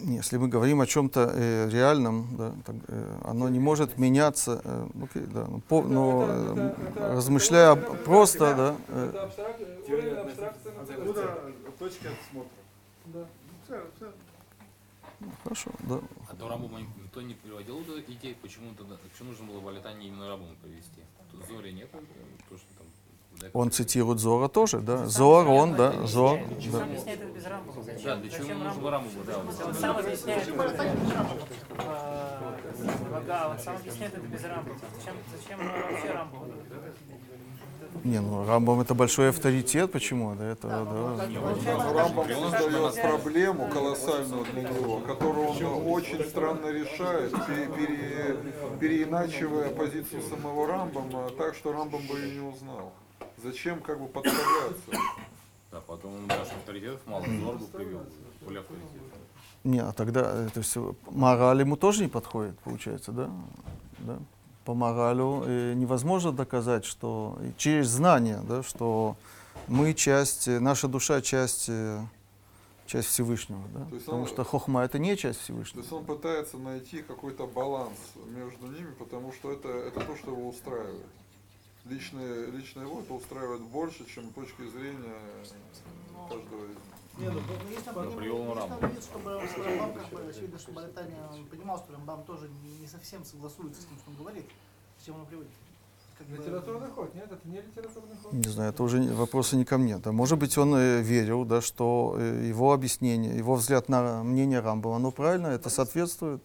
[0.05, 4.87] если мы говорим о чем-то э, реальном, да, так, э, оно не может меняться, э,
[5.03, 8.75] окей, да, но, по- Это- но, это- э, это- размышляя это- это- просто, это- да,
[8.87, 10.71] э, Это уровень абстракции
[11.79, 12.49] точки отсмотра?
[13.05, 13.25] Да.
[13.63, 14.13] Все, все.
[15.43, 15.99] хорошо, да.
[16.29, 20.27] А до Рамбома никто не приводил эту идею, почему тогда, почему нужно было Валитане именно
[20.27, 21.01] Рамбома привести?
[21.31, 21.99] Тут Зори нет, э,
[22.49, 22.87] то, что там...
[23.53, 26.39] Он цитирует Зора тоже, да, Зор, он, да, Зор,
[26.71, 26.87] да.
[28.03, 28.89] Да, для чего нужно рамбов?
[28.89, 29.65] Рамбу, да.
[29.65, 30.77] Он сам объясняет это без
[33.47, 34.77] он сам объясняет это без рамбова.
[34.97, 36.47] Зачем, зачем вообще рамбов?
[38.03, 40.83] Не, ну Рамбам это большой авторитет, почему, да, это, да.
[40.83, 48.37] Но Рамбам создает проблему колоссальную для него, которую он очень странно решает, пере- пере-
[48.79, 52.91] переиначивая позицию самого Рамбама так, что Рамбам бы ее не узнал.
[53.43, 54.91] Зачем как бы подставляться?
[55.71, 58.01] Да, потом он даже авторитетов мало, Зоргу привел,
[58.41, 59.19] более авторитетов.
[59.63, 63.29] Не, а тогда это все мораль ему тоже не подходит, получается, да?
[63.99, 64.17] да?
[64.67, 69.15] По моралю э, невозможно доказать, что и через знание, да, что
[69.69, 72.01] мы часть, э, наша душа часть, э,
[72.85, 73.85] часть Всевышнего, да?
[73.89, 75.79] То Потому он- что хохма это не часть То Всевышнего.
[75.79, 77.95] есть он пытается найти какой-то баланс
[78.25, 81.05] между ними, потому что это, это то, что его устраивает.
[81.85, 85.15] Личное, лично его это устраивает больше, чем точки зрения
[86.27, 86.77] каждого из.
[87.19, 88.69] Не, ну, ну, есть Рамбам.
[88.69, 92.77] надо видеть, чтобы Рамбам, как бы, очевидно, что Баритания он понимал, что Рамбам тоже не,
[92.77, 94.45] не совсем согласуется с тем, что он говорит,
[95.01, 95.49] с чем он приводит.
[96.17, 97.31] Как бы, Литературный ход, нет?
[97.31, 98.33] Это не литературный ход?
[98.33, 99.97] Не знаю, это уже вопросы не ко мне.
[99.97, 100.11] Да.
[100.11, 104.97] Может быть, он э, верил, да, что э, его объяснение, его взгляд на мнение Рамбова,
[104.97, 106.43] оно правильно, это соответствует.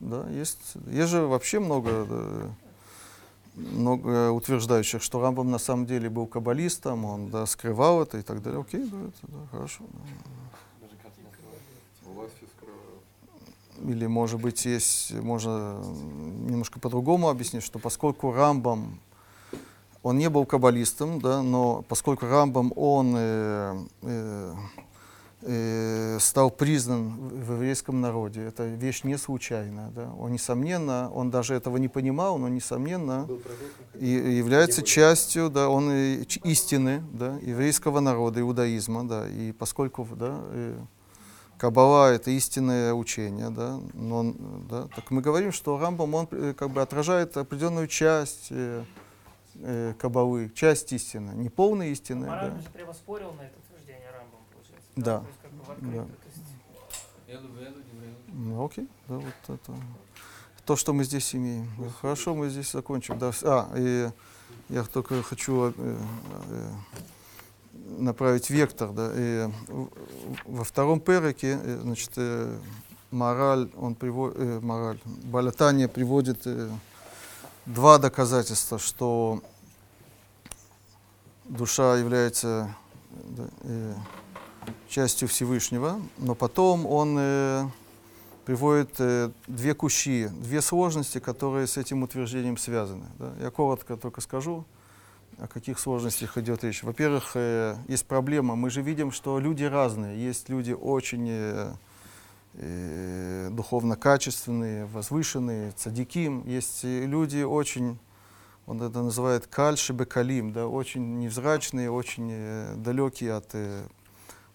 [0.00, 2.54] Да, есть, есть же вообще много, да,
[3.56, 8.42] много утверждающих, что Рамбам на самом деле был каббалистом, он да, скрывал это и так
[8.42, 8.60] далее.
[8.60, 9.84] Окей, да, это да, хорошо.
[13.84, 15.82] Или, может быть, есть, можно
[16.48, 19.00] немножко по-другому объяснить, что поскольку Рамбам,
[20.02, 24.54] он не был каббалистом, да, но поскольку Рамбам, он э, э,
[26.18, 31.76] стал признан в еврейском народе, это вещь не случайная, да, он, несомненно, он даже этого
[31.76, 33.28] не понимал, но, несомненно,
[33.94, 40.40] и является частью, да, он и истины, да, еврейского народа, иудаизма, да, и поскольку, да,
[40.52, 40.78] э,
[41.58, 46.54] Каббала это истинное учение, да, но, он, да, так мы говорим, что Рамбам, он э,
[46.56, 48.84] как бы отражает определенную часть э,
[49.54, 52.60] э, Каббалы, часть истины, не полной истины, Мораль да.
[52.60, 53.65] же на это утверждение рамбом, получается.
[54.96, 55.20] Да.
[55.20, 55.92] То есть как бы в.
[55.92, 56.04] Да.
[56.04, 57.42] То есть
[58.32, 59.72] Ну, окей, да, вот это
[60.64, 61.70] то, что мы здесь имеем.
[62.00, 63.18] Хорошо, мы здесь закончим.
[63.18, 64.10] Да, а, и
[64.68, 66.70] я только хочу э, э,
[67.98, 68.90] направить вектор.
[68.90, 69.48] Да, и
[70.44, 72.18] во втором переке, э, значит,
[73.12, 76.68] мораль, он приводит, э, мораль, Балятания приводит э,
[77.64, 79.42] два доказательства, что
[81.44, 82.74] душа является
[83.10, 83.94] да, э,
[84.88, 87.66] частью Всевышнего, но потом он э,
[88.44, 93.06] приводит э, две кущи, две сложности, которые с этим утверждением связаны.
[93.18, 93.32] да.
[93.40, 94.64] Я коротко только скажу,
[95.38, 96.82] о каких сложностях идет речь.
[96.82, 100.18] Во-первых, э, есть проблема, мы же видим, что люди разные.
[100.18, 101.74] Есть люди очень э,
[102.54, 106.42] э, духовно качественные, возвышенные, цадиким.
[106.46, 107.98] Есть э, люди очень,
[108.66, 113.86] он это называет кальши бекалим, да, очень невзрачные, очень э, далекие от, э,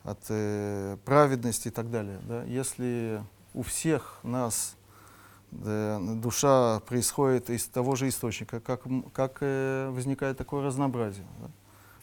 [0.03, 2.19] от э, праведности и так далее.
[2.27, 2.43] Да.
[2.43, 3.23] Если
[3.53, 4.75] у всех нас
[5.51, 8.81] да, душа происходит из того же источника, как,
[9.13, 11.25] как э, возникает такое разнообразие.
[11.39, 11.49] да.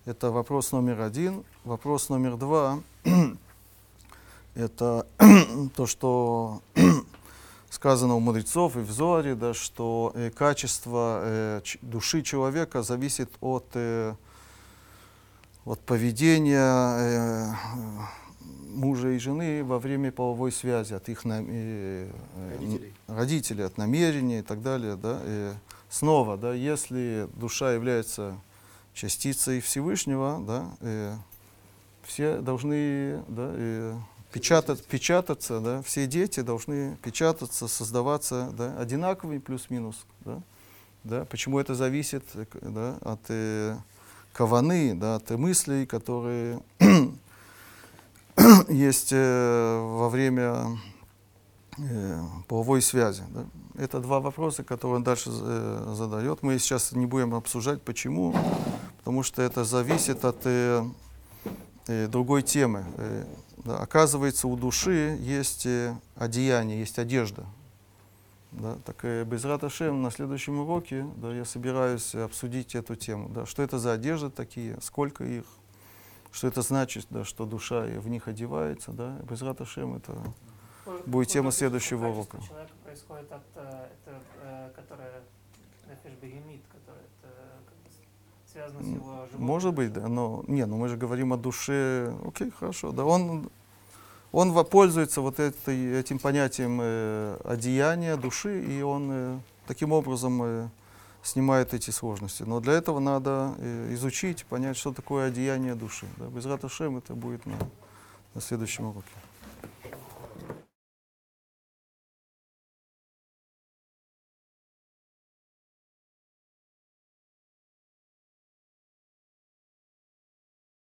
[0.05, 1.45] Это вопрос номер один.
[1.65, 2.81] Вопрос номер два–
[4.59, 5.07] это
[5.77, 6.63] то, что
[7.71, 13.67] сказано у мудрецов и в Зоре, да, что э, качество э, души человека зависит от,
[13.75, 14.15] э,
[15.69, 17.53] от поведения э,
[18.71, 22.95] мужа и жены во время половой связи, от их нам- э, э, Родителей.
[23.07, 24.97] родителей, от намерения и так далее.
[24.97, 25.53] Да, и
[25.91, 28.35] снова, да, если душа является
[28.95, 31.15] частицей Всевышнего, да, э,
[32.05, 33.95] все должны да, э,
[34.33, 40.07] печатать, печататься, да, все дети должны печататься, создаваться да, одинаковыми плюс-минус.
[40.25, 40.41] Да,
[41.05, 41.25] да.
[41.27, 43.77] Почему это зависит э, да, от э,
[44.39, 46.61] каваны, да, от мыслей, которые
[48.69, 50.79] есть э, во время
[51.77, 53.25] э, половой связи.
[53.31, 53.45] да.
[53.77, 56.45] Это два вопроса, которые он дальше э, задает.
[56.45, 58.33] Мы сейчас не будем обсуждать, почему,
[58.99, 60.47] потому что это зависит от
[61.89, 62.85] другой темы.
[63.65, 65.67] Оказывается, у души есть
[66.15, 67.45] одеяние, есть одежда.
[68.53, 68.77] Да.
[68.85, 73.29] Так без Раташем на следующем уроке да, я собираюсь обсудить эту тему.
[73.29, 73.47] Да.
[73.47, 75.45] Что это за одежды такие, сколько их,
[76.33, 78.93] что это значит, да, что душа в них одевается.
[78.93, 79.19] Да.
[79.29, 80.17] Без Раташем это
[80.87, 82.41] Может, будет тема следующего урока.
[82.41, 85.13] человека происходит от, э, это, э, которое,
[86.23, 87.35] бегемит, которое это,
[88.51, 89.43] связано с его животным.
[89.43, 92.17] Может быть, да, но не, ну мы же говорим о душе.
[92.27, 93.51] Окей, хорошо, да, он
[94.33, 100.69] он пользуется вот этой, этим понятием э, одеяния души, и он э, таким образом э,
[101.23, 102.43] снимает эти сложности.
[102.43, 106.07] Но для этого надо э, изучить, понять, что такое одеяние души.
[106.17, 106.27] Да.
[106.27, 107.57] Без Раташем это будет на,
[108.35, 109.09] на следующем уроке.